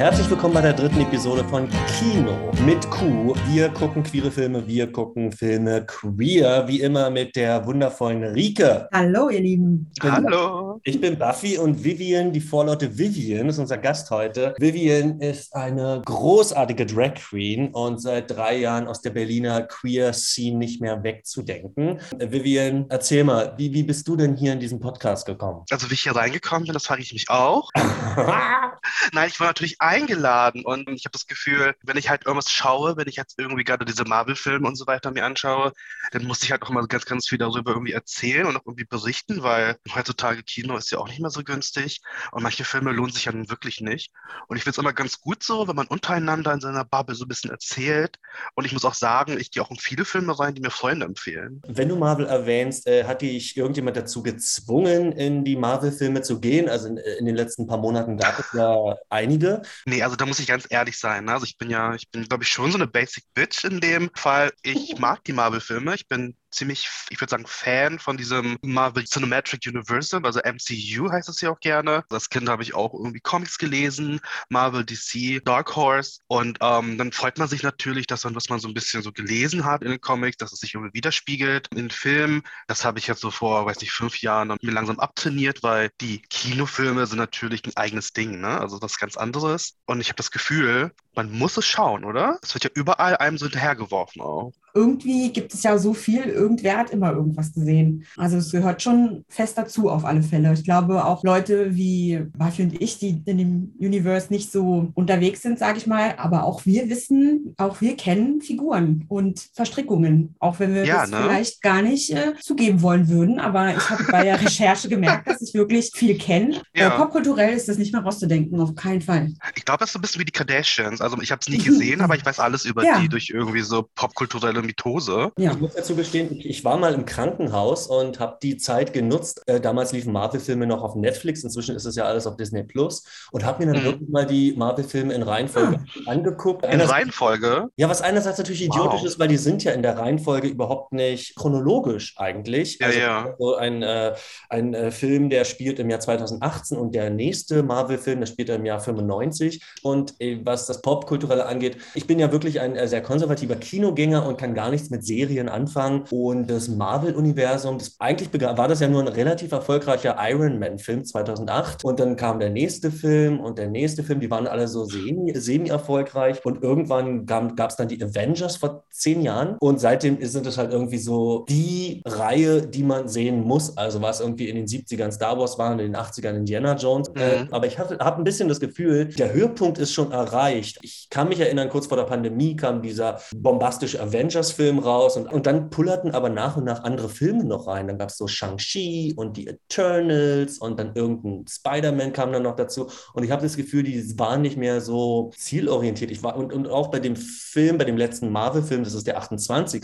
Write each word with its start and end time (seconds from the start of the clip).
Herzlich 0.00 0.30
willkommen 0.30 0.54
bei 0.54 0.62
der 0.62 0.72
dritten 0.72 1.02
Episode 1.02 1.44
von 1.44 1.68
Kino 1.98 2.50
mit 2.64 2.88
Q. 2.88 3.34
Wir 3.48 3.68
gucken 3.68 4.02
queere 4.02 4.30
Filme, 4.30 4.66
wir 4.66 4.90
gucken 4.90 5.30
Filme 5.30 5.84
queer, 5.84 6.66
wie 6.66 6.80
immer 6.80 7.10
mit 7.10 7.36
der 7.36 7.66
wundervollen 7.66 8.24
Rike. 8.24 8.88
Hallo, 8.94 9.28
ihr 9.28 9.42
Lieben. 9.42 9.90
Ich 9.94 10.00
bin, 10.00 10.10
Hallo. 10.10 10.80
Ich 10.84 10.98
bin 10.98 11.18
Buffy 11.18 11.58
und 11.58 11.84
Vivian, 11.84 12.32
die 12.32 12.40
Vorlaute 12.40 12.96
Vivian, 12.96 13.50
ist 13.50 13.58
unser 13.58 13.76
Gast 13.76 14.10
heute. 14.10 14.54
Vivian 14.58 15.20
ist 15.20 15.54
eine 15.54 16.00
großartige 16.06 16.86
Drag 16.86 17.12
Queen 17.16 17.68
und 17.74 18.00
seit 18.00 18.30
drei 18.30 18.56
Jahren 18.56 18.88
aus 18.88 19.02
der 19.02 19.10
Berliner 19.10 19.64
Queer 19.64 20.14
Scene 20.14 20.56
nicht 20.56 20.80
mehr 20.80 21.02
wegzudenken. 21.02 22.00
Vivian, 22.18 22.86
erzähl 22.88 23.24
mal, 23.24 23.52
wie, 23.58 23.74
wie 23.74 23.82
bist 23.82 24.08
du 24.08 24.16
denn 24.16 24.34
hier 24.34 24.54
in 24.54 24.60
diesen 24.60 24.80
Podcast 24.80 25.26
gekommen? 25.26 25.66
Also 25.70 25.90
wie 25.90 25.94
ich 25.94 26.04
hier 26.04 26.16
reingekommen 26.16 26.64
bin, 26.64 26.72
das 26.72 26.86
frage 26.86 27.02
ich 27.02 27.12
mich 27.12 27.28
auch. 27.28 27.68
Nein, 29.12 29.28
ich 29.28 29.38
war 29.40 29.48
natürlich 29.48 29.76
eingeladen 29.90 30.64
und 30.64 30.88
ich 30.88 31.04
habe 31.04 31.12
das 31.12 31.26
Gefühl, 31.26 31.74
wenn 31.82 31.96
ich 31.96 32.08
halt 32.08 32.24
irgendwas 32.24 32.50
schaue, 32.50 32.96
wenn 32.96 33.08
ich 33.08 33.16
jetzt 33.16 33.38
irgendwie 33.38 33.64
gerade 33.64 33.84
diese 33.84 34.04
Marvel-Filme 34.04 34.66
und 34.68 34.76
so 34.76 34.86
weiter 34.86 35.10
mir 35.10 35.24
anschaue, 35.24 35.72
dann 36.12 36.24
muss 36.24 36.44
ich 36.44 36.52
halt 36.52 36.62
auch 36.62 36.70
immer 36.70 36.86
ganz, 36.86 37.06
ganz 37.06 37.28
viel 37.28 37.38
darüber 37.38 37.72
irgendwie 37.72 37.92
erzählen 37.92 38.46
und 38.46 38.56
auch 38.56 38.66
irgendwie 38.66 38.84
berichten, 38.84 39.42
weil 39.42 39.76
heutzutage 39.92 40.44
Kino 40.44 40.76
ist 40.76 40.92
ja 40.92 40.98
auch 40.98 41.08
nicht 41.08 41.20
mehr 41.20 41.30
so 41.30 41.42
günstig 41.42 42.00
und 42.30 42.44
manche 42.44 42.64
Filme 42.64 42.92
lohnen 42.92 43.12
sich 43.12 43.24
ja 43.24 43.32
nun 43.32 43.50
wirklich 43.50 43.80
nicht. 43.80 44.12
Und 44.46 44.56
ich 44.56 44.62
finde 44.62 44.74
es 44.74 44.78
immer 44.78 44.92
ganz 44.92 45.20
gut 45.20 45.42
so, 45.42 45.66
wenn 45.66 45.76
man 45.76 45.88
untereinander 45.88 46.52
in 46.52 46.60
seiner 46.60 46.84
Bubble 46.84 47.16
so 47.16 47.24
ein 47.24 47.28
bisschen 47.28 47.50
erzählt. 47.50 48.18
Und 48.54 48.64
ich 48.64 48.72
muss 48.72 48.84
auch 48.84 48.94
sagen, 48.94 49.38
ich 49.40 49.50
gehe 49.50 49.62
auch 49.62 49.70
in 49.70 49.76
viele 49.76 50.04
Filme 50.04 50.38
rein, 50.38 50.54
die 50.54 50.60
mir 50.60 50.70
Freunde 50.70 51.06
empfehlen. 51.06 51.62
Wenn 51.66 51.88
du 51.88 51.96
Marvel 51.96 52.26
erwähnst, 52.26 52.86
äh, 52.86 53.04
hat 53.04 53.22
dich 53.22 53.56
irgendjemand 53.56 53.96
dazu 53.96 54.22
gezwungen, 54.22 55.12
in 55.12 55.44
die 55.44 55.56
Marvel-Filme 55.56 56.22
zu 56.22 56.40
gehen? 56.40 56.68
Also 56.68 56.88
in, 56.88 56.96
in 56.96 57.26
den 57.26 57.34
letzten 57.34 57.66
paar 57.66 57.78
Monaten 57.78 58.16
gab 58.16 58.38
es 58.38 58.52
ja 58.52 58.96
einige. 59.08 59.62
Nee, 59.86 60.02
also 60.02 60.16
da 60.16 60.26
muss 60.26 60.38
ich 60.38 60.46
ganz 60.46 60.66
ehrlich 60.70 60.98
sein. 60.98 61.24
Ne? 61.24 61.32
Also 61.32 61.44
ich 61.44 61.56
bin 61.58 61.70
ja, 61.70 61.94
ich 61.94 62.10
bin, 62.10 62.24
glaube 62.24 62.44
ich, 62.44 62.50
schon 62.50 62.70
so 62.70 62.78
eine 62.78 62.86
Basic 62.86 63.24
Bitch 63.34 63.64
in 63.64 63.80
dem 63.80 64.10
Fall. 64.14 64.52
Ich 64.62 64.96
mag 64.98 65.24
die 65.24 65.32
Marvel-Filme. 65.32 65.94
Ich 65.94 66.08
bin 66.08 66.36
ziemlich, 66.50 66.88
ich 67.10 67.20
würde 67.20 67.30
sagen, 67.30 67.46
Fan 67.46 67.98
von 67.98 68.16
diesem 68.16 68.58
Marvel 68.62 69.04
Cinematic 69.04 69.66
Universal, 69.66 70.24
also 70.24 70.40
MCU 70.40 71.10
heißt 71.10 71.28
es 71.28 71.40
ja 71.40 71.50
auch 71.50 71.60
gerne. 71.60 72.04
Als 72.10 72.28
Kind 72.28 72.48
habe 72.48 72.62
ich 72.62 72.74
auch 72.74 72.92
irgendwie 72.94 73.20
Comics 73.20 73.58
gelesen, 73.58 74.20
Marvel, 74.48 74.84
DC, 74.84 75.44
Dark 75.44 75.74
Horse. 75.76 76.20
Und 76.26 76.58
ähm, 76.60 76.98
dann 76.98 77.12
freut 77.12 77.38
man 77.38 77.48
sich 77.48 77.62
natürlich, 77.62 78.06
dass 78.06 78.24
man, 78.24 78.34
was 78.34 78.48
man 78.48 78.60
so 78.60 78.68
ein 78.68 78.74
bisschen 78.74 79.02
so 79.02 79.12
gelesen 79.12 79.64
hat 79.64 79.82
in 79.82 79.90
den 79.90 80.00
Comics, 80.00 80.36
dass 80.36 80.52
es 80.52 80.60
sich 80.60 80.74
irgendwie 80.74 80.94
widerspiegelt 80.94 81.68
in 81.70 81.76
den 81.76 81.90
Filmen. 81.90 82.42
Das 82.66 82.84
habe 82.84 82.98
ich 82.98 83.06
jetzt 83.06 83.20
so 83.20 83.30
vor, 83.30 83.66
weiß 83.66 83.80
nicht, 83.80 83.92
fünf 83.92 84.20
Jahren 84.20 84.56
mir 84.60 84.72
langsam 84.72 84.98
abtrainiert, 84.98 85.62
weil 85.62 85.90
die 86.00 86.22
Kinofilme 86.22 87.06
sind 87.06 87.18
natürlich 87.18 87.64
ein 87.64 87.76
eigenes 87.76 88.12
Ding, 88.12 88.40
ne? 88.40 88.60
Also 88.60 88.80
was 88.82 88.98
ganz 88.98 89.16
anderes. 89.16 89.76
Und 89.86 90.00
ich 90.00 90.08
habe 90.08 90.16
das 90.16 90.30
Gefühl, 90.30 90.92
man 91.14 91.30
muss 91.30 91.56
es 91.56 91.66
schauen, 91.66 92.04
oder? 92.04 92.38
Es 92.42 92.54
wird 92.54 92.64
ja 92.64 92.70
überall 92.74 93.16
einem 93.16 93.38
so 93.38 93.46
hinterhergeworfen 93.46 94.22
auch 94.22 94.52
irgendwie 94.74 95.32
gibt 95.32 95.52
es 95.54 95.62
ja 95.62 95.78
so 95.78 95.94
viel, 95.94 96.22
irgendwer 96.40 96.78
hat 96.78 96.90
immer 96.90 97.12
irgendwas 97.12 97.52
gesehen. 97.52 98.04
Also 98.16 98.38
es 98.38 98.50
gehört 98.50 98.82
schon 98.82 99.24
fest 99.28 99.58
dazu 99.58 99.90
auf 99.90 100.04
alle 100.04 100.22
Fälle. 100.22 100.52
Ich 100.52 100.64
glaube 100.64 101.04
auch 101.04 101.22
Leute 101.22 101.76
wie 101.76 102.20
Buffy 102.36 102.62
und 102.62 102.80
ich, 102.80 102.98
die 102.98 103.22
in 103.26 103.38
dem 103.38 103.74
Universe 103.78 104.28
nicht 104.30 104.50
so 104.50 104.90
unterwegs 104.94 105.42
sind, 105.42 105.58
sage 105.58 105.78
ich 105.78 105.86
mal, 105.86 106.14
aber 106.16 106.44
auch 106.44 106.66
wir 106.66 106.88
wissen, 106.88 107.54
auch 107.58 107.80
wir 107.80 107.96
kennen 107.96 108.40
Figuren 108.40 109.04
und 109.08 109.48
Verstrickungen, 109.54 110.34
auch 110.38 110.58
wenn 110.58 110.74
wir 110.74 110.84
ja, 110.84 111.02
das 111.02 111.10
ne? 111.10 111.18
vielleicht 111.22 111.62
gar 111.62 111.82
nicht 111.82 112.10
äh, 112.10 112.32
zugeben 112.40 112.82
wollen 112.82 113.08
würden. 113.08 113.38
Aber 113.38 113.74
ich 113.76 113.90
habe 113.90 114.04
bei 114.10 114.24
der 114.24 114.40
Recherche 114.44 114.88
gemerkt, 114.88 115.28
dass 115.28 115.42
ich 115.42 115.54
wirklich 115.54 115.90
viel 115.94 116.16
kenne. 116.16 116.60
Ja. 116.74 116.88
Äh, 116.88 116.98
popkulturell 116.98 117.54
ist 117.54 117.68
das 117.68 117.78
nicht 117.78 117.92
mehr 117.92 118.02
rauszudenken, 118.02 118.58
auf 118.60 118.74
keinen 118.74 119.02
Fall. 119.02 119.32
Ich 119.54 119.64
glaube, 119.64 119.84
es 119.84 119.90
ist 119.90 119.92
so 119.94 119.98
ein 119.98 120.02
bisschen 120.02 120.20
wie 120.20 120.24
die 120.24 120.32
Kardashians. 120.32 121.00
Also 121.00 121.20
ich 121.20 121.30
habe 121.30 121.40
es 121.40 121.48
nie 121.48 121.58
gesehen, 121.64 122.00
aber 122.00 122.16
ich 122.16 122.24
weiß 122.24 122.40
alles 122.40 122.64
über 122.64 122.84
Ja. 122.84 122.98
die 123.00 123.08
durch 123.08 123.30
irgendwie 123.30 123.60
so 123.60 123.88
popkulturelle 123.94 124.62
Mythose. 124.62 125.32
Ja. 125.38 125.52
Ich 125.52 125.60
muss 125.60 125.74
dazu 125.74 125.94
gestehen, 125.94 126.29
ich- 126.30 126.46
ich 126.46 126.64
war 126.64 126.76
mal 126.76 126.94
im 126.94 127.04
Krankenhaus 127.04 127.86
und 127.86 128.20
habe 128.20 128.38
die 128.42 128.56
Zeit 128.56 128.92
genutzt. 128.92 129.42
Äh, 129.46 129.60
damals 129.60 129.92
liefen 129.92 130.12
Marvel-Filme 130.12 130.66
noch 130.66 130.82
auf 130.82 130.94
Netflix, 130.94 131.42
inzwischen 131.44 131.74
ist 131.76 131.84
es 131.84 131.96
ja 131.96 132.04
alles 132.04 132.26
auf 132.26 132.36
Disney 132.36 132.62
Plus 132.62 133.04
und 133.32 133.44
habe 133.44 133.64
mir 133.64 133.72
dann 133.72 133.82
Mhm. 133.82 133.86
wirklich 133.86 134.08
mal 134.08 134.26
die 134.26 134.54
Marvel-Filme 134.56 135.12
in 135.14 135.22
Reihenfolge 135.22 135.80
angeguckt. 136.06 136.64
In 136.64 136.70
Einerseits- 136.72 136.92
Reihenfolge. 136.92 137.68
ja, 137.76 137.88
was 137.88 138.02
einerseits 138.02 138.38
natürlich 138.38 138.64
idiotisch 138.64 139.00
Wow. 139.00 139.06
ist, 139.06 139.18
weil 139.18 139.28
die 139.28 139.36
sind 139.36 139.64
ja 139.64 139.72
in 139.72 139.82
der 139.82 139.98
Reihenfolge 139.98 140.48
überhaupt 140.48 140.92
nicht 140.92 141.36
chronologisch 141.36 142.14
eigentlich. 142.18 142.78
Ja, 142.80 142.86
also 142.86 142.98
ja. 142.98 143.34
so 143.38 143.56
ein, 143.56 143.82
äh, 143.82 144.14
ein 144.48 144.74
äh, 144.74 144.90
Film, 144.90 145.30
der 145.30 145.44
spielt 145.44 145.78
im 145.78 145.90
Jahr 145.90 146.00
2018 146.00 146.78
und 146.78 146.94
der 146.94 147.10
nächste 147.10 147.62
Marvel-Film, 147.62 148.20
der 148.20 148.26
spielt 148.26 148.48
im 148.50 148.64
Jahr 148.64 148.80
95. 148.80 149.62
Und 149.82 150.14
äh, 150.20 150.40
was 150.44 150.66
das 150.66 150.82
Popkulturelle 150.82 151.46
angeht, 151.46 151.76
ich 151.94 152.06
bin 152.06 152.18
ja 152.18 152.32
wirklich 152.32 152.60
ein 152.60 152.76
äh, 152.76 152.88
sehr 152.88 153.02
konservativer 153.02 153.56
Kinogänger 153.56 154.26
und 154.26 154.36
kann 154.38 154.54
gar 154.54 154.70
nichts 154.70 154.90
mit 154.90 155.04
Serien 155.04 155.48
anfangen. 155.48 156.04
Und 156.22 156.50
das 156.50 156.68
Marvel-Universum, 156.68 157.78
das, 157.78 157.96
eigentlich 157.98 158.28
war 158.42 158.68
das 158.68 158.80
ja 158.80 158.88
nur 158.88 159.00
ein 159.00 159.08
relativ 159.08 159.52
erfolgreicher 159.52 160.16
Iron 160.20 160.58
Man-Film 160.58 161.04
2008. 161.04 161.84
Und 161.84 161.98
dann 161.98 162.16
kam 162.16 162.38
der 162.40 162.50
nächste 162.50 162.90
Film 162.90 163.40
und 163.40 163.58
der 163.58 163.68
nächste 163.68 164.02
Film, 164.02 164.20
die 164.20 164.30
waren 164.30 164.46
alle 164.46 164.68
so 164.68 164.84
semi- 164.84 165.34
semi-erfolgreich. 165.34 166.44
Und 166.44 166.62
irgendwann 166.62 167.24
gab 167.26 167.70
es 167.70 167.76
dann 167.76 167.88
die 167.88 168.02
Avengers 168.02 168.56
vor 168.56 168.84
zehn 168.90 169.22
Jahren. 169.22 169.56
Und 169.60 169.80
seitdem 169.80 170.18
sind 170.20 170.46
es 170.46 170.58
halt 170.58 170.72
irgendwie 170.72 170.98
so 170.98 171.46
die 171.48 172.02
Reihe, 172.04 172.62
die 172.66 172.82
man 172.82 173.08
sehen 173.08 173.42
muss. 173.42 173.76
Also 173.78 174.02
was 174.02 174.20
irgendwie 174.20 174.48
in 174.48 174.56
den 174.56 174.66
70ern 174.66 175.12
Star 175.12 175.38
Wars 175.38 175.58
war 175.58 175.72
und 175.72 175.78
in 175.78 175.92
den 175.92 175.96
80ern 175.96 176.34
Indiana 176.36 176.76
Jones. 176.76 177.08
Mhm. 177.10 177.20
Äh, 177.20 177.46
aber 177.50 177.66
ich 177.66 177.78
habe 177.78 177.98
ein 177.98 178.24
bisschen 178.24 178.48
das 178.48 178.60
Gefühl, 178.60 179.06
der 179.06 179.32
Höhepunkt 179.32 179.78
ist 179.78 179.92
schon 179.92 180.12
erreicht. 180.12 180.78
Ich 180.82 181.08
kann 181.08 181.28
mich 181.28 181.40
erinnern, 181.40 181.70
kurz 181.70 181.86
vor 181.86 181.96
der 181.96 182.04
Pandemie 182.04 182.56
kam 182.56 182.82
dieser 182.82 183.20
bombastische 183.34 184.00
Avengers-Film 184.00 184.78
raus 184.78 185.16
und, 185.16 185.32
und 185.32 185.46
dann 185.46 185.70
pullerten 185.70 186.09
aber 186.14 186.28
nach 186.28 186.56
und 186.56 186.64
nach 186.64 186.84
andere 186.84 187.08
Filme 187.08 187.44
noch 187.44 187.66
rein. 187.66 187.88
Dann 187.88 187.98
gab 187.98 188.10
es 188.10 188.16
so 188.16 188.26
Shang-Chi 188.26 189.14
und 189.16 189.36
die 189.36 189.46
Eternals 189.46 190.58
und 190.58 190.78
dann 190.78 190.94
irgendein 190.94 191.44
Spider-Man 191.48 192.12
kam 192.12 192.32
dann 192.32 192.42
noch 192.42 192.56
dazu. 192.56 192.88
Und 193.14 193.24
ich 193.24 193.30
habe 193.30 193.42
das 193.42 193.56
Gefühl, 193.56 193.82
die 193.82 194.18
waren 194.18 194.42
nicht 194.42 194.56
mehr 194.56 194.80
so 194.80 195.30
zielorientiert. 195.36 196.10
Ich 196.10 196.22
war, 196.22 196.36
und, 196.36 196.52
und 196.52 196.68
auch 196.68 196.88
bei 196.88 197.00
dem 197.00 197.16
Film, 197.16 197.78
bei 197.78 197.84
dem 197.84 197.96
letzten 197.96 198.30
Marvel-Film, 198.30 198.84
das 198.84 198.94
ist 198.94 199.06
der 199.06 199.18
28. 199.18 199.82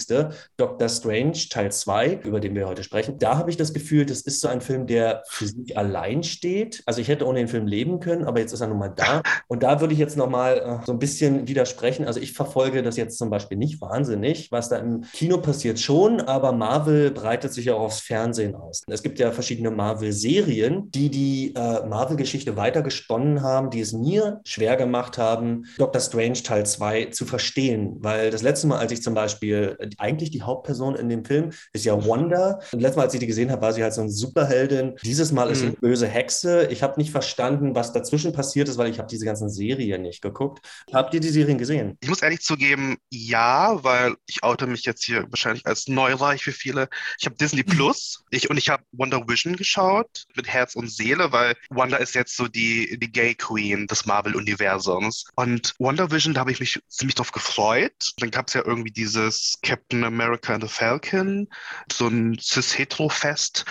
Doctor 0.56 0.88
Strange 0.88 1.38
Teil 1.50 1.72
2, 1.72 2.20
über 2.24 2.40
den 2.40 2.54
wir 2.54 2.66
heute 2.66 2.82
sprechen, 2.82 3.18
da 3.18 3.36
habe 3.36 3.50
ich 3.50 3.56
das 3.56 3.72
Gefühl, 3.72 4.06
das 4.06 4.22
ist 4.22 4.40
so 4.40 4.48
ein 4.48 4.60
Film, 4.60 4.86
der 4.86 5.22
für 5.28 5.46
sich 5.46 5.76
allein 5.76 6.22
steht. 6.22 6.82
Also 6.86 7.00
ich 7.00 7.08
hätte 7.08 7.26
ohne 7.26 7.38
den 7.38 7.48
Film 7.48 7.66
leben 7.66 8.00
können, 8.00 8.24
aber 8.24 8.40
jetzt 8.40 8.52
ist 8.52 8.60
er 8.60 8.68
nun 8.68 8.78
mal 8.78 8.92
da. 8.94 9.22
Und 9.48 9.62
da 9.62 9.80
würde 9.80 9.92
ich 9.92 9.98
jetzt 9.98 10.16
nochmal 10.16 10.58
äh, 10.58 10.86
so 10.86 10.92
ein 10.92 10.98
bisschen 10.98 11.48
widersprechen. 11.48 12.06
Also 12.06 12.20
ich 12.20 12.32
verfolge 12.32 12.82
das 12.82 12.96
jetzt 12.96 13.18
zum 13.18 13.30
Beispiel 13.30 13.58
nicht 13.58 13.80
wahnsinnig. 13.80 14.50
Was 14.52 14.68
da 14.68 14.76
im 14.76 15.02
Kino 15.12 15.38
passiert 15.38 15.78
schon, 15.78 16.15
aber 16.20 16.52
Marvel 16.52 17.10
breitet 17.10 17.52
sich 17.52 17.66
ja 17.66 17.74
auch 17.74 17.80
aufs 17.82 18.00
Fernsehen 18.00 18.54
aus. 18.54 18.82
Es 18.88 19.02
gibt 19.02 19.18
ja 19.18 19.30
verschiedene 19.32 19.70
Marvel-Serien, 19.70 20.90
die 20.90 21.10
die 21.10 21.54
äh, 21.54 21.86
Marvel-Geschichte 21.86 22.56
weitergesponnen 22.56 23.42
haben, 23.42 23.70
die 23.70 23.80
es 23.80 23.92
mir 23.92 24.40
schwer 24.44 24.76
gemacht 24.76 25.18
haben, 25.18 25.64
Doctor 25.78 26.00
Strange 26.00 26.42
Teil 26.42 26.64
2 26.66 27.06
zu 27.06 27.26
verstehen. 27.26 27.96
Weil 28.00 28.30
das 28.30 28.42
letzte 28.42 28.66
Mal, 28.66 28.78
als 28.78 28.92
ich 28.92 29.02
zum 29.02 29.14
Beispiel, 29.14 29.76
äh, 29.78 29.88
eigentlich 29.98 30.30
die 30.30 30.42
Hauptperson 30.42 30.96
in 30.96 31.08
dem 31.08 31.24
Film 31.24 31.50
ist 31.72 31.84
ja 31.84 31.94
Wanda. 32.06 32.58
Und 32.72 32.80
letztes 32.80 32.96
Mal, 32.96 33.02
als 33.04 33.14
ich 33.14 33.20
die 33.20 33.26
gesehen 33.26 33.50
habe, 33.50 33.62
war 33.62 33.72
sie 33.72 33.82
halt 33.82 33.94
so 33.94 34.00
eine 34.00 34.10
Superheldin. 34.10 34.94
Dieses 35.04 35.32
Mal 35.32 35.50
ist 35.50 35.58
sie 35.60 35.66
Mhm. 35.66 35.72
eine 35.72 35.80
böse 35.80 36.06
Hexe. 36.06 36.66
Ich 36.70 36.82
habe 36.82 36.98
nicht 37.00 37.10
verstanden, 37.10 37.74
was 37.74 37.92
dazwischen 37.92 38.32
passiert 38.32 38.68
ist, 38.68 38.78
weil 38.78 38.90
ich 38.90 38.98
habe 38.98 39.08
diese 39.08 39.24
ganzen 39.24 39.48
Serien 39.48 40.02
nicht 40.02 40.22
geguckt. 40.22 40.64
Habt 40.92 41.12
ihr 41.14 41.20
die 41.20 41.28
Serien 41.28 41.58
gesehen? 41.58 41.96
Ich 42.00 42.08
muss 42.08 42.22
ehrlich 42.22 42.40
zugeben, 42.40 42.96
ja, 43.10 43.78
weil 43.82 44.14
ich 44.26 44.42
oute 44.42 44.66
mich 44.66 44.84
jetzt 44.84 45.04
hier 45.04 45.26
wahrscheinlich 45.30 45.66
als 45.66 45.88
neureich 46.06 46.42
für 46.42 46.52
viele. 46.52 46.88
Ich 47.18 47.26
habe 47.26 47.36
Disney 47.36 47.62
Plus 47.64 48.24
ich, 48.30 48.50
und 48.50 48.56
ich 48.56 48.68
habe 48.68 48.82
Wonder 48.92 49.26
Vision 49.28 49.56
geschaut 49.56 50.24
mit 50.34 50.48
Herz 50.48 50.74
und 50.74 50.90
Seele, 50.90 51.32
weil 51.32 51.54
Wanda 51.70 51.96
ist 51.96 52.14
jetzt 52.14 52.36
so 52.36 52.48
die, 52.48 52.98
die 52.98 53.10
Gay 53.10 53.34
Queen 53.34 53.86
des 53.86 54.06
Marvel-Universums. 54.06 55.26
Und 55.34 55.74
Wonder 55.78 56.10
Vision, 56.10 56.34
da 56.34 56.40
habe 56.40 56.52
ich 56.52 56.60
mich 56.60 56.80
ziemlich 56.88 57.14
drauf 57.14 57.32
gefreut. 57.32 57.92
Dann 58.18 58.30
gab 58.30 58.48
es 58.48 58.54
ja 58.54 58.62
irgendwie 58.64 58.90
dieses 58.90 59.58
Captain 59.62 60.04
America 60.04 60.54
and 60.54 60.62
the 60.64 60.68
Falcon, 60.68 61.48
so 61.92 62.08
ein 62.08 62.38
Cis-Hetero-Fest 62.40 63.64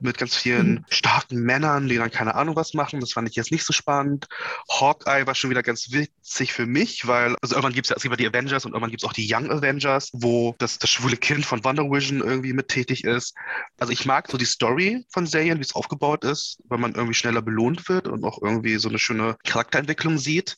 mit 0.00 0.18
ganz 0.18 0.36
vielen 0.36 0.72
Mhm. 0.72 0.84
starken 0.90 1.38
Männern, 1.40 1.88
die 1.88 1.96
dann 1.96 2.10
keine 2.10 2.34
Ahnung 2.34 2.56
was 2.56 2.74
machen. 2.74 3.00
Das 3.00 3.12
fand 3.12 3.28
ich 3.28 3.36
jetzt 3.36 3.50
nicht 3.52 3.64
so 3.64 3.72
spannend. 3.72 4.28
Hawkeye 4.68 5.26
war 5.26 5.34
schon 5.34 5.50
wieder 5.50 5.62
ganz 5.62 5.90
witzig 5.92 6.52
für 6.52 6.66
mich, 6.66 7.06
weil 7.06 7.36
also 7.42 7.54
irgendwann 7.54 7.72
gibt 7.74 7.86
es 7.86 7.90
ja, 7.90 7.96
es 7.96 8.02
gibt 8.02 8.12
ja 8.12 8.16
die 8.16 8.26
Avengers 8.36 8.64
und 8.64 8.72
irgendwann 8.72 8.90
gibt 8.90 9.02
es 9.02 9.08
auch 9.08 9.12
die 9.12 9.28
Young 9.32 9.50
Avengers, 9.50 10.10
wo 10.12 10.54
das, 10.58 10.78
das 10.78 10.90
schwule 10.90 11.16
Kind 11.16 11.44
von 11.46 11.64
Wonder 11.64 11.81
WandaVision 11.90 12.20
irgendwie 12.20 12.52
mit 12.52 12.68
tätig 12.68 13.04
ist. 13.04 13.34
Also 13.78 13.92
ich 13.92 14.06
mag 14.06 14.30
so 14.30 14.38
die 14.38 14.44
Story 14.44 15.04
von 15.10 15.26
Serien, 15.26 15.58
wie 15.58 15.62
es 15.62 15.74
aufgebaut 15.74 16.24
ist, 16.24 16.58
weil 16.68 16.78
man 16.78 16.94
irgendwie 16.94 17.14
schneller 17.14 17.42
belohnt 17.42 17.88
wird 17.88 18.08
und 18.08 18.24
auch 18.24 18.40
irgendwie 18.42 18.76
so 18.76 18.88
eine 18.88 18.98
schöne 18.98 19.36
Charakterentwicklung 19.44 20.18
sieht. 20.18 20.56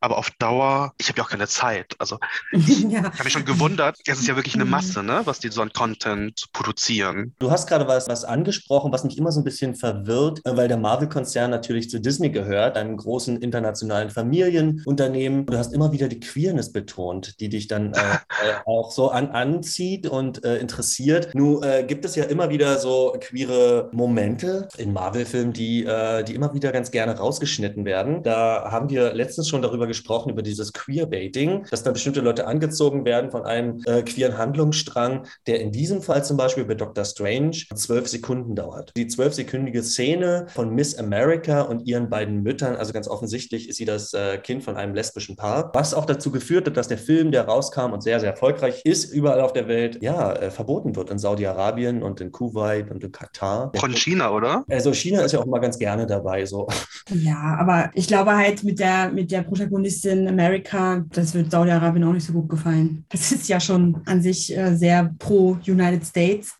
Aber 0.00 0.18
auf 0.18 0.30
Dauer, 0.38 0.92
ich 0.98 1.08
habe 1.08 1.18
ja 1.18 1.24
auch 1.24 1.30
keine 1.30 1.48
Zeit. 1.48 1.94
Also 1.98 2.18
ich 2.52 2.80
ja. 2.80 3.04
habe 3.04 3.24
mich 3.24 3.32
schon 3.32 3.44
gewundert, 3.44 3.96
es 4.06 4.20
ist 4.20 4.28
ja 4.28 4.36
wirklich 4.36 4.54
eine 4.54 4.64
mhm. 4.64 4.70
Masse, 4.70 5.02
ne, 5.02 5.22
was 5.24 5.40
die 5.40 5.48
so 5.48 5.62
an 5.62 5.72
Content 5.72 6.46
produzieren. 6.52 7.34
Du 7.38 7.50
hast 7.50 7.66
gerade 7.66 7.88
was, 7.88 8.08
was 8.08 8.24
angesprochen, 8.24 8.92
was 8.92 9.04
mich 9.04 9.16
immer 9.16 9.32
so 9.32 9.40
ein 9.40 9.44
bisschen 9.44 9.74
verwirrt, 9.74 10.40
äh, 10.44 10.56
weil 10.56 10.68
der 10.68 10.76
Marvel-Konzern 10.76 11.50
natürlich 11.50 11.88
zu 11.88 12.00
Disney 12.00 12.30
gehört, 12.30 12.76
einem 12.76 12.96
großen 12.96 13.40
internationalen 13.40 14.10
Familienunternehmen. 14.10 15.46
Du 15.46 15.56
hast 15.56 15.72
immer 15.72 15.92
wieder 15.92 16.08
die 16.08 16.20
Queerness 16.20 16.72
betont, 16.72 17.40
die 17.40 17.48
dich 17.48 17.66
dann 17.68 17.92
äh, 17.94 17.96
äh, 17.96 18.54
auch 18.66 18.92
so 18.92 19.10
an, 19.10 19.28
anzieht 19.30 20.06
und 20.06 20.44
äh, 20.44 20.55
interessiert. 20.58 21.34
Nun 21.34 21.62
äh, 21.62 21.84
gibt 21.86 22.04
es 22.04 22.16
ja 22.16 22.24
immer 22.24 22.50
wieder 22.50 22.78
so 22.78 23.16
queere 23.20 23.90
Momente 23.92 24.68
in 24.78 24.92
Marvel-Filmen, 24.92 25.52
die, 25.52 25.84
äh, 25.84 26.24
die 26.24 26.34
immer 26.34 26.54
wieder 26.54 26.72
ganz 26.72 26.90
gerne 26.90 27.16
rausgeschnitten 27.16 27.84
werden. 27.84 28.22
Da 28.22 28.70
haben 28.70 28.90
wir 28.90 29.14
letztens 29.14 29.48
schon 29.48 29.62
darüber 29.62 29.86
gesprochen, 29.86 30.30
über 30.30 30.42
dieses 30.42 30.72
Queerbaiting, 30.72 31.66
dass 31.70 31.82
da 31.82 31.90
bestimmte 31.90 32.20
Leute 32.20 32.46
angezogen 32.46 33.04
werden 33.04 33.30
von 33.30 33.44
einem 33.44 33.82
äh, 33.86 34.02
queeren 34.02 34.38
Handlungsstrang, 34.38 35.26
der 35.46 35.60
in 35.60 35.72
diesem 35.72 36.02
Fall 36.02 36.24
zum 36.24 36.36
Beispiel 36.36 36.64
bei 36.64 36.74
Doctor 36.74 37.04
Strange 37.04 37.56
zwölf 37.74 38.08
Sekunden 38.08 38.54
dauert. 38.54 38.92
Die 38.96 39.06
zwölfsekündige 39.06 39.82
Szene 39.82 40.46
von 40.48 40.74
Miss 40.74 40.96
America 40.96 41.62
und 41.62 41.86
ihren 41.86 42.08
beiden 42.08 42.42
Müttern, 42.42 42.76
also 42.76 42.92
ganz 42.92 43.08
offensichtlich 43.08 43.68
ist 43.68 43.76
sie 43.76 43.84
das 43.84 44.12
äh, 44.14 44.38
Kind 44.38 44.64
von 44.64 44.76
einem 44.76 44.94
lesbischen 44.94 45.36
Paar, 45.36 45.70
was 45.74 45.94
auch 45.94 46.04
dazu 46.04 46.30
geführt 46.30 46.66
hat, 46.66 46.76
dass 46.76 46.88
der 46.88 46.98
Film, 46.98 47.30
der 47.30 47.46
rauskam 47.46 47.92
und 47.92 48.02
sehr, 48.02 48.20
sehr 48.20 48.30
erfolgreich 48.30 48.82
ist, 48.84 49.12
überall 49.12 49.40
auf 49.40 49.52
der 49.52 49.68
Welt, 49.68 50.02
ja, 50.02 50.32
äh, 50.46 50.50
verboten 50.50 50.96
wird. 50.96 51.10
In 51.10 51.18
Saudi-Arabien 51.18 52.02
und 52.02 52.20
in 52.20 52.32
Kuwait 52.32 52.90
und 52.90 53.02
in 53.02 53.12
Katar. 53.12 53.72
Von 53.76 53.92
China, 53.92 54.30
oder? 54.30 54.64
Also 54.68 54.92
China 54.92 55.22
ist 55.22 55.32
ja 55.32 55.40
auch 55.40 55.46
mal 55.46 55.60
ganz 55.60 55.78
gerne 55.78 56.06
dabei, 56.06 56.44
so. 56.44 56.68
Ja, 57.10 57.56
aber 57.58 57.90
ich 57.94 58.06
glaube 58.06 58.36
halt 58.36 58.64
mit 58.64 58.78
der, 58.78 59.10
mit 59.10 59.30
der 59.30 59.42
Protagonistin 59.42 60.28
America, 60.28 61.04
das 61.12 61.34
wird 61.34 61.50
Saudi-Arabien 61.50 62.04
auch 62.04 62.12
nicht 62.12 62.26
so 62.26 62.32
gut 62.32 62.48
gefallen. 62.48 63.04
Das 63.08 63.32
ist 63.32 63.48
ja 63.48 63.60
schon 63.60 64.00
an 64.06 64.22
sich 64.22 64.56
äh, 64.56 64.74
sehr 64.76 65.14
pro 65.18 65.56
United 65.66 66.04
States. 66.04 66.56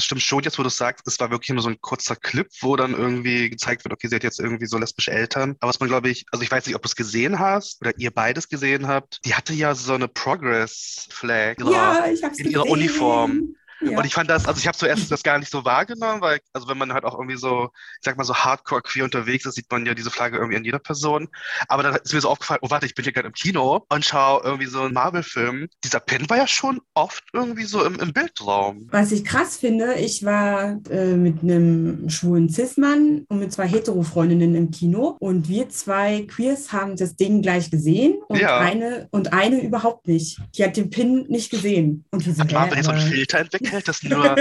Das 0.00 0.06
stimmt 0.06 0.22
schon, 0.22 0.42
jetzt 0.42 0.58
wo 0.58 0.62
du 0.62 0.70
sagst, 0.70 1.06
es 1.06 1.20
war 1.20 1.30
wirklich 1.30 1.50
nur 1.50 1.60
so 1.60 1.68
ein 1.68 1.78
kurzer 1.78 2.16
Clip, 2.16 2.48
wo 2.62 2.74
dann 2.74 2.94
irgendwie 2.94 3.50
gezeigt 3.50 3.84
wird, 3.84 3.92
okay, 3.92 4.08
sie 4.08 4.14
hat 4.14 4.22
jetzt 4.22 4.40
irgendwie 4.40 4.64
so 4.64 4.78
lesbische 4.78 5.10
Eltern. 5.10 5.56
Aber 5.60 5.68
was 5.68 5.78
man, 5.78 5.90
glaube 5.90 6.08
ich, 6.08 6.24
also 6.32 6.42
ich 6.42 6.50
weiß 6.50 6.64
nicht, 6.64 6.74
ob 6.74 6.80
du 6.80 6.86
es 6.86 6.96
gesehen 6.96 7.38
hast 7.38 7.82
oder 7.82 7.92
ihr 7.98 8.10
beides 8.10 8.48
gesehen 8.48 8.88
habt, 8.88 9.20
die 9.26 9.34
hatte 9.34 9.52
ja 9.52 9.74
so 9.74 9.92
eine 9.92 10.08
Progress-Flag 10.08 11.56
ja, 11.58 12.06
in 12.06 12.50
ihrer 12.50 12.62
gesehen. 12.62 12.72
Uniform. 12.72 13.56
Ja. 13.80 13.98
Und 13.98 14.04
ich 14.04 14.14
fand 14.14 14.28
das, 14.28 14.46
also 14.46 14.58
ich 14.58 14.66
habe 14.66 14.76
zuerst 14.76 15.10
das 15.10 15.22
gar 15.22 15.38
nicht 15.38 15.50
so 15.50 15.64
wahrgenommen, 15.64 16.20
weil, 16.20 16.40
also 16.52 16.68
wenn 16.68 16.78
man 16.78 16.92
halt 16.92 17.04
auch 17.04 17.14
irgendwie 17.14 17.36
so, 17.36 17.70
ich 17.74 18.04
sag 18.04 18.16
mal 18.16 18.24
so 18.24 18.34
hardcore 18.34 18.82
queer 18.82 19.04
unterwegs 19.04 19.46
ist, 19.46 19.54
sieht 19.54 19.70
man 19.70 19.86
ja 19.86 19.94
diese 19.94 20.10
Flagge 20.10 20.36
irgendwie 20.36 20.56
an 20.56 20.64
jeder 20.64 20.78
Person. 20.78 21.28
Aber 21.68 21.82
dann 21.82 21.96
ist 21.96 22.12
mir 22.12 22.20
so 22.20 22.28
aufgefallen, 22.28 22.60
oh 22.62 22.70
warte, 22.70 22.86
ich 22.86 22.94
bin 22.94 23.04
hier 23.04 23.12
gerade 23.12 23.28
im 23.28 23.34
Kino 23.34 23.84
und 23.88 24.04
schaue 24.04 24.42
irgendwie 24.44 24.66
so 24.66 24.82
einen 24.82 24.94
Marvel-Film. 24.94 25.68
Dieser 25.84 26.00
Pin 26.00 26.28
war 26.28 26.36
ja 26.36 26.46
schon 26.46 26.80
oft 26.94 27.24
irgendwie 27.32 27.64
so 27.64 27.84
im, 27.84 27.98
im 28.00 28.12
Bildraum. 28.12 28.88
Was 28.90 29.12
ich 29.12 29.24
krass 29.24 29.56
finde, 29.56 29.94
ich 29.94 30.24
war 30.24 30.78
äh, 30.90 31.14
mit 31.14 31.42
einem 31.42 32.08
schwulen 32.10 32.48
Cis-Mann 32.48 33.24
und 33.28 33.38
mit 33.38 33.52
zwei 33.52 33.66
Hetero-Freundinnen 33.66 34.54
im 34.54 34.70
Kino 34.70 35.16
und 35.20 35.48
wir 35.48 35.68
zwei 35.70 36.26
Queers 36.28 36.72
haben 36.72 36.96
das 36.96 37.16
Ding 37.16 37.42
gleich 37.42 37.70
gesehen 37.70 38.18
und 38.28 38.38
ja. 38.38 38.58
eine 38.58 39.08
und 39.10 39.32
eine 39.32 39.62
überhaupt 39.62 40.06
nicht. 40.06 40.38
Die 40.56 40.64
hat 40.64 40.76
den 40.76 40.90
Pin 40.90 41.24
nicht 41.28 41.50
gesehen. 41.50 42.04
Und 42.10 42.26
wir 42.26 42.34
so, 42.34 42.40
Hat 42.40 42.52
Marvel 42.52 42.76
jetzt 42.76 42.86
so 42.86 42.92
einen 42.92 43.00
Filter 43.00 43.38
entwickelt? 43.40 43.69
Hält 43.70 43.88
das 43.88 44.02
nur, 44.02 44.36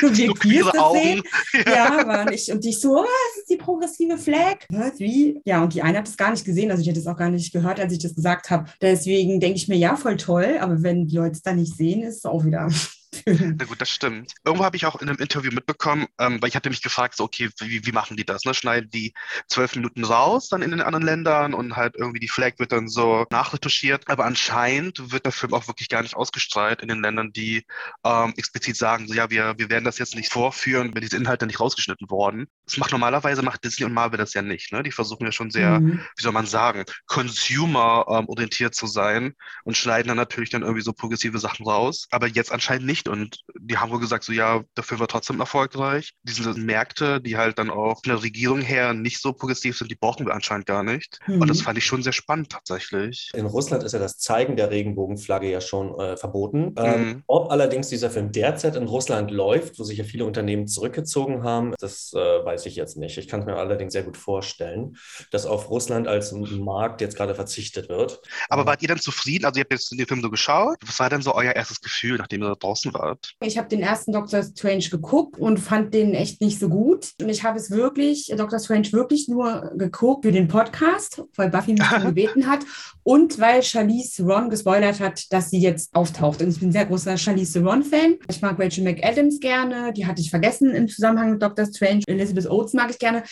so 0.00 0.08
nur 0.08 0.34
queere 0.36 0.78
Augen. 0.78 1.22
Ja, 1.66 2.00
aber 2.00 2.30
nicht. 2.30 2.50
Und 2.50 2.64
ich 2.64 2.80
so, 2.80 2.98
oh, 2.98 3.04
das 3.04 3.42
ist 3.42 3.50
die 3.50 3.56
progressive 3.56 4.18
Flag. 4.18 4.58
Was, 4.70 4.98
wie? 4.98 5.40
Ja, 5.44 5.62
und 5.62 5.74
die 5.74 5.82
eine 5.82 5.98
hat 5.98 6.08
es 6.08 6.16
gar 6.16 6.30
nicht 6.30 6.44
gesehen. 6.44 6.70
Also 6.70 6.82
ich 6.82 6.88
hätte 6.88 7.00
es 7.00 7.06
auch 7.06 7.16
gar 7.16 7.30
nicht 7.30 7.52
gehört, 7.52 7.80
als 7.80 7.92
ich 7.92 7.98
das 7.98 8.14
gesagt 8.14 8.50
habe. 8.50 8.66
Deswegen 8.80 9.40
denke 9.40 9.56
ich 9.56 9.68
mir, 9.68 9.76
ja, 9.76 9.96
voll 9.96 10.16
toll. 10.16 10.58
Aber 10.60 10.82
wenn 10.82 11.06
die 11.06 11.16
Leute 11.16 11.32
es 11.32 11.42
dann 11.42 11.56
nicht 11.56 11.76
sehen, 11.76 12.02
ist 12.02 12.18
es 12.18 12.24
auch 12.24 12.44
wieder 12.44 12.68
Na 13.26 13.64
gut, 13.64 13.80
das 13.80 13.90
stimmt. 13.90 14.32
Irgendwo 14.44 14.64
habe 14.64 14.76
ich 14.76 14.86
auch 14.86 14.96
in 14.96 15.08
einem 15.08 15.18
Interview 15.18 15.50
mitbekommen, 15.52 16.06
ähm, 16.18 16.40
weil 16.40 16.48
ich 16.48 16.56
hatte 16.56 16.70
mich 16.70 16.82
gefragt, 16.82 17.16
so, 17.16 17.24
okay, 17.24 17.50
wie, 17.60 17.84
wie 17.84 17.92
machen 17.92 18.16
die 18.16 18.24
das? 18.24 18.44
Ne? 18.44 18.54
Schneiden 18.54 18.90
die 18.90 19.14
zwölf 19.48 19.74
Minuten 19.74 20.04
raus 20.04 20.48
dann 20.48 20.62
in 20.62 20.70
den 20.70 20.80
anderen 20.80 21.04
Ländern 21.04 21.54
und 21.54 21.76
halt 21.76 21.94
irgendwie 21.96 22.20
die 22.20 22.28
Flag 22.28 22.58
wird 22.58 22.72
dann 22.72 22.88
so 22.88 23.26
nachretuschiert. 23.30 24.08
Aber 24.08 24.24
anscheinend 24.24 25.12
wird 25.12 25.24
der 25.24 25.32
Film 25.32 25.54
auch 25.54 25.66
wirklich 25.66 25.88
gar 25.88 26.02
nicht 26.02 26.16
ausgestrahlt 26.16 26.82
in 26.82 26.88
den 26.88 27.02
Ländern, 27.02 27.32
die 27.32 27.64
ähm, 28.04 28.34
explizit 28.36 28.76
sagen, 28.76 29.08
so, 29.08 29.14
ja, 29.14 29.30
wir, 29.30 29.54
wir 29.56 29.70
werden 29.70 29.84
das 29.84 29.98
jetzt 29.98 30.14
nicht 30.14 30.32
vorführen, 30.32 30.94
wenn 30.94 31.02
diese 31.02 31.16
Inhalte 31.16 31.46
nicht 31.46 31.60
rausgeschnitten 31.60 32.10
worden. 32.10 32.46
Das 32.66 32.76
macht 32.76 32.92
normalerweise 32.92 33.42
macht 33.42 33.64
Disney 33.64 33.86
und 33.86 33.92
Marvel 33.92 34.18
das 34.18 34.34
ja 34.34 34.42
nicht. 34.42 34.72
Ne? 34.72 34.82
Die 34.82 34.92
versuchen 34.92 35.24
ja 35.24 35.32
schon 35.32 35.50
sehr, 35.50 35.80
mhm. 35.80 36.00
wie 36.16 36.22
soll 36.22 36.32
man 36.32 36.46
sagen, 36.46 36.84
consumer-orientiert 37.06 38.72
ähm, 38.72 38.76
zu 38.76 38.86
sein 38.86 39.34
und 39.64 39.76
schneiden 39.76 40.08
dann 40.08 40.16
natürlich 40.16 40.50
dann 40.50 40.62
irgendwie 40.62 40.82
so 40.82 40.92
progressive 40.92 41.38
Sachen 41.38 41.66
raus. 41.66 42.06
Aber 42.10 42.26
jetzt 42.26 42.52
anscheinend 42.52 42.86
nicht 42.86 43.05
und 43.08 43.40
die 43.58 43.76
haben 43.78 43.90
wohl 43.90 44.00
gesagt, 44.00 44.24
so 44.24 44.32
ja, 44.32 44.62
der 44.76 44.84
Film 44.84 45.00
war 45.00 45.08
trotzdem 45.08 45.40
erfolgreich. 45.40 46.12
Diese 46.22 46.54
Märkte, 46.54 47.20
die 47.20 47.36
halt 47.36 47.58
dann 47.58 47.70
auch 47.70 48.00
von 48.04 48.14
der 48.14 48.22
Regierung 48.22 48.60
her 48.60 48.94
nicht 48.94 49.20
so 49.20 49.32
progressiv 49.32 49.78
sind, 49.78 49.90
die 49.90 49.94
brauchen 49.96 50.26
wir 50.26 50.34
anscheinend 50.34 50.66
gar 50.66 50.82
nicht. 50.82 51.18
Mhm. 51.26 51.42
Und 51.42 51.48
das 51.48 51.62
fand 51.62 51.78
ich 51.78 51.84
schon 51.84 52.02
sehr 52.02 52.12
spannend 52.12 52.50
tatsächlich. 52.50 53.30
In 53.34 53.46
Russland 53.46 53.82
ist 53.82 53.92
ja 53.92 53.98
das 53.98 54.18
Zeigen 54.18 54.56
der 54.56 54.70
Regenbogenflagge 54.70 55.50
ja 55.50 55.60
schon 55.60 55.98
äh, 55.98 56.16
verboten. 56.16 56.74
Ähm, 56.76 57.06
mhm. 57.06 57.22
ob 57.26 57.50
allerdings 57.50 57.88
dieser 57.88 58.10
Film 58.10 58.32
derzeit 58.32 58.76
in 58.76 58.84
Russland 58.84 59.30
läuft, 59.30 59.78
wo 59.78 59.84
sich 59.84 59.98
ja 59.98 60.04
viele 60.04 60.24
Unternehmen 60.24 60.66
zurückgezogen 60.66 61.42
haben, 61.42 61.74
das 61.78 62.12
äh, 62.14 62.18
weiß 62.18 62.66
ich 62.66 62.76
jetzt 62.76 62.96
nicht. 62.96 63.18
Ich 63.18 63.28
kann 63.28 63.40
es 63.40 63.46
mir 63.46 63.56
allerdings 63.56 63.92
sehr 63.92 64.02
gut 64.02 64.16
vorstellen, 64.16 64.96
dass 65.30 65.46
auf 65.46 65.70
Russland 65.70 66.08
als 66.08 66.32
Markt 66.32 67.00
jetzt 67.00 67.16
gerade 67.16 67.34
verzichtet 67.34 67.88
wird. 67.88 68.20
Aber 68.48 68.66
wart 68.66 68.82
ihr 68.82 68.88
dann 68.88 69.00
zufrieden? 69.00 69.44
Also 69.44 69.58
ihr 69.58 69.64
habt 69.64 69.72
jetzt 69.72 69.90
den 69.90 70.06
Film 70.06 70.22
so 70.22 70.30
geschaut. 70.30 70.78
Was 70.84 70.98
war 70.98 71.10
denn 71.10 71.22
so 71.22 71.34
euer 71.34 71.52
erstes 71.52 71.80
Gefühl, 71.80 72.18
nachdem 72.18 72.42
ihr 72.42 72.48
da 72.48 72.54
draußen 72.54 72.85
wart? 72.94 73.34
Ich 73.40 73.58
habe 73.58 73.68
den 73.68 73.80
ersten 73.80 74.12
Doctor 74.12 74.42
Strange 74.42 74.88
geguckt 74.90 75.38
und 75.38 75.58
fand 75.58 75.94
den 75.94 76.14
echt 76.14 76.40
nicht 76.40 76.58
so 76.58 76.68
gut. 76.68 77.12
Und 77.20 77.28
ich 77.28 77.42
habe 77.44 77.58
es 77.58 77.70
wirklich, 77.70 78.32
Doctor 78.36 78.58
Strange 78.58 78.92
wirklich 78.92 79.28
nur 79.28 79.72
geguckt 79.76 80.24
für 80.24 80.32
den 80.32 80.48
Podcast, 80.48 81.22
weil 81.36 81.50
Buffy 81.50 81.72
mich 81.72 81.88
gebeten 82.02 82.46
hat 82.46 82.60
und 83.02 83.38
weil 83.38 83.62
Charlize 83.62 84.24
Ron 84.24 84.50
gespoilert 84.50 85.00
hat, 85.00 85.32
dass 85.32 85.50
sie 85.50 85.60
jetzt 85.60 85.94
auftaucht. 85.94 86.42
Und 86.42 86.48
ich 86.48 86.60
bin 86.60 86.68
ein 86.68 86.72
sehr 86.72 86.86
großer 86.86 87.16
Charlize 87.16 87.60
Theron-Fan. 87.60 88.16
Ich 88.28 88.42
mag 88.42 88.58
Rachel 88.58 88.84
McAdams 88.84 89.40
gerne. 89.40 89.92
Die 89.92 90.06
hatte 90.06 90.20
ich 90.20 90.30
vergessen 90.30 90.74
im 90.74 90.88
Zusammenhang 90.88 91.32
mit 91.32 91.42
Doctor 91.42 91.66
Strange. 91.66 92.02
Elizabeth 92.06 92.50
Oates 92.50 92.72
mag 92.72 92.90
ich 92.90 92.98
gerne. 92.98 93.22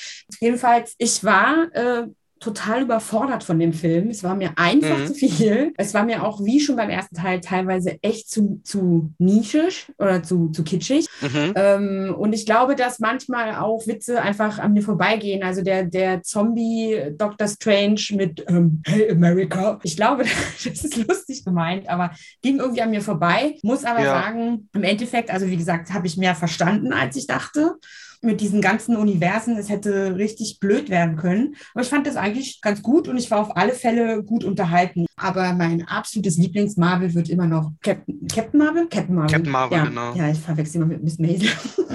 Jedenfalls, 0.41 0.95
ich 0.99 1.23
war 1.25 1.69
äh, 1.73 2.07
total 2.45 2.83
überfordert 2.83 3.43
von 3.43 3.59
dem 3.59 3.73
Film. 3.73 4.11
Es 4.11 4.23
war 4.23 4.35
mir 4.35 4.53
einfach 4.57 4.99
mhm. 4.99 5.07
zu 5.07 5.15
viel. 5.15 5.73
Es 5.79 5.95
war 5.95 6.05
mir 6.05 6.23
auch, 6.23 6.45
wie 6.45 6.61
schon 6.61 6.77
beim 6.77 6.91
ersten 6.91 7.17
Teil, 7.17 7.41
teilweise 7.41 7.99
echt 8.03 8.31
zu, 8.31 8.61
zu 8.63 9.13
nischisch 9.19 9.91
oder 9.99 10.23
zu, 10.23 10.51
zu 10.51 10.63
kitschig. 10.63 11.07
Mhm. 11.23 11.53
Ähm, 11.57 12.15
und 12.17 12.35
ich 12.35 12.45
glaube, 12.45 12.77
dass 12.77 12.99
manchmal 12.99 13.55
auch 13.55 13.87
Witze 13.87 14.21
einfach 14.21 14.59
an 14.59 14.75
mir 14.75 14.83
vorbeigehen. 14.83 15.43
Also 15.43 15.63
der, 15.63 15.85
der 15.85 16.23
Zombie 16.23 16.99
Doctor 17.17 17.49
Strange 17.49 18.01
mit 18.11 18.45
ähm, 18.49 18.83
Hey 18.85 19.11
America. 19.11 19.81
Ich 19.83 19.97
glaube, 19.97 20.25
das 20.65 20.85
ist 20.85 21.09
lustig 21.09 21.45
gemeint, 21.45 21.89
aber 21.89 22.11
ging 22.43 22.59
irgendwie 22.59 22.83
an 22.83 22.91
mir 22.91 23.01
vorbei. 23.01 23.57
Muss 23.63 23.85
aber 23.85 24.01
ja. 24.01 24.23
sagen, 24.23 24.69
im 24.75 24.83
Endeffekt, 24.83 25.31
also 25.31 25.47
wie 25.47 25.57
gesagt, 25.57 25.95
habe 25.95 26.07
ich 26.07 26.19
mehr 26.19 26.35
verstanden, 26.35 26.93
als 26.93 27.17
ich 27.17 27.27
dachte 27.27 27.77
mit 28.25 28.41
diesen 28.41 28.61
ganzen 28.61 28.97
Universen, 28.97 29.57
es 29.57 29.69
hätte 29.69 30.17
richtig 30.17 30.59
blöd 30.61 30.91
werden 30.91 31.17
können. 31.17 31.55
Aber 31.75 31.83
ich 31.83 31.89
fand 31.89 32.07
das 32.07 32.17
eigentlich 32.17 32.61
ganz 32.61 32.83
gut 32.83 33.09
und 33.09 33.17
ich 33.17 33.31
war 33.31 33.41
auf 33.41 33.57
alle 33.57 33.73
Fälle 33.73 34.23
gut 34.23 34.45
unterhalten. 34.45 35.07
Aber 35.17 35.53
mein 35.53 35.87
absolutes 35.87 36.37
Lieblings-Marvel 36.39 37.15
wird 37.15 37.29
immer 37.29 37.47
noch 37.47 37.73
Captain, 37.83 38.27
Captain 38.27 38.59
Marvel? 38.59 38.89
Captain 38.89 39.15
Marvel. 39.15 39.31
Captain 39.31 39.53
Marvel, 39.53 39.79
ja. 39.79 39.85
genau. 39.85 40.15
Ja, 40.15 40.31
ich 40.31 40.41
verwechsel 40.41 40.77
immer 40.77 40.87
mit 40.87 41.03
Miss 41.03 41.19
Maisel. 41.19 41.51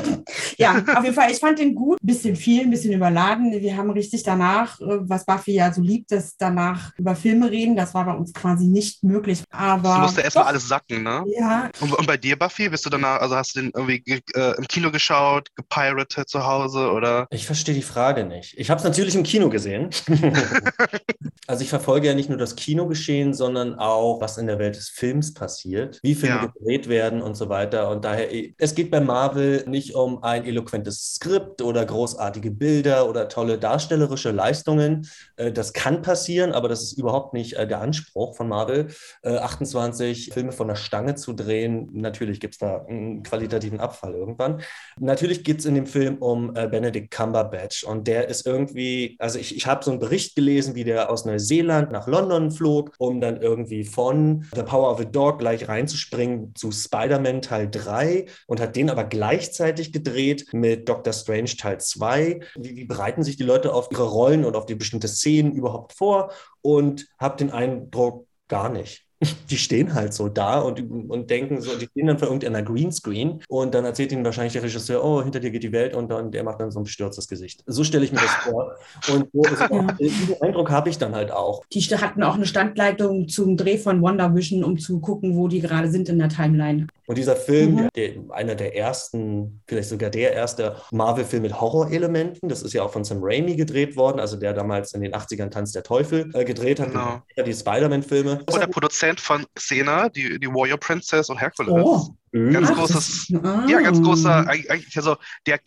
ja, 0.57 0.83
auf 0.95 1.03
jeden 1.03 1.15
Fall, 1.15 1.31
ich 1.31 1.39
fand 1.39 1.59
den 1.59 1.75
gut. 1.75 2.01
Ein 2.01 2.07
bisschen 2.07 2.35
viel, 2.35 2.63
ein 2.63 2.69
bisschen 2.69 2.93
überladen. 2.93 3.51
Wir 3.51 3.77
haben 3.77 3.89
richtig 3.91 4.23
danach, 4.23 4.79
äh, 4.79 4.99
was 5.01 5.25
Buffy 5.25 5.53
ja 5.53 5.73
so 5.73 5.81
liebt, 5.81 6.11
dass 6.11 6.37
danach 6.37 6.91
über 6.97 7.15
Filme 7.15 7.49
reden. 7.49 7.75
Das 7.75 7.93
war 7.93 8.05
bei 8.05 8.13
uns 8.13 8.33
quasi 8.33 8.65
nicht 8.65 9.03
möglich. 9.03 9.43
Aber. 9.51 9.95
Du 9.95 10.01
musste 10.01 10.21
erstmal 10.21 10.45
alles 10.45 10.67
sacken, 10.67 11.03
ne? 11.03 11.23
Ja. 11.37 11.69
Und, 11.79 11.93
und, 11.93 12.07
bei 12.07 12.17
dir, 12.17 12.37
Buffy, 12.37 12.69
bist 12.69 12.85
du 12.85 12.89
danach, 12.89 13.21
also 13.21 13.35
hast 13.35 13.55
du 13.55 13.61
den 13.61 13.71
irgendwie 13.75 14.21
äh, 14.33 14.57
im 14.57 14.67
Kino 14.67 14.91
geschaut, 14.91 15.49
gepiratet 15.55 16.29
zu 16.29 16.45
Hause 16.45 16.91
oder? 16.91 17.27
Ich 17.31 17.45
verstehe 17.45 17.75
die 17.75 17.81
Frage 17.81 18.25
nicht. 18.25 18.57
Ich 18.57 18.69
habe 18.69 18.79
es 18.79 18.83
natürlich 18.83 19.15
im 19.15 19.23
Kino 19.23 19.49
gesehen. 19.49 19.89
also 21.47 21.63
ich 21.63 21.69
verfolge 21.69 22.07
ja 22.07 22.13
nicht 22.13 22.29
nur 22.29 22.37
das 22.37 22.55
Kinogeschehen, 22.55 23.08
Geschehen, 23.09 23.33
sondern 23.33 23.79
auch, 23.79 24.21
was 24.21 24.37
in 24.37 24.45
der 24.45 24.59
Welt 24.59 24.75
des 24.75 24.89
Films 24.89 25.33
passiert, 25.33 25.99
wie 26.03 26.13
Filme 26.13 26.35
Ja. 26.35 26.45
gedreht 26.45 26.87
werden 26.89 27.23
und 27.23 27.33
so 27.35 27.49
weiter. 27.49 27.89
Und 27.89 28.05
daher, 28.05 28.27
es 28.59 28.75
geht 28.75 28.91
bei 28.91 28.99
Marvel 28.99 29.63
nicht 29.67 29.95
um 29.95 30.21
ein 30.23 30.45
eloquentes 30.45 31.15
Skript 31.15 31.63
oder 31.63 31.85
großartige 31.85 32.51
Bilder 32.51 33.09
oder 33.09 33.27
tolle 33.27 33.57
darstellerische 33.57 34.29
Leistungen. 34.31 35.07
Äh, 35.37 35.51
Das 35.51 35.73
kann 35.73 36.03
passieren, 36.03 36.51
aber 36.51 36.67
das 36.69 36.83
ist 36.83 36.93
überhaupt 36.99 37.33
nicht 37.33 37.53
äh, 37.53 37.67
der 37.67 37.81
Anspruch 37.81 38.35
von 38.35 38.47
Marvel, 38.47 38.87
äh, 39.23 39.37
28 39.37 40.29
Filme 40.31 40.51
von 40.51 40.67
der 40.67 40.75
Stange 40.75 41.15
zu 41.15 41.33
drehen. 41.33 41.89
Natürlich 41.93 42.39
gibt 42.39 42.53
es 42.53 42.59
da 42.59 42.85
einen 42.87 43.23
qualitativen 43.23 43.79
Abfall 43.79 44.13
irgendwann. 44.13 44.61
Natürlich 44.99 45.43
geht 45.43 45.59
es 45.59 45.65
in 45.65 45.73
dem 45.75 45.87
Film 45.87 46.17
um 46.17 46.55
äh, 46.55 46.67
Benedict 46.67 47.09
Cumberbatch 47.11 47.83
und 47.83 48.07
der 48.07 48.27
ist 48.29 48.45
irgendwie, 48.45 49.15
also 49.19 49.39
ich, 49.39 49.55
ich 49.55 49.65
habe 49.65 49.83
so 49.83 49.89
einen 49.91 49.99
Bericht 49.99 50.35
gelesen, 50.35 50.75
wie 50.75 50.83
der 50.83 51.09
aus 51.09 51.25
Neuseeland 51.25 51.91
nach 51.91 52.07
London 52.07 52.51
flog, 52.51 52.91
um 52.99 53.21
dann 53.21 53.41
irgendwie 53.41 53.85
von 53.85 54.45
The 54.53 54.63
Power 54.63 54.91
of 54.91 54.99
a 54.99 55.05
Dog 55.05 55.39
gleich 55.39 55.69
reinzuspringen 55.69 56.53
zu 56.53 56.71
Spider-Man 56.71 57.41
Teil 57.41 57.69
3 57.71 58.25
und 58.45 58.59
hat 58.59 58.75
den 58.75 58.89
aber 58.89 59.05
gleichzeitig 59.05 59.93
gedreht 59.93 60.47
mit 60.51 60.89
Doctor 60.89 61.13
Strange 61.13 61.55
Teil 61.57 61.79
2. 61.79 62.41
Wie, 62.55 62.75
wie 62.75 62.85
bereiten 62.85 63.23
sich 63.23 63.37
die 63.37 63.43
Leute 63.43 63.73
auf 63.73 63.87
ihre 63.89 64.07
Rollen 64.07 64.43
und 64.43 64.57
auf 64.57 64.65
die 64.65 64.75
bestimmte 64.75 65.07
Szenen 65.07 65.53
überhaupt 65.53 65.93
vor? 65.93 66.31
Und 66.61 67.07
habe 67.17 67.37
den 67.37 67.51
Eindruck, 67.51 68.27
gar 68.49 68.69
nicht. 68.69 69.08
Die 69.49 69.57
stehen 69.57 69.93
halt 69.93 70.13
so 70.13 70.29
da 70.29 70.59
und, 70.59 70.79
und 71.09 71.29
denken 71.29 71.61
so, 71.61 71.77
die 71.77 71.87
stehen 71.87 72.07
dann 72.07 72.17
vor 72.19 72.29
irgendeiner 72.29 72.61
Greenscreen 72.61 73.41
und 73.49 73.73
dann 73.73 73.83
erzählt 73.83 74.13
ihnen 74.13 74.23
wahrscheinlich 74.23 74.53
der 74.53 74.63
Regisseur, 74.63 75.03
oh, 75.03 75.21
hinter 75.21 75.41
dir 75.41 75.51
geht 75.51 75.63
die 75.63 75.73
Welt 75.73 75.93
und 75.93 76.09
dann 76.09 76.31
der 76.31 76.43
macht 76.43 76.61
dann 76.61 76.71
so 76.71 76.79
ein 76.79 76.83
bestürztes 76.83 77.27
Gesicht. 77.27 77.63
So 77.65 77.83
stelle 77.83 78.05
ich 78.05 78.13
mir 78.13 78.21
das 78.21 78.33
vor. 78.35 78.75
Und 79.13 79.27
so, 79.33 79.43
so, 79.43 79.75
Ja. 79.75 79.91
diesen 79.99 80.41
Eindruck 80.41 80.69
habe 80.69 80.89
ich 80.89 80.97
dann 80.97 81.15
halt 81.15 81.31
auch. 81.31 81.63
Die 81.73 81.81
hatten 81.81 82.23
auch 82.23 82.35
eine 82.35 82.45
Standleitung 82.45 83.27
zum 83.27 83.57
Dreh 83.57 83.77
von 83.77 84.01
Wonder 84.01 84.33
Vision, 84.33 84.63
um 84.63 84.77
zu 84.77 84.99
gucken, 84.99 85.35
wo 85.35 85.47
die 85.47 85.59
gerade 85.59 85.89
sind 85.89 86.07
in 86.07 86.19
der 86.19 86.29
Timeline. 86.29 86.87
Und 87.09 87.17
dieser 87.17 87.35
Film, 87.35 87.73
Mhm. 87.75 87.89
der, 87.95 88.11
einer 88.29 88.53
der 88.53 88.75
ersten, 88.75 89.63
vielleicht 89.67 89.89
sogar 89.89 90.11
der 90.11 90.31
erste 90.33 90.75
Marvel-Film 90.91 91.41
mit 91.41 91.59
Horrorelementen, 91.59 92.47
das 92.47 92.61
ist 92.61 92.73
ja 92.73 92.83
auch 92.83 92.91
von 92.93 93.03
Sam 93.03 93.17
Raimi 93.23 93.55
gedreht 93.55 93.95
worden, 93.95 94.19
also 94.19 94.37
der 94.37 94.53
damals 94.53 94.93
in 94.93 95.01
den 95.01 95.15
80ern 95.15 95.49
Tanz 95.49 95.71
der 95.71 95.81
Teufel 95.81 96.29
äh, 96.35 96.45
gedreht 96.45 96.79
hat, 96.79 96.89
Genau. 96.91 97.23
die 97.43 97.51
Spider-Man-Filme. 97.53 98.43
Und 98.45 98.59
der 98.59 98.67
Produzent 98.67 99.19
von 99.19 99.43
Xena, 99.55 100.09
die, 100.09 100.39
die 100.39 100.47
Warrior 100.47 100.77
Princess 100.77 101.31
und 101.31 101.37
Hercules. 101.41 101.73
Oh, 101.73 102.09
Ganz 102.31 102.69
ach, 102.69 102.75
großes, 102.77 103.33
ah. 103.43 103.65
ja, 103.67 103.81
ganz 103.81 104.03
großer, 104.03 104.47
eigentlich 104.47 104.69
eigentlich 104.69 104.95
also 104.95 105.15
der 105.47 105.57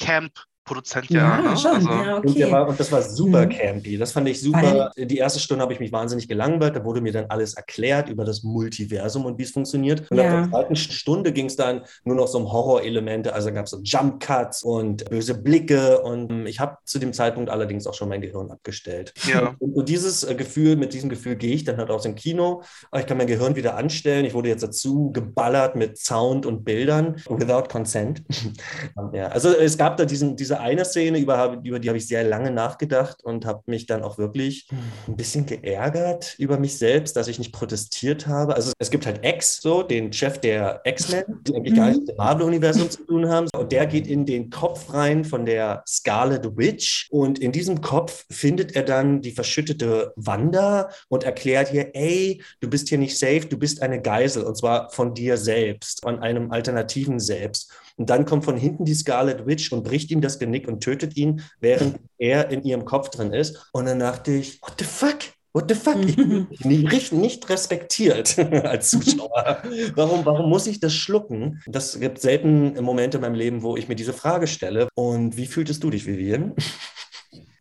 Camp-Produzent, 0.64 1.10
ja. 1.10 1.42
Ja, 1.42 1.50
ne? 1.50 1.56
schon. 1.56 1.70
Also, 1.74 1.88
ja, 1.90 2.16
Und, 2.16 2.38
der 2.38 2.46
okay. 2.46 2.52
war, 2.52 2.68
und 2.68 2.78
das 2.80 2.92
war 2.92 3.02
super 3.02 3.46
Mhm. 3.46 3.50
campy. 3.50 3.98
Das 3.98 4.12
fand 4.12 4.28
ich 4.28 4.40
super. 4.40 4.90
Die 4.96 5.18
erste 5.18 5.40
Stunde 5.40 5.62
habe 5.62 5.72
ich 5.72 5.80
mich 5.80 5.92
wahnsinnig 5.92 6.28
gelangweilt. 6.28 6.76
Da 6.76 6.84
wurde 6.84 7.00
mir 7.00 7.12
dann 7.12 7.26
alles 7.28 7.54
erklärt 7.54 8.08
über 8.08 8.24
das 8.24 8.42
Multiversum 8.42 9.24
und 9.24 9.38
wie 9.38 9.42
es 9.42 9.50
funktioniert. 9.50 10.10
Und 10.10 10.18
Ja. 10.18 10.24
ab 10.24 10.30
der 10.30 10.50
zweiten 10.50 10.76
Stunde 10.76 11.32
ging 11.32 11.46
es 11.46 11.56
dann 11.56 11.82
nur 12.04 12.16
noch 12.16 12.28
so 12.28 12.38
um 12.38 12.52
Horrorelemente. 12.52 13.32
Also 13.32 13.52
gab 13.52 13.64
es 13.66 13.70
so 13.72 13.80
Jump 13.82 14.20
Cuts 14.20 14.62
und 14.62 15.08
böse 15.10 15.34
Blicke. 15.34 16.00
Und 16.02 16.30
ähm, 16.30 16.46
ich 16.46 16.60
habe 16.60 16.76
zu 16.84 16.98
dem 16.98 17.12
Zeitpunkt 17.12 17.50
allerdings 17.50 17.86
auch 17.86 17.94
schon 17.94 18.08
mein 18.08 18.20
Gehirn 18.20 18.50
abgestellt. 18.50 19.12
Ja. 19.28 19.54
Und, 19.58 19.74
und 19.74 19.88
dieses 19.88 20.22
äh, 20.24 20.34
Gefühl, 20.34 20.76
mit 20.76 20.92
diesem 20.92 21.10
Gefühl 21.10 21.36
gehe 21.36 21.54
ich 21.54 21.64
dann 21.64 21.76
halt 21.78 21.90
aus 21.90 22.02
dem 22.04 22.14
Kino. 22.14 22.62
Aber 22.90 23.00
Ich 23.00 23.06
kann 23.06 23.16
mein 23.18 23.26
Gehirn 23.26 23.56
wieder 23.56 23.76
anstellen. 23.76 24.24
Ich 24.24 24.34
wurde 24.34 24.48
jetzt 24.48 24.62
dazu 24.62 25.10
geballert 25.12 25.76
mit 25.76 25.98
Sound 25.98 26.46
und 26.46 26.64
Bildern 26.64 27.16
without 27.28 27.64
consent. 27.68 28.22
ja, 29.12 29.28
also 29.28 29.48
es 29.50 29.76
gab 29.76 29.96
da 29.96 30.04
diesen, 30.04 30.36
diese 30.52 30.60
eine 30.60 30.84
Szene, 30.84 31.18
über, 31.18 31.58
über 31.64 31.78
die 31.78 31.88
habe 31.88 31.96
ich 31.96 32.06
sehr 32.06 32.24
lange 32.24 32.50
nachgedacht 32.50 33.24
und 33.24 33.46
habe 33.46 33.62
mich 33.66 33.86
dann 33.86 34.02
auch 34.02 34.18
wirklich 34.18 34.68
ein 35.08 35.16
bisschen 35.16 35.46
geärgert 35.46 36.34
über 36.38 36.58
mich 36.58 36.76
selbst, 36.76 37.16
dass 37.16 37.26
ich 37.28 37.38
nicht 37.38 37.52
protestiert 37.52 38.26
habe. 38.26 38.54
Also 38.54 38.72
es 38.78 38.90
gibt 38.90 39.06
halt 39.06 39.24
X, 39.24 39.60
so 39.62 39.82
den 39.82 40.12
Chef 40.12 40.38
der 40.38 40.82
X-Men, 40.84 41.24
die 41.46 41.54
eigentlich 41.54 41.74
gar 41.74 41.86
Mhm. 41.86 41.92
nichts 41.92 42.06
mit 42.06 42.08
dem 42.10 42.16
Marvel-Universum 42.18 42.90
zu 42.90 43.06
tun 43.06 43.28
haben. 43.30 43.48
Und 43.56 43.72
der 43.72 43.86
geht 43.86 44.06
in 44.06 44.26
den 44.26 44.50
Kopf 44.50 44.92
rein 44.92 45.24
von 45.24 45.46
der 45.46 45.82
Scarlet 45.88 46.56
Witch 46.56 47.08
und 47.10 47.38
in 47.38 47.50
diesem 47.52 47.80
Kopf 47.80 48.26
findet 48.30 48.76
er 48.76 48.82
dann 48.82 49.22
die 49.22 49.32
verschüttete 49.32 50.12
Wanda 50.16 50.90
und 51.08 51.24
erklärt 51.24 51.68
hier, 51.68 51.94
ey, 51.94 52.42
du 52.60 52.68
bist 52.68 52.90
hier 52.90 52.98
nicht 52.98 53.18
safe, 53.18 53.46
du 53.48 53.56
bist 53.56 53.80
eine 53.80 54.02
Geisel 54.02 54.42
und 54.42 54.56
zwar 54.58 54.90
von 54.90 55.14
dir 55.14 55.38
selbst, 55.38 56.02
von 56.02 56.18
einem 56.18 56.50
alternativen 56.50 57.20
Selbst. 57.20 57.70
Und 57.96 58.08
dann 58.08 58.24
kommt 58.24 58.44
von 58.44 58.56
hinten 58.56 58.84
die 58.86 58.94
Scarlet 58.94 59.46
Witch 59.46 59.70
und 59.70 59.84
bricht 59.84 60.10
ihm 60.10 60.20
das 60.22 60.38
Genick 60.42 60.68
und 60.68 60.80
tötet 60.80 61.16
ihn, 61.16 61.42
während 61.60 61.98
er 62.18 62.50
in 62.50 62.62
ihrem 62.64 62.84
Kopf 62.84 63.10
drin 63.10 63.32
ist. 63.32 63.68
Und 63.72 63.86
dann 63.86 64.00
dachte 64.00 64.32
ich, 64.32 64.60
what 64.62 64.74
the 64.78 64.84
fuck? 64.84 65.18
What 65.54 65.68
the 65.68 65.74
fuck? 65.74 65.98
Ich 66.02 66.16
bin 66.16 66.48
nicht, 66.60 67.12
nicht 67.12 67.48
respektiert 67.50 68.38
als 68.64 68.90
Zuschauer. 68.90 69.62
Warum, 69.94 70.24
warum 70.24 70.48
muss 70.48 70.66
ich 70.66 70.80
das 70.80 70.94
schlucken? 70.94 71.60
Das 71.66 72.00
gibt 72.00 72.20
selten 72.20 72.82
Momente 72.82 73.18
in 73.18 73.22
meinem 73.22 73.34
Leben, 73.34 73.62
wo 73.62 73.76
ich 73.76 73.86
mir 73.86 73.94
diese 73.94 74.14
Frage 74.14 74.46
stelle. 74.46 74.88
Und 74.94 75.36
wie 75.36 75.46
fühltest 75.46 75.84
du 75.84 75.90
dich, 75.90 76.06
Vivian? 76.06 76.54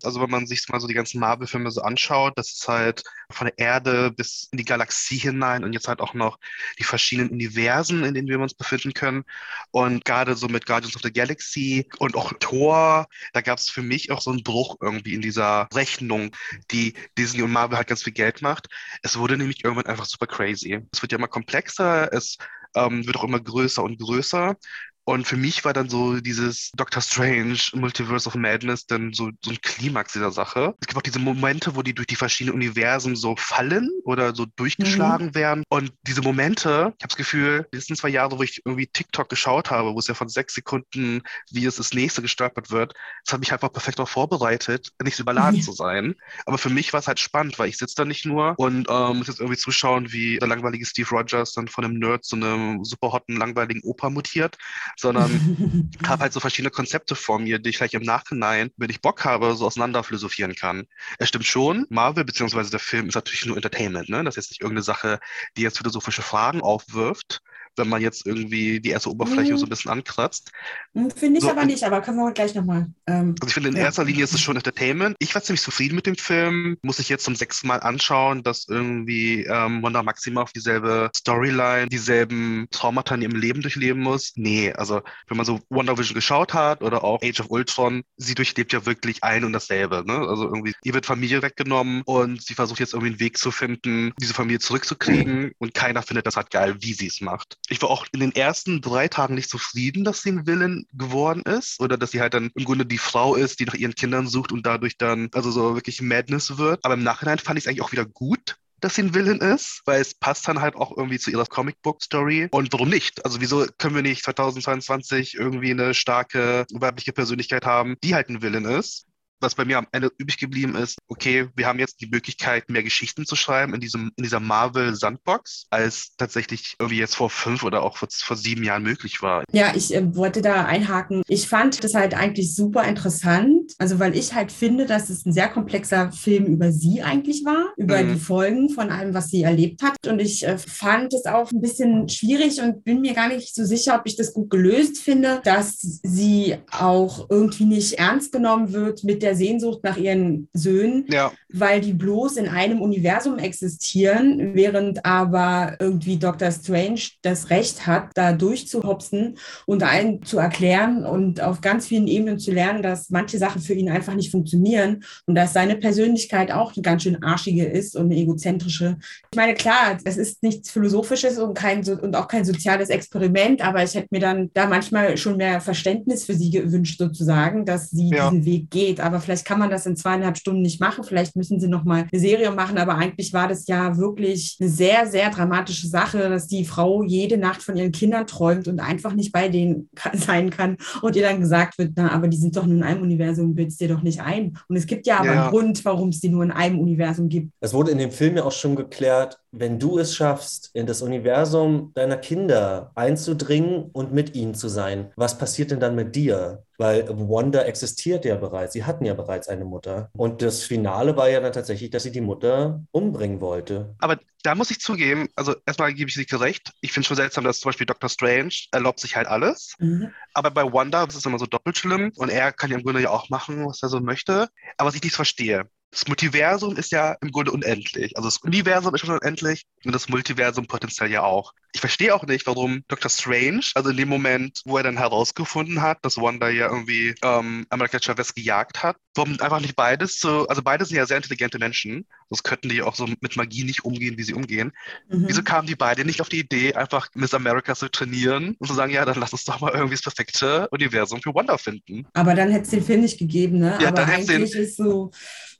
Also 0.05 0.21
wenn 0.21 0.29
man 0.29 0.47
sich 0.47 0.67
mal 0.69 0.79
so 0.79 0.87
die 0.87 0.93
ganzen 0.93 1.19
Marvel-Filme 1.19 1.71
so 1.71 1.81
anschaut, 1.81 2.33
das 2.37 2.51
ist 2.53 2.67
halt 2.67 3.03
von 3.31 3.47
der 3.47 3.57
Erde 3.57 4.11
bis 4.11 4.47
in 4.51 4.57
die 4.57 4.65
Galaxie 4.65 5.17
hinein 5.17 5.63
und 5.63 5.73
jetzt 5.73 5.87
halt 5.87 6.01
auch 6.01 6.13
noch 6.13 6.37
die 6.79 6.83
verschiedenen 6.83 7.29
Universen, 7.29 8.03
in 8.03 8.13
denen 8.13 8.27
wir 8.27 8.39
uns 8.39 8.53
befinden 8.53 8.93
können. 8.93 9.23
Und 9.71 10.05
gerade 10.05 10.35
so 10.35 10.47
mit 10.47 10.65
Guardians 10.65 10.95
of 10.95 11.01
the 11.03 11.13
Galaxy 11.13 11.89
und 11.99 12.15
auch 12.15 12.33
Thor, 12.39 13.07
da 13.33 13.41
gab 13.41 13.59
es 13.59 13.69
für 13.69 13.81
mich 13.81 14.11
auch 14.11 14.21
so 14.21 14.31
einen 14.31 14.43
Bruch 14.43 14.77
irgendwie 14.81 15.13
in 15.13 15.21
dieser 15.21 15.67
Rechnung, 15.73 16.35
die 16.71 16.93
Disney 17.17 17.41
und 17.41 17.51
Marvel 17.51 17.77
halt 17.77 17.87
ganz 17.87 18.03
viel 18.03 18.13
Geld 18.13 18.41
macht. 18.41 18.67
Es 19.01 19.17
wurde 19.17 19.37
nämlich 19.37 19.63
irgendwann 19.63 19.85
einfach 19.85 20.05
super 20.05 20.27
crazy. 20.27 20.79
Es 20.91 21.01
wird 21.01 21.11
ja 21.11 21.17
immer 21.17 21.27
komplexer, 21.27 22.11
es 22.13 22.37
ähm, 22.75 23.05
wird 23.05 23.17
auch 23.17 23.23
immer 23.23 23.39
größer 23.39 23.83
und 23.83 23.99
größer. 23.99 24.55
Und 25.03 25.25
für 25.27 25.35
mich 25.35 25.65
war 25.65 25.73
dann 25.73 25.89
so 25.89 26.19
dieses 26.19 26.71
Doctor 26.77 27.01
Strange 27.01 27.57
Multiverse 27.73 28.27
of 28.29 28.35
Madness 28.35 28.85
dann 28.85 29.13
so, 29.13 29.31
so 29.43 29.51
ein 29.51 29.59
Klimax 29.61 30.13
dieser 30.13 30.31
Sache. 30.31 30.75
Es 30.79 30.87
gibt 30.87 30.97
auch 30.97 31.01
diese 31.01 31.19
Momente, 31.19 31.75
wo 31.75 31.81
die 31.81 31.93
durch 31.93 32.07
die 32.07 32.15
verschiedenen 32.15 32.55
Universen 32.55 33.15
so 33.15 33.35
fallen 33.35 33.89
oder 34.03 34.35
so 34.35 34.45
durchgeschlagen 34.55 35.33
werden. 35.33 35.63
Und 35.69 35.91
diese 36.03 36.21
Momente, 36.21 36.93
ich 36.97 37.03
habe 37.03 37.09
das 37.09 37.17
Gefühl, 37.17 37.67
die 37.73 37.77
letzten 37.77 37.95
zwei 37.95 38.09
Jahre, 38.09 38.37
wo 38.37 38.43
ich 38.43 38.61
irgendwie 38.63 38.87
TikTok 38.87 39.27
geschaut 39.29 39.71
habe, 39.71 39.93
wo 39.93 39.99
es 39.99 40.07
ja 40.07 40.13
von 40.13 40.29
sechs 40.29 40.53
Sekunden, 40.53 41.21
wie 41.49 41.65
es 41.65 41.77
das 41.77 41.93
nächste 41.93 42.21
gestolpert 42.21 42.69
wird, 42.69 42.93
das 43.25 43.33
hat 43.33 43.39
mich 43.39 43.51
einfach 43.53 43.71
perfekt 43.71 43.99
darauf 43.99 44.09
vorbereitet, 44.11 44.89
nicht 45.03 45.15
so 45.15 45.23
überladen 45.23 45.59
Ja. 45.59 45.61
zu 45.61 45.71
sein. 45.73 46.15
Aber 46.45 46.57
für 46.57 46.69
mich 46.69 46.93
war 46.93 46.99
es 46.99 47.07
halt 47.07 47.19
spannend, 47.19 47.57
weil 47.59 47.69
ich 47.69 47.77
sitze 47.77 47.95
da 47.95 48.05
nicht 48.05 48.25
nur 48.25 48.53
und 48.57 48.87
ähm, 48.89 49.17
muss 49.17 49.27
jetzt 49.27 49.39
irgendwie 49.39 49.57
zuschauen, 49.57 50.11
wie 50.11 50.37
der 50.37 50.47
langweilige 50.47 50.85
Steve 50.85 51.09
Rogers 51.09 51.53
dann 51.53 51.67
von 51.67 51.85
einem 51.85 51.95
Nerd 51.99 52.23
zu 52.23 52.35
einem 52.35 52.83
super 52.85 53.11
hotten, 53.11 53.35
langweiligen 53.37 53.81
Opa 53.83 54.09
mutiert, 54.09 54.57
sondern 54.97 55.91
habe 56.07 56.23
halt 56.23 56.33
so 56.33 56.39
verschiedene 56.39 56.71
Konzepte 56.71 57.15
vor 57.15 57.39
mir, 57.39 57.59
die 57.59 57.69
ich 57.69 57.77
vielleicht 57.77 57.93
im 57.93 58.03
Nachhinein, 58.03 58.71
wenn 58.77 58.89
ich 58.89 59.01
Bock 59.01 59.25
habe, 59.25 59.55
so 59.55 59.65
auseinander 59.65 60.03
philosophieren 60.03 60.55
kann. 60.55 60.87
Es 61.19 61.29
stimmt 61.29 61.45
schon, 61.45 61.85
Marvel 61.89 62.25
beziehungsweise 62.25 62.71
der 62.71 62.79
Film 62.79 63.07
ist 63.07 63.15
natürlich 63.15 63.45
nur 63.45 63.55
Entertainment, 63.55 64.09
ne? 64.09 64.23
Das 64.23 64.37
ist 64.37 64.45
jetzt 64.45 64.51
nicht 64.51 64.61
irgendeine 64.61 64.83
Sache, 64.83 65.19
die 65.57 65.61
jetzt 65.61 65.77
philosophische 65.77 66.21
Fragen 66.21 66.61
aufwirft, 66.61 67.41
wenn 67.77 67.89
man 67.89 68.01
jetzt 68.01 68.25
irgendwie 68.25 68.79
die 68.79 68.89
erste 68.89 69.09
Oberfläche 69.09 69.53
Mhm. 69.53 69.57
so 69.57 69.65
ein 69.65 69.69
bisschen 69.69 69.91
ankratzt. 69.91 70.51
Hm, 70.93 71.11
Finde 71.11 71.37
ich 71.39 71.43
So, 71.45 71.51
aber 71.51 71.61
und- 71.61 71.67
nicht, 71.67 71.83
aber 71.83 72.01
können 72.01 72.17
wir 72.17 72.31
gleich 72.33 72.53
nochmal. 72.55 72.87
Ähm, 73.07 73.35
Also 73.39 73.47
ich 73.47 73.53
finde, 73.53 73.69
in 73.69 73.75
Ja. 73.75 73.83
erster 73.83 74.03
Linie 74.03 74.23
ist 74.23 74.33
es 74.33 74.41
schon 74.41 74.55
Entertainment. 74.55 75.15
Ich 75.19 75.33
war 75.35 75.41
ziemlich 75.41 75.61
zufrieden 75.61 75.95
mit 75.95 76.05
dem 76.05 76.15
Film. 76.15 76.77
Muss 76.83 76.99
ich 76.99 77.09
jetzt 77.09 77.23
zum 77.23 77.35
sechsten 77.35 77.67
Mal 77.67 77.77
anschauen, 77.77 78.43
dass 78.43 78.67
irgendwie 78.67 79.43
ähm, 79.45 79.81
Wanda 79.83 80.03
Maximoff 80.03 80.51
dieselbe 80.51 81.09
Storyline, 81.15 81.87
dieselben 81.87 82.67
Traumata 82.71 83.15
in 83.15 83.21
ihrem 83.21 83.35
Leben 83.35 83.61
durchleben 83.61 84.01
muss. 84.01 84.33
Nee, 84.35 84.71
also 84.73 85.01
wenn 85.27 85.37
man 85.37 85.45
so 85.45 85.59
Wonder 85.69 85.97
Vision 85.97 86.15
geschaut 86.15 86.53
hat 86.53 86.81
oder 86.81 87.03
auch 87.03 87.21
Age 87.23 87.39
of 87.39 87.49
Ultron, 87.49 88.03
sie 88.17 88.35
durchlebt 88.35 88.73
ja 88.73 88.85
wirklich 88.85 89.23
ein 89.23 89.43
und 89.45 89.53
dasselbe. 89.53 90.03
Ne? 90.05 90.13
Also 90.13 90.43
irgendwie, 90.45 90.73
ihr 90.83 90.93
wird 90.93 91.05
Familie 91.05 91.41
weggenommen 91.41 92.01
und 92.05 92.41
sie 92.43 92.53
versucht 92.53 92.79
jetzt 92.79 92.93
irgendwie 92.93 93.11
einen 93.11 93.19
Weg 93.19 93.37
zu 93.37 93.51
finden, 93.51 94.13
diese 94.19 94.33
Familie 94.33 94.59
zurückzukriegen 94.59 95.51
und 95.59 95.73
keiner 95.73 96.01
findet 96.01 96.25
das 96.25 96.35
halt 96.35 96.51
geil, 96.51 96.75
wie 96.79 96.93
sie 96.93 97.07
es 97.07 97.21
macht. 97.21 97.57
Ich 97.69 97.81
war 97.81 97.89
auch 97.89 98.05
in 98.11 98.19
den 98.19 98.35
ersten 98.35 98.81
drei 98.81 99.07
Tagen 99.07 99.35
nicht 99.35 99.49
zufrieden, 99.49 100.03
dass 100.03 100.21
sie 100.23 100.31
ein 100.31 100.45
Villain 100.45 100.85
geworden 100.93 101.41
ist 101.43 101.79
oder 101.79 101.97
dass 101.97 102.11
sie 102.11 102.19
halt 102.19 102.33
dann 102.33 102.51
im 102.55 102.65
Grunde 102.65 102.85
die 102.85 102.97
Frau 102.97 103.35
ist, 103.35 103.59
die 103.59 103.65
nach 103.65 103.75
ihren 103.75 103.95
Kindern 103.95 104.27
sucht 104.27 104.51
und 104.51 104.65
dadurch 104.65 104.97
dann 104.97 105.29
also 105.33 105.51
so 105.51 105.75
wirklich 105.75 106.01
Madness 106.01 106.57
wird. 106.57 106.83
Aber 106.83 106.95
im 106.95 107.03
Nachhinein 107.03 107.39
fand 107.39 107.57
ich 107.57 107.65
es 107.65 107.67
eigentlich 107.67 107.81
auch 107.81 107.91
wieder 107.91 108.05
gut, 108.05 108.57
dass 108.81 108.95
sie 108.95 109.03
ein 109.03 109.13
Villain 109.13 109.39
ist, 109.39 109.81
weil 109.85 110.01
es 110.01 110.13
passt 110.13 110.47
dann 110.47 110.59
halt 110.59 110.75
auch 110.75 110.95
irgendwie 110.97 111.19
zu 111.19 111.31
ihrer 111.31 111.45
Comicbook-Story. 111.45 112.49
Und 112.51 112.73
warum 112.73 112.89
nicht? 112.89 113.23
Also 113.23 113.39
wieso 113.39 113.65
können 113.77 113.95
wir 113.95 114.01
nicht 114.01 114.23
2022 114.23 115.35
irgendwie 115.35 115.71
eine 115.71 115.93
starke 115.93 116.65
weibliche 116.73 117.13
Persönlichkeit 117.13 117.65
haben, 117.65 117.95
die 118.03 118.15
halt 118.15 118.29
ein 118.29 118.41
Villain 118.41 118.65
ist? 118.65 119.05
Was 119.41 119.55
bei 119.55 119.65
mir 119.65 119.77
am 119.77 119.87
Ende 119.91 120.11
übrig 120.17 120.37
geblieben 120.37 120.75
ist, 120.75 120.97
okay, 121.07 121.47
wir 121.55 121.67
haben 121.67 121.79
jetzt 121.79 122.01
die 122.01 122.07
Möglichkeit, 122.07 122.69
mehr 122.69 122.83
Geschichten 122.83 123.25
zu 123.25 123.35
schreiben 123.35 123.73
in, 123.73 123.81
diesem, 123.81 124.11
in 124.15 124.23
dieser 124.23 124.39
Marvel-Sandbox, 124.39 125.67
als 125.69 126.15
tatsächlich 126.17 126.75
irgendwie 126.79 126.99
jetzt 126.99 127.15
vor 127.15 127.29
fünf 127.29 127.63
oder 127.63 127.83
auch 127.83 127.97
vor, 127.97 128.07
vor 128.11 128.37
sieben 128.37 128.63
Jahren 128.63 128.83
möglich 128.83 129.21
war. 129.21 129.43
Ja, 129.51 129.73
ich 129.75 129.93
äh, 129.93 130.15
wollte 130.15 130.41
da 130.41 130.65
einhaken. 130.65 131.23
Ich 131.27 131.47
fand 131.47 131.83
das 131.83 131.93
halt 131.93 132.13
eigentlich 132.13 132.55
super 132.55 132.83
interessant, 132.83 133.73
also 133.77 133.99
weil 133.99 134.15
ich 134.15 134.33
halt 134.33 134.51
finde, 134.51 134.85
dass 134.85 135.09
es 135.09 135.25
ein 135.25 135.33
sehr 135.33 135.49
komplexer 135.49 136.11
Film 136.11 136.45
über 136.45 136.71
sie 136.71 137.01
eigentlich 137.01 137.43
war, 137.45 137.73
über 137.77 138.01
mhm. 138.01 138.13
die 138.13 138.19
Folgen 138.19 138.69
von 138.69 138.91
allem, 138.91 139.13
was 139.13 139.27
sie 139.27 139.43
erlebt 139.43 139.81
hat. 139.83 140.07
Und 140.07 140.19
ich 140.19 140.45
äh, 140.45 140.57
fand 140.57 141.13
es 141.13 141.25
auch 141.25 141.51
ein 141.51 141.61
bisschen 141.61 142.09
schwierig 142.09 142.61
und 142.61 142.83
bin 142.83 143.01
mir 143.01 143.13
gar 143.13 143.27
nicht 143.27 143.53
so 143.55 143.65
sicher, 143.65 143.95
ob 143.95 144.01
ich 144.05 144.15
das 144.15 144.33
gut 144.33 144.49
gelöst 144.49 144.99
finde, 144.99 145.41
dass 145.43 145.79
sie 146.03 146.55
auch 146.71 147.29
irgendwie 147.29 147.65
nicht 147.65 147.93
ernst 147.93 148.31
genommen 148.31 148.73
wird 148.73 149.03
mit 149.03 149.23
der 149.23 149.30
Sehnsucht 149.35 149.83
nach 149.83 149.97
ihren 149.97 150.49
Söhnen, 150.53 151.05
ja. 151.09 151.31
Weil 151.53 151.81
die 151.81 151.93
bloß 151.93 152.37
in 152.37 152.47
einem 152.47 152.81
Universum 152.81 153.37
existieren, 153.37 154.53
während 154.53 155.05
aber 155.05 155.75
irgendwie 155.79 156.17
Dr. 156.17 156.51
Strange 156.51 157.01
das 157.21 157.49
Recht 157.49 157.87
hat, 157.87 158.09
da 158.15 158.33
durchzuhopsen 158.33 159.37
und 159.65 159.83
einen 159.83 160.23
zu 160.23 160.37
erklären 160.39 161.05
und 161.05 161.41
auf 161.41 161.61
ganz 161.61 161.87
vielen 161.87 162.07
Ebenen 162.07 162.39
zu 162.39 162.51
lernen, 162.51 162.81
dass 162.81 163.09
manche 163.09 163.37
Sachen 163.37 163.61
für 163.61 163.73
ihn 163.73 163.89
einfach 163.89 164.15
nicht 164.15 164.31
funktionieren 164.31 165.03
und 165.25 165.35
dass 165.35 165.53
seine 165.53 165.75
Persönlichkeit 165.75 166.51
auch 166.51 166.75
eine 166.75 166.81
ganz 166.81 167.03
schön 167.03 167.21
arschige 167.23 167.65
ist 167.65 167.95
und 167.95 168.05
eine 168.05 168.15
egozentrische. 168.15 168.97
Ich 169.31 169.37
meine, 169.37 169.53
klar, 169.53 169.97
es 170.03 170.17
ist 170.17 170.43
nichts 170.43 170.71
Philosophisches 170.71 171.37
und, 171.37 171.53
kein, 171.53 171.87
und 171.87 172.15
auch 172.15 172.27
kein 172.27 172.45
soziales 172.45 172.89
Experiment, 172.89 173.61
aber 173.61 173.83
ich 173.83 173.95
hätte 173.95 174.07
mir 174.11 174.19
dann 174.19 174.49
da 174.53 174.67
manchmal 174.67 175.17
schon 175.17 175.37
mehr 175.37 175.61
Verständnis 175.61 176.25
für 176.25 176.33
sie 176.33 176.49
gewünscht, 176.49 176.99
sozusagen, 176.99 177.65
dass 177.65 177.89
sie 177.89 178.09
ja. 178.09 178.29
diesen 178.29 178.45
Weg 178.45 178.69
geht. 178.69 178.99
Aber 178.99 179.19
vielleicht 179.19 179.45
kann 179.45 179.59
man 179.59 179.69
das 179.69 179.85
in 179.85 179.95
zweieinhalb 179.95 180.37
Stunden 180.37 180.61
nicht 180.61 180.79
machen. 180.79 181.03
Vielleicht 181.03 181.35
müssen 181.41 181.59
sie 181.59 181.67
noch 181.67 181.85
mal 181.85 182.05
eine 182.11 182.21
Serie 182.21 182.51
machen. 182.51 182.77
Aber 182.77 182.95
eigentlich 182.95 183.33
war 183.33 183.47
das 183.47 183.65
ja 183.67 183.97
wirklich 183.97 184.57
eine 184.59 184.69
sehr, 184.69 185.07
sehr 185.07 185.31
dramatische 185.31 185.87
Sache, 185.87 186.29
dass 186.29 186.47
die 186.47 186.65
Frau 186.65 187.01
jede 187.01 187.39
Nacht 187.39 187.63
von 187.63 187.75
ihren 187.75 187.91
Kindern 187.91 188.27
träumt 188.27 188.67
und 188.67 188.79
einfach 188.79 189.13
nicht 189.13 189.31
bei 189.31 189.49
denen 189.49 189.89
sein 190.13 190.51
kann. 190.51 190.77
Und 191.01 191.15
ihr 191.15 191.23
dann 191.23 191.39
gesagt 191.39 191.79
wird, 191.79 191.93
na, 191.95 192.11
aber 192.11 192.27
die 192.27 192.37
sind 192.37 192.55
doch 192.55 192.67
nur 192.67 192.77
in 192.77 192.83
einem 192.83 193.01
Universum, 193.01 193.55
bildest 193.55 193.81
dir 193.81 193.87
doch 193.87 194.03
nicht 194.03 194.21
ein. 194.21 194.55
Und 194.67 194.75
es 194.75 194.85
gibt 194.85 195.07
ja 195.07 195.17
aber 195.17 195.33
ja. 195.33 195.41
einen 195.43 195.51
Grund, 195.51 195.83
warum 195.83 196.09
es 196.09 196.19
die 196.19 196.29
nur 196.29 196.43
in 196.43 196.51
einem 196.51 196.79
Universum 196.79 197.27
gibt. 197.27 197.51
Es 197.59 197.73
wurde 197.73 197.89
in 197.89 197.97
dem 197.97 198.11
Film 198.11 198.37
ja 198.37 198.43
auch 198.43 198.51
schon 198.51 198.75
geklärt, 198.75 199.40
wenn 199.51 199.79
du 199.79 199.99
es 199.99 200.15
schaffst, 200.15 200.71
in 200.73 200.85
das 200.85 201.01
Universum 201.01 201.91
deiner 201.93 202.17
Kinder 202.17 202.91
einzudringen 202.95 203.89
und 203.91 204.13
mit 204.13 204.35
ihnen 204.35 204.55
zu 204.55 204.69
sein, 204.69 205.11
was 205.15 205.37
passiert 205.37 205.71
denn 205.71 205.79
dann 205.79 205.95
mit 205.95 206.15
dir? 206.15 206.63
Weil 206.77 207.07
Wanda 207.09 207.61
existiert 207.63 208.25
ja 208.25 208.37
bereits. 208.37 208.73
Sie 208.73 208.85
hatten 208.85 209.05
ja 209.05 209.13
bereits 209.13 209.47
eine 209.49 209.65
Mutter. 209.65 210.09
Und 210.13 210.41
das 210.41 210.63
Finale 210.63 211.15
war 211.15 211.29
ja 211.29 211.39
dann 211.39 211.53
tatsächlich, 211.53 211.91
dass 211.91 212.03
sie 212.03 212.11
die 212.11 212.21
Mutter 212.21 212.81
umbringen 212.91 213.39
wollte. 213.39 213.93
Aber 213.99 214.17
da 214.41 214.55
muss 214.55 214.71
ich 214.71 214.79
zugeben, 214.79 215.27
also 215.35 215.53
erstmal 215.67 215.93
gebe 215.93 216.09
ich 216.09 216.15
sich 216.15 216.33
recht. 216.39 216.71
Ich 216.81 216.91
finde 216.91 217.01
es 217.01 217.07
schon 217.07 217.17
seltsam, 217.17 217.43
dass 217.43 217.59
zum 217.59 217.69
Beispiel 217.69 217.85
Doctor 217.85 218.09
Strange 218.09 218.53
erlaubt 218.71 218.99
sich 218.99 219.15
halt 219.15 219.27
alles. 219.27 219.75
Mhm. 219.79 220.11
Aber 220.33 220.49
bei 220.49 220.63
Wanda 220.63 221.03
ist 221.03 221.15
es 221.15 221.25
immer 221.25 221.37
so 221.37 221.45
doppelt 221.45 221.77
schlimm. 221.77 222.11
Und 222.15 222.29
er 222.29 222.51
kann 222.51 222.71
ja 222.71 222.77
im 222.77 222.83
Grunde 222.83 223.01
ja 223.01 223.09
auch 223.09 223.29
machen, 223.29 223.67
was 223.67 223.83
er 223.83 223.89
so 223.89 223.99
möchte. 223.99 224.47
Aber 224.77 224.87
was 224.87 224.95
ich 224.95 225.03
nicht 225.03 225.15
verstehe, 225.15 225.69
das 225.91 226.07
Multiversum 226.07 226.77
ist 226.77 226.91
ja 226.91 227.17
im 227.21 227.31
Grunde 227.31 227.51
unendlich. 227.51 228.15
Also 228.15 228.29
das 228.29 228.37
Universum 228.37 228.95
ist 228.95 229.01
schon 229.01 229.17
unendlich 229.17 229.65
und 229.83 229.93
das 229.93 230.07
Multiversum 230.07 230.65
potenziell 230.65 231.11
ja 231.11 231.23
auch. 231.23 231.53
Ich 231.73 231.81
verstehe 231.81 232.15
auch 232.15 232.25
nicht, 232.25 232.47
warum 232.47 232.83
Dr. 232.87 233.09
Strange, 233.09 233.61
also 233.75 233.89
in 233.89 233.97
dem 233.97 234.09
Moment, 234.09 234.61
wo 234.65 234.77
er 234.77 234.83
dann 234.83 234.97
herausgefunden 234.97 235.81
hat, 235.81 235.99
dass 236.01 236.17
Wanda 236.17 236.49
ja 236.49 236.69
irgendwie 236.69 237.13
ähm, 237.23 237.65
America 237.69 237.99
Chavez 238.01 238.33
gejagt 238.33 238.83
hat, 238.83 238.97
warum 239.15 239.39
einfach 239.39 239.59
nicht 239.59 239.75
beides 239.75 240.19
so, 240.19 240.47
also 240.47 240.61
beide 240.61 240.85
sind 240.85 240.97
ja 240.97 241.05
sehr 241.05 241.17
intelligente 241.17 241.59
Menschen, 241.59 242.05
sonst 242.29 242.43
könnten 242.43 242.69
die 242.69 242.81
auch 242.81 242.95
so 242.95 243.07
mit 243.19 243.35
Magie 243.35 243.63
nicht 243.63 243.85
umgehen, 243.85 244.17
wie 244.17 244.23
sie 244.23 244.33
umgehen. 244.33 244.71
Mhm. 245.09 245.27
Wieso 245.27 245.43
kamen 245.43 245.67
die 245.67 245.75
beide 245.75 246.05
nicht 246.05 246.21
auf 246.21 246.29
die 246.29 246.39
Idee, 246.39 246.73
einfach 246.73 247.09
Miss 247.13 247.33
America 247.33 247.75
zu 247.75 247.89
trainieren 247.89 248.55
und 248.59 248.67
zu 248.67 248.73
sagen, 248.73 248.91
ja, 248.91 249.03
dann 249.05 249.19
lass 249.19 249.33
uns 249.33 249.45
doch 249.45 249.59
mal 249.59 249.73
irgendwie 249.73 249.95
das 249.95 250.03
perfekte 250.03 250.67
Universum 250.71 251.21
für 251.21 251.33
Wanda 251.35 251.57
finden. 251.57 252.07
Aber 252.13 252.33
dann 252.33 252.51
hätte 252.51 252.63
es 252.63 252.69
den 252.69 252.83
Film 252.83 253.01
nicht 253.01 253.19
gegeben, 253.19 253.59
ne? 253.59 253.77
Ja, 253.81 253.89
Aber 253.89 254.05
eigentlich 254.05 254.55
ist 254.55 254.77
so 254.77 255.11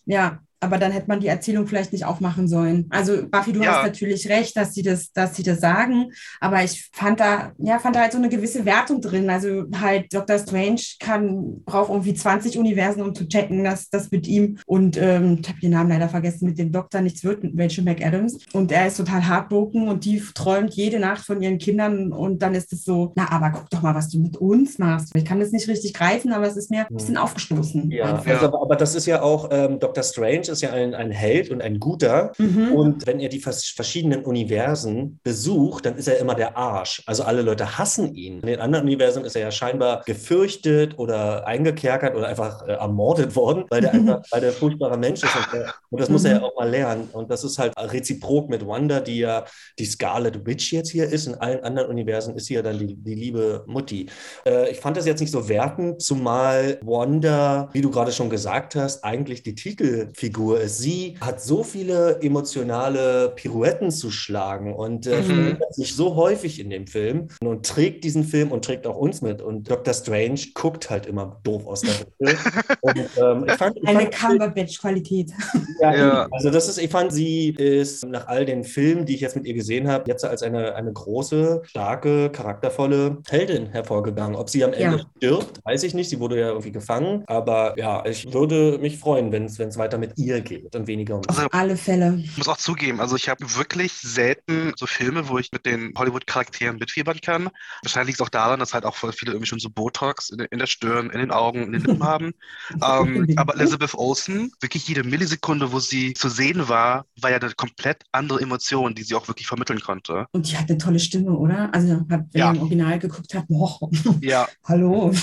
ja, 0.05 0.43
aber 0.61 0.77
dann 0.77 0.91
hätte 0.91 1.07
man 1.07 1.19
die 1.19 1.27
Erzählung 1.27 1.67
vielleicht 1.67 1.91
nicht 1.91 2.05
aufmachen 2.05 2.47
sollen. 2.47 2.85
Also 2.91 3.27
Buffy, 3.27 3.51
du 3.51 3.61
ja. 3.61 3.73
hast 3.73 3.83
natürlich 3.83 4.29
recht, 4.29 4.55
dass 4.55 4.73
sie 4.73 4.83
das, 4.83 5.11
dass 5.11 5.35
sie 5.35 5.43
das 5.43 5.59
sagen, 5.59 6.11
aber 6.39 6.63
ich 6.63 6.89
fand 6.93 7.19
da, 7.19 7.51
ja, 7.57 7.79
fand 7.79 7.95
da 7.95 8.01
halt 8.01 8.11
so 8.11 8.19
eine 8.19 8.29
gewisse 8.29 8.63
Wertung 8.63 9.01
drin. 9.01 9.29
Also 9.29 9.65
halt 9.79 10.13
Dr. 10.13 10.37
Strange 10.37 10.81
kann, 10.99 11.63
braucht 11.65 11.89
irgendwie 11.89 12.13
20 12.13 12.57
Universen, 12.57 13.01
um 13.01 13.15
zu 13.15 13.27
checken, 13.27 13.63
dass 13.63 13.89
das 13.89 14.11
mit 14.11 14.27
ihm 14.27 14.59
und 14.67 14.97
ähm, 14.97 15.39
ich 15.41 15.49
habe 15.49 15.59
den 15.59 15.71
Namen 15.71 15.89
leider 15.89 16.09
vergessen, 16.09 16.45
mit 16.45 16.59
dem 16.59 16.71
Doktor 16.71 17.01
nichts 17.01 17.23
wird, 17.23 17.43
mit 17.43 17.53
Rachel 17.57 17.83
McAdams. 17.83 18.37
Und 18.53 18.71
er 18.71 18.87
ist 18.87 18.97
total 18.97 19.27
heartbroken 19.27 19.87
und 19.87 20.05
die 20.05 20.21
träumt 20.35 20.73
jede 20.75 20.99
Nacht 20.99 21.25
von 21.25 21.41
ihren 21.41 21.57
Kindern 21.57 22.13
und 22.13 22.41
dann 22.43 22.53
ist 22.53 22.71
es 22.71 22.83
so, 22.83 23.13
na, 23.15 23.31
aber 23.31 23.49
guck 23.49 23.69
doch 23.71 23.81
mal, 23.81 23.95
was 23.95 24.09
du 24.09 24.19
mit 24.19 24.37
uns 24.37 24.77
machst. 24.77 25.11
Ich 25.15 25.25
kann 25.25 25.39
das 25.39 25.51
nicht 25.51 25.67
richtig 25.67 25.95
greifen, 25.95 26.33
aber 26.33 26.45
es 26.45 26.55
ist 26.55 26.69
mir 26.69 26.81
ein 26.87 26.95
bisschen 26.95 27.15
hm. 27.15 27.23
aufgestoßen. 27.23 27.89
Ja, 27.89 28.21
also, 28.23 28.45
aber, 28.45 28.61
aber 28.61 28.75
das 28.75 28.93
ist 28.93 29.07
ja 29.07 29.23
auch 29.23 29.49
ähm, 29.51 29.79
Dr. 29.79 30.03
Strange 30.03 30.50
ist 30.51 30.61
ja 30.61 30.71
ein, 30.71 30.93
ein 30.93 31.11
Held 31.11 31.49
und 31.49 31.61
ein 31.61 31.79
Guter. 31.79 32.33
Mhm. 32.37 32.73
Und 32.73 33.07
wenn 33.07 33.19
er 33.19 33.29
die 33.29 33.39
verschiedenen 33.39 34.23
Universen 34.23 35.19
besucht, 35.23 35.85
dann 35.85 35.95
ist 35.95 36.07
er 36.07 36.19
immer 36.19 36.35
der 36.35 36.57
Arsch. 36.57 37.01
Also 37.05 37.23
alle 37.23 37.41
Leute 37.41 37.77
hassen 37.77 38.13
ihn. 38.13 38.39
In 38.41 38.47
den 38.47 38.59
anderen 38.59 38.85
Universen 38.85 39.25
ist 39.25 39.35
er 39.35 39.41
ja 39.41 39.51
scheinbar 39.51 40.03
gefürchtet 40.05 40.97
oder 40.99 41.47
eingekerkert 41.47 42.15
oder 42.15 42.27
einfach 42.27 42.67
äh, 42.67 42.73
ermordet 42.73 43.35
worden, 43.35 43.65
weil 43.69 43.81
der 43.81 43.93
einfach, 43.93 44.21
weil 44.31 44.41
der 44.41 44.51
furchtbarer 44.51 44.97
Mensch 44.97 45.23
ist. 45.23 45.35
Und, 45.35 45.53
der, 45.53 45.73
und 45.89 46.01
das 46.01 46.09
muss 46.09 46.25
er 46.25 46.37
ja 46.37 46.41
auch 46.41 46.55
mal 46.55 46.69
lernen. 46.69 47.09
Und 47.11 47.29
das 47.31 47.43
ist 47.43 47.57
halt 47.57 47.73
reziprok 47.77 48.49
mit 48.49 48.65
Wanda, 48.67 48.99
die 48.99 49.19
ja 49.19 49.45
die 49.79 49.85
Scarlet 49.85 50.45
Witch 50.45 50.73
jetzt 50.73 50.89
hier 50.89 51.05
ist. 51.05 51.27
In 51.27 51.35
allen 51.35 51.63
anderen 51.63 51.89
Universen 51.89 52.35
ist 52.35 52.45
sie 52.45 52.55
ja 52.55 52.61
dann 52.61 52.77
die, 52.77 52.95
die 52.95 53.15
liebe 53.15 53.63
Mutti. 53.67 54.07
Äh, 54.45 54.71
ich 54.71 54.79
fand 54.79 54.97
das 54.97 55.05
jetzt 55.05 55.19
nicht 55.19 55.31
so 55.31 55.47
wertend, 55.47 56.01
zumal 56.01 56.79
Wanda, 56.81 57.69
wie 57.73 57.81
du 57.81 57.91
gerade 57.91 58.11
schon 58.11 58.29
gesagt 58.29 58.75
hast, 58.75 59.03
eigentlich 59.03 59.43
die 59.43 59.55
Titelfigur 59.55 60.40
ist 60.49 60.79
sie 60.79 61.15
hat 61.21 61.41
so 61.41 61.63
viele 61.63 62.21
emotionale 62.21 63.33
Pirouetten 63.35 63.91
zu 63.91 64.11
schlagen 64.11 64.73
und 64.73 65.07
äh, 65.07 65.21
mhm. 65.21 65.57
sich 65.69 65.95
so 65.95 66.15
häufig 66.15 66.59
in 66.59 66.69
dem 66.69 66.87
Film 66.87 67.27
und 67.41 67.65
trägt 67.65 68.03
diesen 68.03 68.23
Film 68.23 68.51
und 68.51 68.65
trägt 68.65 68.87
auch 68.87 68.97
uns 68.97 69.21
mit. 69.21 69.41
Und 69.41 69.69
Dr. 69.69 69.93
Strange 69.93 70.39
guckt 70.53 70.89
halt 70.89 71.05
immer 71.05 71.39
doof 71.43 71.65
aus 71.65 71.81
der 71.81 71.93
Brille. 72.17 72.37
ähm, 73.17 73.45
Eine 73.85 74.09
Cumberbatch-Qualität. 74.09 75.31
Ja, 75.81 75.95
ja, 75.95 76.27
also 76.29 76.51
das 76.51 76.69
ist, 76.69 76.77
ich 76.77 76.91
fand, 76.91 77.11
sie 77.11 77.49
ist 77.49 78.05
nach 78.05 78.27
all 78.27 78.45
den 78.45 78.63
Filmen, 78.63 79.05
die 79.05 79.15
ich 79.15 79.21
jetzt 79.21 79.35
mit 79.35 79.45
ihr 79.45 79.55
gesehen 79.55 79.87
habe, 79.87 80.03
jetzt 80.07 80.23
als 80.23 80.43
eine, 80.43 80.75
eine 80.75 80.93
große, 80.93 81.63
starke, 81.65 82.29
charaktervolle 82.29 83.17
Heldin 83.27 83.65
hervorgegangen. 83.65 84.35
Ob 84.35 84.47
sie 84.51 84.63
am 84.63 84.73
Ende 84.73 84.97
ja. 84.97 85.05
stirbt, 85.17 85.59
weiß 85.65 85.81
ich 85.81 85.95
nicht. 85.95 86.09
Sie 86.09 86.19
wurde 86.19 86.39
ja 86.39 86.49
irgendwie 86.49 86.71
gefangen. 86.71 87.23
Aber 87.25 87.73
ja, 87.79 88.05
ich 88.05 88.31
würde 88.31 88.77
mich 88.77 88.99
freuen, 88.99 89.31
wenn 89.31 89.45
es 89.45 89.77
weiter 89.77 89.97
mit 89.97 90.19
ihr 90.19 90.30
geht 90.39 90.61
geht 90.61 90.75
und 90.75 90.87
weniger 90.87 91.15
um 91.15 91.21
also, 91.27 91.47
alle 91.51 91.77
Fälle. 91.77 92.21
Ich 92.23 92.37
muss 92.37 92.47
auch 92.47 92.57
zugeben, 92.57 92.99
also 92.99 93.15
ich 93.15 93.29
habe 93.29 93.55
wirklich 93.55 93.93
selten 93.93 94.73
so 94.77 94.85
Filme, 94.85 95.27
wo 95.27 95.37
ich 95.37 95.51
mit 95.51 95.65
den 95.65 95.93
Hollywood-Charakteren 95.97 96.77
mitfiebern 96.77 97.19
kann. 97.21 97.49
Wahrscheinlich 97.83 98.07
liegt 98.07 98.21
es 98.21 98.25
auch 98.25 98.29
daran, 98.29 98.59
dass 98.59 98.73
halt 98.73 98.85
auch 98.85 98.95
voll 98.95 99.13
viele 99.13 99.31
irgendwie 99.31 99.47
schon 99.47 99.59
so 99.59 99.69
Botox 99.69 100.29
in, 100.29 100.39
in 100.39 100.59
der 100.59 100.67
Stirn, 100.67 101.09
in 101.09 101.19
den 101.19 101.31
Augen, 101.31 101.63
in 101.63 101.71
den 101.71 101.81
Lippen 101.81 102.03
haben. 102.03 102.33
ähm, 102.73 103.33
aber 103.37 103.55
Elizabeth 103.55 103.93
Olsen, 103.95 104.51
wirklich 104.61 104.87
jede 104.87 105.03
Millisekunde, 105.03 105.71
wo 105.71 105.79
sie 105.79 106.13
zu 106.13 106.29
sehen 106.29 106.67
war, 106.67 107.05
war 107.19 107.31
ja 107.31 107.37
eine 107.37 107.51
komplett 107.51 108.03
andere 108.11 108.41
Emotion, 108.41 108.95
die 108.95 109.03
sie 109.03 109.15
auch 109.15 109.27
wirklich 109.27 109.47
vermitteln 109.47 109.79
konnte. 109.79 110.27
Und 110.31 110.49
die 110.49 110.57
hat 110.57 110.69
eine 110.69 110.77
tolle 110.77 110.99
Stimme, 110.99 111.31
oder? 111.31 111.73
Also, 111.73 112.01
wenn 112.07 112.29
ja. 112.33 112.47
man 112.47 112.55
im 112.55 112.61
Original 112.61 112.99
geguckt 112.99 113.33
hat, 113.33 113.47
boah. 113.47 113.71
Ja. 114.21 114.47
Hallo. 114.65 115.13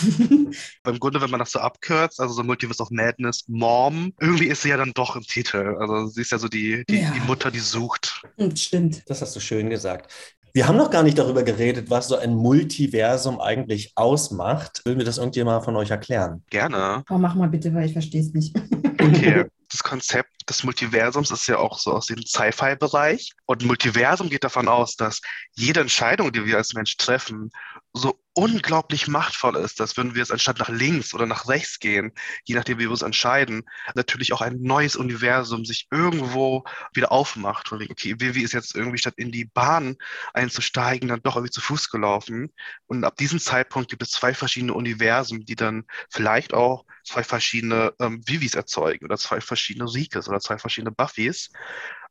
Beim 0.83 0.99
Grunde, 0.99 1.21
wenn 1.21 1.31
man 1.31 1.41
das 1.41 1.53
so 1.53 1.59
abkürzt, 1.61 2.21
also 2.21 2.35
so 2.35 2.43
Multiverse 2.43 2.83
of 2.83 2.91
Madness, 2.91 3.45
Mom, 3.47 4.13
irgendwie 4.21 4.47
ist 4.47 4.63
sie 4.63 4.71
ja 4.71 4.77
dann 4.77 4.88
doch 4.95 5.17
im 5.17 5.23
Titel. 5.23 5.77
Also 5.79 6.07
sie 6.07 6.23
ist 6.23 6.33
ja 6.33 6.39
so 6.39 6.49
die, 6.49 6.85
die, 6.89 7.01
ja. 7.01 7.11
die 7.11 7.21
Mutter, 7.21 7.51
die 7.51 7.59
sucht. 7.59 8.23
Stimmt. 8.55 9.09
Das 9.09 9.23
hast 9.23 9.35
du 9.37 9.41
schön 9.41 9.71
gesagt. 9.71 10.13
Wir 10.55 10.67
haben 10.67 10.77
noch 10.77 10.91
gar 10.91 11.03
nicht 11.03 11.19
darüber 11.19 11.43
geredet, 11.43 11.91
was 11.91 12.09
so 12.09 12.17
ein 12.17 12.35
Multiversum 12.35 13.41
eigentlich 13.41 13.93
ausmacht. 13.95 14.83
Will 14.85 14.97
mir 14.97 15.05
das 15.05 15.19
irgendjemand 15.19 15.65
von 15.65 15.77
euch 15.77 15.91
erklären? 15.91 16.43
Gerne. 16.51 17.05
Oh, 17.11 17.19
mach 17.19 17.35
mal 17.35 17.49
bitte, 17.49 17.73
weil 17.75 17.87
ich 17.87 17.93
verstehe 17.93 18.23
es 18.23 18.33
nicht. 18.33 18.57
Okay. 19.01 19.45
Das 19.71 19.83
Konzept 19.83 20.51
des 20.51 20.65
Multiversums 20.65 21.31
ist 21.31 21.47
ja 21.47 21.59
auch 21.59 21.79
so 21.79 21.93
aus 21.93 22.07
dem 22.07 22.21
Sci-Fi-Bereich. 22.21 23.33
Und 23.47 23.65
Multiversum 23.65 24.29
geht 24.29 24.45
davon 24.45 24.67
aus, 24.67 24.97
dass 24.97 25.21
jede 25.55 25.81
Entscheidung, 25.81 26.33
die 26.33 26.45
wir 26.45 26.57
als 26.57 26.75
Mensch 26.75 26.97
treffen, 26.97 27.51
so 27.93 28.21
unglaublich 28.35 29.09
machtvoll 29.09 29.57
ist, 29.57 29.81
dass 29.81 29.97
wenn 29.97 30.15
wir 30.15 30.23
es 30.23 30.31
anstatt 30.31 30.59
nach 30.59 30.69
links 30.69 31.13
oder 31.13 31.27
nach 31.27 31.49
rechts 31.49 31.81
gehen, 31.81 32.13
je 32.45 32.55
nachdem, 32.55 32.79
wie 32.79 32.83
wir 32.83 32.91
uns 32.91 33.03
entscheiden, 33.03 33.65
natürlich 33.95 34.33
auch 34.33 34.41
ein 34.41 34.63
neues 34.63 34.95
Universum 34.95 35.65
sich 35.65 35.89
irgendwo 35.91 36.65
wieder 36.95 37.11
aufmacht. 37.11 37.73
Und 37.73 37.91
okay, 37.91 38.15
Vivi 38.19 38.43
ist 38.43 38.53
jetzt 38.53 38.77
irgendwie 38.77 38.99
statt 38.99 39.15
in 39.17 39.33
die 39.33 39.47
Bahn 39.47 39.97
einzusteigen, 40.35 41.09
dann 41.09 41.23
doch 41.23 41.35
irgendwie 41.35 41.51
zu 41.51 41.61
Fuß 41.61 41.91
gelaufen. 41.91 42.53
Und 42.87 43.03
ab 43.03 43.17
diesem 43.17 43.41
Zeitpunkt 43.41 43.91
gibt 43.91 44.03
es 44.03 44.11
zwei 44.11 44.35
verschiedene 44.35 44.75
Universen, 44.75 45.45
die 45.45 45.57
dann 45.57 45.85
vielleicht 46.11 46.55
auch 46.55 46.85
zwei 47.05 47.25
verschiedene 47.25 47.93
ähm, 47.99 48.23
Vivis 48.25 48.55
erzeugen 48.55 49.07
oder 49.07 49.17
zwei 49.17 49.41
verschiedene 49.41 49.93
Rikes 49.93 50.29
oder 50.29 50.39
zwei 50.39 50.59
verschiedene 50.59 50.93
Buffys. 50.93 51.51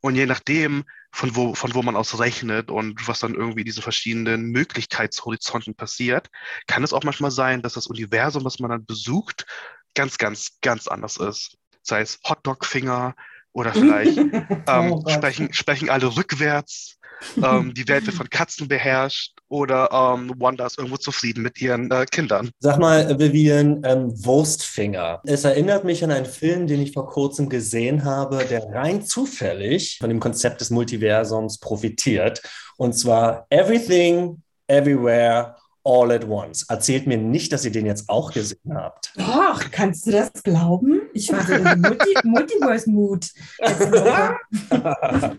Und 0.01 0.15
je 0.15 0.25
nachdem, 0.25 0.83
von 1.17 1.35
wo, 1.35 1.55
von 1.55 1.73
wo 1.73 1.81
man 1.81 1.95
aus 1.95 2.19
rechnet 2.19 2.69
und 2.69 3.07
was 3.07 3.17
dann 3.17 3.33
irgendwie 3.33 3.63
diese 3.63 3.81
verschiedenen 3.81 4.51
Möglichkeitshorizonten 4.51 5.73
passiert, 5.73 6.29
kann 6.67 6.83
es 6.83 6.93
auch 6.93 7.03
manchmal 7.03 7.31
sein, 7.31 7.63
dass 7.63 7.73
das 7.73 7.87
Universum, 7.87 8.45
was 8.45 8.59
man 8.59 8.69
dann 8.69 8.85
besucht, 8.85 9.47
ganz, 9.95 10.19
ganz, 10.19 10.59
ganz 10.61 10.87
anders 10.87 11.17
ist. 11.17 11.57
Sei 11.81 12.01
es 12.01 12.19
Hotdog-Finger 12.23 13.15
oder 13.57 13.73
vielleicht 13.73 14.17
ähm, 14.67 14.93
oh 14.93 15.03
sprechen, 15.09 15.51
sprechen 15.51 15.89
alle 15.89 16.15
rückwärts 16.15 16.97
ähm, 17.43 17.73
die 17.73 17.87
Welt 17.87 18.05
wird 18.05 18.15
von 18.15 18.29
Katzen 18.29 18.67
beherrscht 18.67 19.33
oder 19.49 19.89
ähm, 19.91 20.31
Wanda 20.37 20.65
ist 20.65 20.77
irgendwo 20.77 20.97
zufrieden 20.97 21.41
mit 21.41 21.61
ihren 21.61 21.89
äh, 21.91 22.05
Kindern. 22.05 22.51
Sag 22.59 22.79
mal, 22.79 23.17
Vivian, 23.17 23.81
ähm, 23.83 24.11
Wurstfinger. 24.25 25.21
Es 25.25 25.43
erinnert 25.43 25.83
mich 25.83 26.03
an 26.03 26.11
einen 26.11 26.25
Film, 26.25 26.67
den 26.67 26.81
ich 26.81 26.91
vor 26.91 27.07
kurzem 27.07 27.49
gesehen 27.49 28.03
habe, 28.03 28.45
der 28.49 28.69
rein 28.73 29.03
zufällig 29.03 29.97
von 29.99 30.09
dem 30.09 30.19
Konzept 30.19 30.61
des 30.61 30.69
Multiversums 30.69 31.59
profitiert. 31.59 32.41
Und 32.77 32.93
zwar 32.93 33.45
Everything, 33.49 34.41
Everywhere, 34.67 35.55
All 35.83 36.11
at 36.11 36.27
Once. 36.27 36.65
Erzählt 36.67 37.07
mir 37.07 37.17
nicht, 37.17 37.53
dass 37.53 37.63
ihr 37.63 37.71
den 37.71 37.85
jetzt 37.85 38.09
auch 38.09 38.33
gesehen 38.33 38.73
habt. 38.75 39.13
Doch, 39.15 39.71
kannst 39.71 40.05
du 40.05 40.11
das 40.11 40.33
glauben? 40.43 41.01
Ich 41.17 41.31
war 41.31 41.43
so 41.43 41.53
in 41.53 41.81
Multi 41.81 42.13
Multiverse-Mood. 42.23 43.25
ja. 43.59 44.37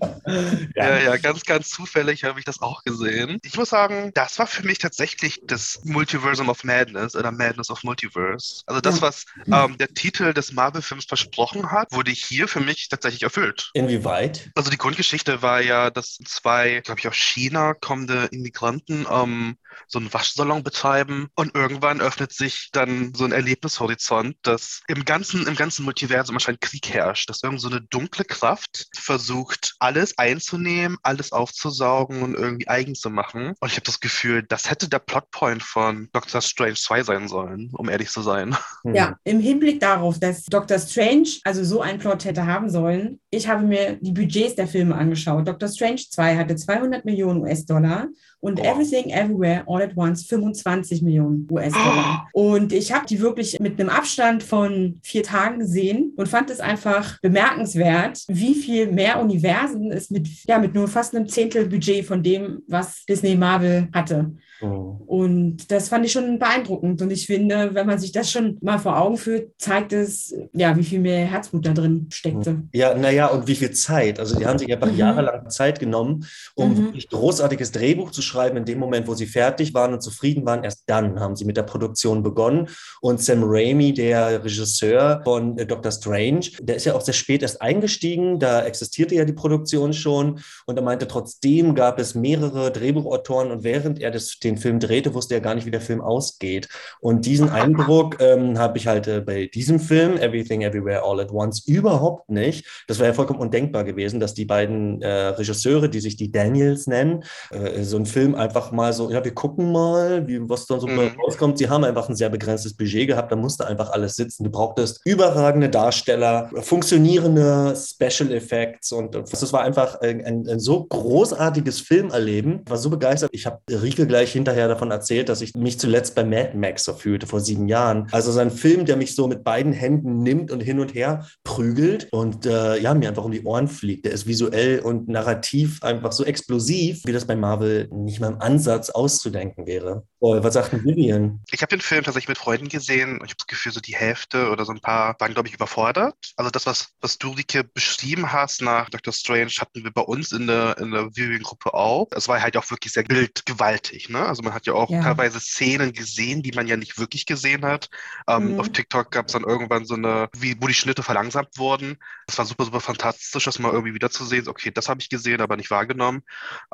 ja, 0.75 0.99
ja, 0.99 1.17
ganz, 1.19 1.43
ganz 1.45 1.71
zufällig 1.71 2.25
habe 2.25 2.41
ich 2.41 2.45
das 2.45 2.61
auch 2.61 2.83
gesehen. 2.83 3.39
Ich 3.45 3.57
muss 3.57 3.71
sagen, 3.71 4.11
das 4.15 4.41
war 4.41 4.49
für 4.49 4.65
mich 4.65 4.79
tatsächlich 4.79 5.41
das 5.45 5.81
Multiversum 5.85 6.49
of 6.49 6.65
Madness 6.65 7.15
oder 7.15 7.31
Madness 7.31 7.71
of 7.71 7.85
Multiverse. 7.85 8.63
Also 8.67 8.81
das, 8.81 9.01
was 9.01 9.25
ähm, 9.47 9.79
der 9.79 9.95
Titel 9.95 10.33
des 10.33 10.53
Marvel-Films 10.53 11.05
versprochen 11.05 11.71
hat, 11.71 11.93
wurde 11.93 12.11
hier 12.11 12.49
für 12.49 12.61
mich 12.61 12.89
tatsächlich 12.89 13.23
erfüllt. 13.23 13.71
Inwieweit? 13.75 14.51
Also 14.57 14.71
die 14.71 14.79
Grundgeschichte 14.79 15.43
war 15.43 15.61
ja, 15.61 15.91
dass 15.91 16.19
zwei, 16.25 16.81
glaube 16.85 16.99
ich, 16.99 17.07
aus 17.07 17.17
China 17.17 17.75
kommende 17.75 18.29
Immigranten 18.33 19.07
ähm, 19.09 19.57
so 19.87 19.99
einen 19.99 20.13
Waschsalon 20.13 20.63
betreiben 20.63 21.29
und 21.35 21.55
irgendwann 21.55 22.01
öffnet 22.01 22.33
sich 22.33 22.71
dann 22.73 23.15
so 23.15 23.25
ein 23.25 23.33
Erlebnishorizont, 23.33 24.37
dass 24.43 24.83
im 24.89 25.05
ganzen, 25.05 25.47
im 25.47 25.55
ganzen 25.55 25.68
Multiversum 25.79 26.37
anscheinend 26.37 26.61
Krieg 26.61 26.89
herrscht, 26.89 27.29
dass 27.29 27.43
irgend 27.43 27.61
so 27.61 27.69
eine 27.69 27.81
dunkle 27.81 28.25
Kraft 28.25 28.87
versucht, 28.95 29.75
alles 29.79 30.17
einzunehmen, 30.19 30.99
alles 31.03 31.33
aufzusaugen 31.33 32.23
und 32.23 32.35
irgendwie 32.35 32.69
eigen 32.69 32.95
zu 32.95 33.11
machen. 33.11 33.55
Und 33.61 33.69
ich 33.69 33.75
habe 33.75 33.83
das 33.83 34.01
Gefühl, 34.01 34.43
das 34.43 34.71
hätte 34.71 34.89
der 34.89 34.99
Plotpoint 34.99 35.63
von 35.63 36.09
Doctor 36.13 36.41
Strange 36.41 36.75
2 36.75 37.03
sein 37.03 37.29
sollen, 37.29 37.71
um 37.73 37.89
ehrlich 37.89 38.11
zu 38.11 38.23
sein. 38.23 38.57
Hm. 38.85 38.95
Ja, 38.95 39.17
im 39.25 39.41
Hinblick 39.41 39.81
darauf, 39.81 40.21
dass 40.21 40.45
Doctor 40.45 40.79
Strange 40.79 41.29
also 41.43 41.65
so 41.65 41.81
einen 41.81 41.99
Plot 41.99 42.25
hätte 42.25 42.47
haben 42.47 42.71
sollen, 42.71 43.19
ich 43.31 43.49
habe 43.49 43.65
mir 43.65 43.99
die 44.01 44.13
Budgets 44.13 44.55
der 44.55 44.69
Filme 44.69 44.95
angeschaut. 44.95 45.49
Doctor 45.49 45.69
Strange 45.69 46.03
2 46.09 46.37
hatte 46.37 46.55
200 46.55 47.05
Millionen 47.05 47.41
US-Dollar 47.41 48.07
und 48.41 48.61
oh. 48.61 48.63
Everything 48.63 49.11
Everywhere 49.11 49.65
All 49.67 49.83
at 49.83 49.97
Once 49.97 50.27
25 50.27 51.03
Millionen 51.03 51.49
US-Dollar. 51.51 52.29
Oh. 52.33 52.55
Und 52.55 52.73
ich 52.73 52.93
habe 52.93 53.07
die 53.07 53.21
wirklich 53.21 53.59
mit 53.61 53.81
einem 53.81 53.89
Abstand 53.89 54.43
von 54.43 55.01
vier 55.03 55.23
Tagen 55.23 55.59
gesehen 55.59 56.13
und 56.17 56.29
fand 56.29 56.51
es 56.51 56.61
einfach 56.61 57.21
bemerkenswert, 57.21 58.25
wie 58.29 58.55
viel 58.55 58.93
mehr 58.93 59.21
Universen 59.21 59.91
es 59.93 60.11
mit, 60.11 60.29
ja, 60.47 60.59
mit 60.59 60.75
nur 60.75 60.89
fast 60.89 61.15
einem 61.15 61.29
Zehntel 61.29 61.69
Budget 61.69 62.05
von 62.07 62.23
dem, 62.23 62.63
was 62.69 63.05
Disney 63.07 63.37
Marvel 63.37 63.89
hatte. 63.93 64.33
Oh. 64.61 64.97
Und 65.07 65.71
das 65.71 65.89
fand 65.89 66.05
ich 66.05 66.13
schon 66.13 66.39
beeindruckend. 66.39 67.01
Und 67.01 67.11
ich 67.11 67.27
finde, 67.27 67.75
wenn 67.75 67.87
man 67.87 67.99
sich 67.99 68.13
das 68.13 68.31
schon 68.31 68.59
mal 68.61 68.79
vor 68.79 69.01
Augen 69.01 69.17
führt, 69.17 69.53
zeigt 69.59 69.93
es, 69.93 70.35
ja, 70.53 70.77
wie 70.77 70.83
viel 70.83 70.99
mehr 71.01 71.27
Herzblut 71.27 71.67
da 71.67 71.73
drin 71.73 72.07
steckte. 72.11 72.63
Ja, 72.73 72.95
naja, 72.95 73.29
und 73.29 73.47
wie 73.47 73.55
viel 73.55 73.71
Zeit. 73.71 74.19
Also 74.19 74.37
die 74.37 74.47
haben 74.47 74.59
sich 74.59 74.73
einfach 74.73 74.91
mhm. 74.91 74.99
jahrelang 74.99 75.49
Zeit 75.51 75.79
genommen, 75.79 76.27
um 76.55 76.73
mhm. 76.73 76.85
wirklich 76.87 77.09
großartiges 77.09 77.71
Drehbuch 77.73 78.11
zu 78.11 78.21
schreiben. 78.21 78.57
In 78.57 78.65
dem 78.65 78.79
Moment, 78.79 79.07
wo 79.07 79.15
sie 79.15 79.27
fertig 79.27 79.75
waren 79.75 79.93
und 79.93 80.03
zufrieden 80.03 80.45
waren, 80.45 80.65
erst 80.65 80.85
dann 80.87 81.21
haben 81.21 81.37
sie 81.37 81.45
mit 81.45 81.57
der 81.57 81.63
Produktion 81.63 82.23
begonnen. 82.23 82.69
Und 83.01 83.23
Sam 83.23 83.43
Raimi, 83.45 83.93
der 83.93 84.43
Regisseur 84.45 85.21
von 85.23 85.57
äh, 85.57 85.67
Doctor 85.67 85.93
Strange, 85.93 86.51
der 86.61 86.77
ist 86.77 86.85
ja 86.85 86.95
auch 86.95 87.01
sehr 87.01 87.15
spät 87.15 87.43
erst 87.43 87.63
eingestiegen. 87.63 88.41
Da 88.41 88.65
existierte 88.65 89.15
ja 89.15 89.25
die 89.25 89.33
Produktion 89.33 89.93
schon. 89.93 90.41
Und 90.67 90.77
er 90.77 90.83
meinte, 90.83 91.07
trotzdem 91.07 91.77
gab 91.77 92.01
es 92.01 92.17
mehrere 92.17 92.73
Drehbuchautoren. 92.73 93.53
Und 93.53 93.63
während 93.63 94.01
er 94.01 94.11
das 94.11 94.31
den 94.49 94.59
Film 94.59 94.81
drehte, 94.81 95.15
wusste 95.15 95.35
er 95.35 95.41
gar 95.41 95.55
nicht, 95.55 95.67
wie 95.67 95.71
der 95.71 95.81
Film 95.81 96.01
ausgeht. 96.01 96.69
Und 97.01 97.27
diesen 97.27 97.51
Eindruck 97.51 98.21
ähm, 98.21 98.59
habe 98.59 98.79
ich 98.79 98.87
halt 98.87 99.07
äh, 99.07 99.21
bei 99.21 99.47
diesem 99.47 99.81
Film, 99.81 100.17
Everything 100.17 100.63
Everywhere 100.63 101.03
All 101.03 101.21
at 101.21 101.33
Once, 101.33 101.67
überhaupt 101.67 102.31
nicht. 102.31 102.67
Das 102.87 102.99
wäre 102.99 103.09
ja 103.11 103.15
vollkommen 103.15 103.41
undenkbar 103.41 103.85
gewesen, 103.85 104.21
dass 104.21 104.35
die 104.35 104.45
beiden 104.45 105.03
äh, 105.03 105.09
Regisseure, 105.09 105.89
die 105.89 106.01
sich 106.01 106.17
die 106.17 106.33
Daniels 106.33 106.87
nennen, 106.87 107.25
äh, 107.51 107.83
so 107.83 107.97
einen 107.97 108.07
Film 108.07 108.35
einfach 108.35 108.73
mal 108.73 108.93
so, 108.93 109.11
ja, 109.11 109.25
wir 109.25 109.35
gucken 109.35 109.73
mal, 109.73 110.27
wie, 110.27 110.41
was 110.49 110.67
dann 110.67 110.81
so 110.81 110.87
mhm. 110.87 111.13
rauskommt. 111.25 111.59
Sie 111.59 111.69
haben 111.69 111.85
einfach 111.85 112.09
ein 112.09 112.17
sehr 112.17 112.31
begrenztes 112.31 112.75
Budget 112.75 113.09
gehabt, 113.09 113.31
da 113.33 113.37
musste 113.37 113.67
einfach 113.67 113.91
alles 113.91 114.17
sitzen. 114.17 114.45
Du 114.45 114.51
brauchtest 114.51 115.01
überragende 115.05 115.69
Darsteller, 115.69 116.51
funktionierende 116.61 117.75
Special 117.77 118.33
Effects 118.33 118.93
und 118.93 119.15
das 119.15 119.53
war 119.53 119.63
einfach 119.63 120.01
ein, 120.01 120.25
ein, 120.25 120.49
ein 120.49 120.61
so 120.61 120.85
großartiges 120.85 121.81
Filmerleben. 121.81 122.63
Ich 122.65 122.71
war 122.71 122.79
so 122.79 122.91
begeistert. 122.91 123.31
Ich 123.33 123.47
habe 123.47 123.61
Rieke 123.71 124.07
gleich 124.07 124.33
hinterher 124.39 124.69
davon 124.69 124.91
erzählt, 124.91 125.29
dass 125.29 125.41
ich 125.41 125.55
mich 125.55 125.79
zuletzt 125.79 126.15
bei 126.15 126.25
Mad 126.25 126.57
Max 126.57 126.85
so 126.85 126.93
fühlte, 126.93 127.27
vor 127.27 127.41
sieben 127.41 127.69
Jahren. 127.69 128.07
Also 128.13 128.33
so 128.33 128.41
ein 128.41 128.51
Film, 128.51 128.85
der 128.85 128.97
mich 128.97 129.15
so 129.15 129.27
mit 129.27 129.45
beiden 129.45 129.73
Händen 129.73 130.23
nimmt 130.23 130.51
und 130.51 130.61
hin 130.61 130.81
und 130.81 130.95
her 130.95 131.27
prügelt 131.45 132.09
und 132.13 132.47
äh, 132.47 132.79
ja, 132.79 132.95
mir 132.95 133.09
einfach 133.09 133.25
um 133.25 133.33
die 133.33 133.45
Ohren 133.45 133.69
fliegt. 133.69 134.05
Der 134.05 134.13
ist 134.13 134.27
visuell 134.27 134.81
und 134.81 135.09
narrativ 135.09 135.83
einfach 135.83 136.13
so 136.13 136.25
explosiv, 136.25 137.03
wie 137.05 137.13
das 137.13 137.27
bei 137.27 137.37
Marvel 137.37 137.89
nicht 137.93 138.21
mal 138.21 138.33
im 138.33 138.41
Ansatz 138.41 138.91
auszudenken 138.91 139.67
wäre. 139.67 140.05
Oh, 140.21 140.43
was 140.43 140.55
sagt 140.55 140.73
denn 140.73 140.85
Vivian? 140.85 141.41
Ich 141.53 141.63
habe 141.63 141.71
den 141.71 141.81
Film 141.81 142.03
tatsächlich 142.03 142.29
mit 142.29 142.39
Freunden 142.39 142.69
gesehen 142.69 143.21
und 143.21 143.27
ich 143.27 143.31
habe 143.31 143.37
das 143.39 143.47
Gefühl, 143.47 143.71
so 143.71 143.81
die 143.81 143.95
Hälfte 143.95 144.51
oder 144.51 144.65
so 144.65 144.73
ein 144.73 144.81
paar 144.81 145.15
waren, 145.21 145.33
glaube 145.33 145.49
ich, 145.49 145.55
überfordert. 145.55 146.17
Also 146.37 146.51
das, 146.51 146.67
was, 146.67 146.89
was 147.01 147.19
du, 147.19 147.31
Rike, 147.31 147.63
beschrieben 147.63 148.33
hast 148.33 148.61
nach 148.61 148.91
Dr. 148.91 149.13
Strange, 149.13 149.53
hatten 149.61 149.85
wir 149.85 149.93
bei 149.93 150.01
uns 150.01 150.33
in 150.33 150.49
der, 150.49 150.77
in 150.79 150.91
der 150.91 151.11
Viewing-Gruppe 151.15 151.73
auch. 151.73 152.09
Es 152.11 152.27
war 152.27 152.43
halt 152.43 152.57
auch 152.57 152.69
wirklich 152.69 152.93
sehr 152.93 153.05
bildgewaltig. 153.05 154.09
Ne? 154.09 154.27
Also 154.27 154.43
man 154.43 154.55
hat 154.55 154.67
ja 154.67 154.73
auch 154.73 154.91
ja. 154.91 155.03
teilweise 155.03 155.39
Szenen 155.39 155.93
gesehen, 155.93 156.43
die 156.43 156.53
man 156.53 156.67
ja 156.67 156.77
nicht 156.77 156.99
wirklich 156.99 157.25
gesehen 157.25 157.65
hat. 157.65 157.89
Ähm, 158.27 158.55
mhm. 158.55 158.61
Auf 158.61 158.71
TikTok 158.71 159.13
gab 159.13 159.27
es 159.27 159.35
dann 159.35 159.45
irgendwann 159.45 159.85
so 159.85 159.95
eine, 159.95 160.29
wie, 160.37 160.57
wo 160.61 160.67
die 160.67 160.75
Schnitte 160.75 161.05
verlangsamt 161.05 161.59
wurden. 161.59 161.97
Das 162.27 162.39
war 162.39 162.45
super, 162.45 162.65
super 162.65 162.81
fantastisch, 162.81 163.45
das 163.45 163.61
mal 163.61 163.73
irgendwie 163.73 163.95
wiederzusehen. 163.95 164.49
Okay, 164.49 164.73
das 164.73 164.89
habe 164.89 165.01
ich 165.01 165.11
gesehen, 165.11 165.41
aber 165.41 165.57
nicht 165.57 165.71
wahrgenommen. 165.71 166.23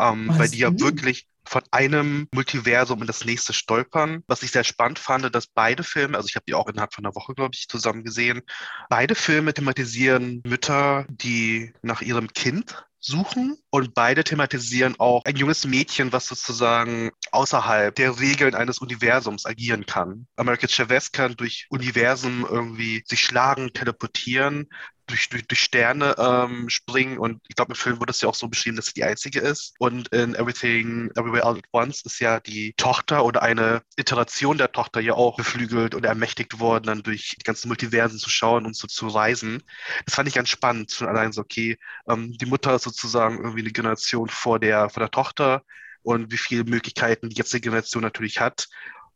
Ähm, 0.00 0.30
weil 0.30 0.48
die 0.48 0.58
ja 0.58 0.70
mhm. 0.70 0.80
wirklich 0.80 1.26
von 1.46 1.62
einem 1.70 2.28
Multiversum 2.32 3.00
in 3.00 3.06
das 3.06 3.24
nächste 3.24 3.52
stolpern. 3.52 4.22
Was 4.26 4.42
ich 4.42 4.50
sehr 4.50 4.64
spannend 4.64 4.98
fand, 4.98 5.34
dass 5.34 5.46
beide 5.46 5.82
Filme, 5.82 6.16
also 6.16 6.28
ich 6.28 6.36
habe 6.36 6.44
die 6.46 6.54
auch 6.54 6.68
innerhalb 6.68 6.94
von 6.94 7.04
einer 7.04 7.14
Woche, 7.14 7.34
glaube 7.34 7.54
ich, 7.54 7.68
zusammen 7.68 8.04
gesehen, 8.04 8.42
beide 8.88 9.14
Filme 9.14 9.54
thematisieren 9.54 10.42
Mütter, 10.46 11.06
die 11.08 11.72
nach 11.82 12.00
ihrem 12.00 12.28
Kind 12.32 12.84
suchen 12.98 13.58
und 13.74 13.92
beide 13.92 14.22
thematisieren 14.22 14.94
auch 15.00 15.24
ein 15.24 15.34
junges 15.34 15.66
Mädchen, 15.66 16.12
was 16.12 16.28
sozusagen 16.28 17.10
außerhalb 17.32 17.92
der 17.92 18.20
Regeln 18.20 18.54
eines 18.54 18.78
Universums 18.78 19.46
agieren 19.46 19.84
kann. 19.84 20.28
America 20.36 20.68
Chavez 20.68 21.10
kann 21.10 21.34
durch 21.36 21.66
Universen 21.70 22.46
irgendwie 22.48 23.02
sich 23.04 23.22
schlagen, 23.22 23.72
teleportieren, 23.72 24.68
durch, 25.06 25.28
durch, 25.28 25.46
durch 25.46 25.60
Sterne 25.60 26.14
ähm, 26.18 26.68
springen 26.68 27.18
und 27.18 27.40
ich 27.48 27.56
glaube, 27.56 27.72
im 27.72 27.76
Film 27.76 28.00
wurde 28.00 28.10
es 28.10 28.20
ja 28.20 28.28
auch 28.28 28.34
so 28.34 28.48
beschrieben, 28.48 28.76
dass 28.76 28.86
sie 28.86 28.94
die 28.94 29.04
einzige 29.04 29.40
ist. 29.40 29.74
Und 29.78 30.08
in 30.08 30.34
Everything 30.34 31.10
Everywhere 31.14 31.44
All 31.44 31.58
at 31.58 31.64
Once 31.72 32.02
ist 32.02 32.20
ja 32.20 32.40
die 32.40 32.72
Tochter 32.76 33.24
oder 33.24 33.42
eine 33.42 33.82
Iteration 33.96 34.58
der 34.58 34.72
Tochter 34.72 35.00
ja 35.00 35.14
auch 35.14 35.36
beflügelt 35.36 35.94
oder 35.94 36.08
ermächtigt 36.08 36.58
worden, 36.58 36.84
dann 36.84 37.02
durch 37.02 37.36
die 37.38 37.44
ganzen 37.44 37.68
Multiversen 37.68 38.18
zu 38.18 38.30
schauen 38.30 38.66
und 38.66 38.76
so 38.76 38.86
zu 38.86 39.08
reisen. 39.08 39.62
Das 40.06 40.14
fand 40.14 40.28
ich 40.28 40.34
ganz 40.34 40.48
spannend, 40.48 40.90
schon 40.92 41.08
allein 41.08 41.32
so, 41.32 41.42
okay, 41.42 41.76
ähm, 42.08 42.32
die 42.32 42.46
Mutter 42.46 42.74
ist 42.74 42.84
sozusagen 42.84 43.38
irgendwie 43.38 43.62
eine 43.64 43.72
Generation 43.72 44.28
vor 44.28 44.58
der, 44.58 44.88
vor 44.90 45.00
der 45.00 45.10
Tochter 45.10 45.62
und 46.02 46.30
wie 46.30 46.38
viele 46.38 46.64
Möglichkeiten 46.64 47.28
die 47.28 47.36
jetzige 47.36 47.62
Generation 47.62 48.02
natürlich 48.02 48.40
hat 48.40 48.68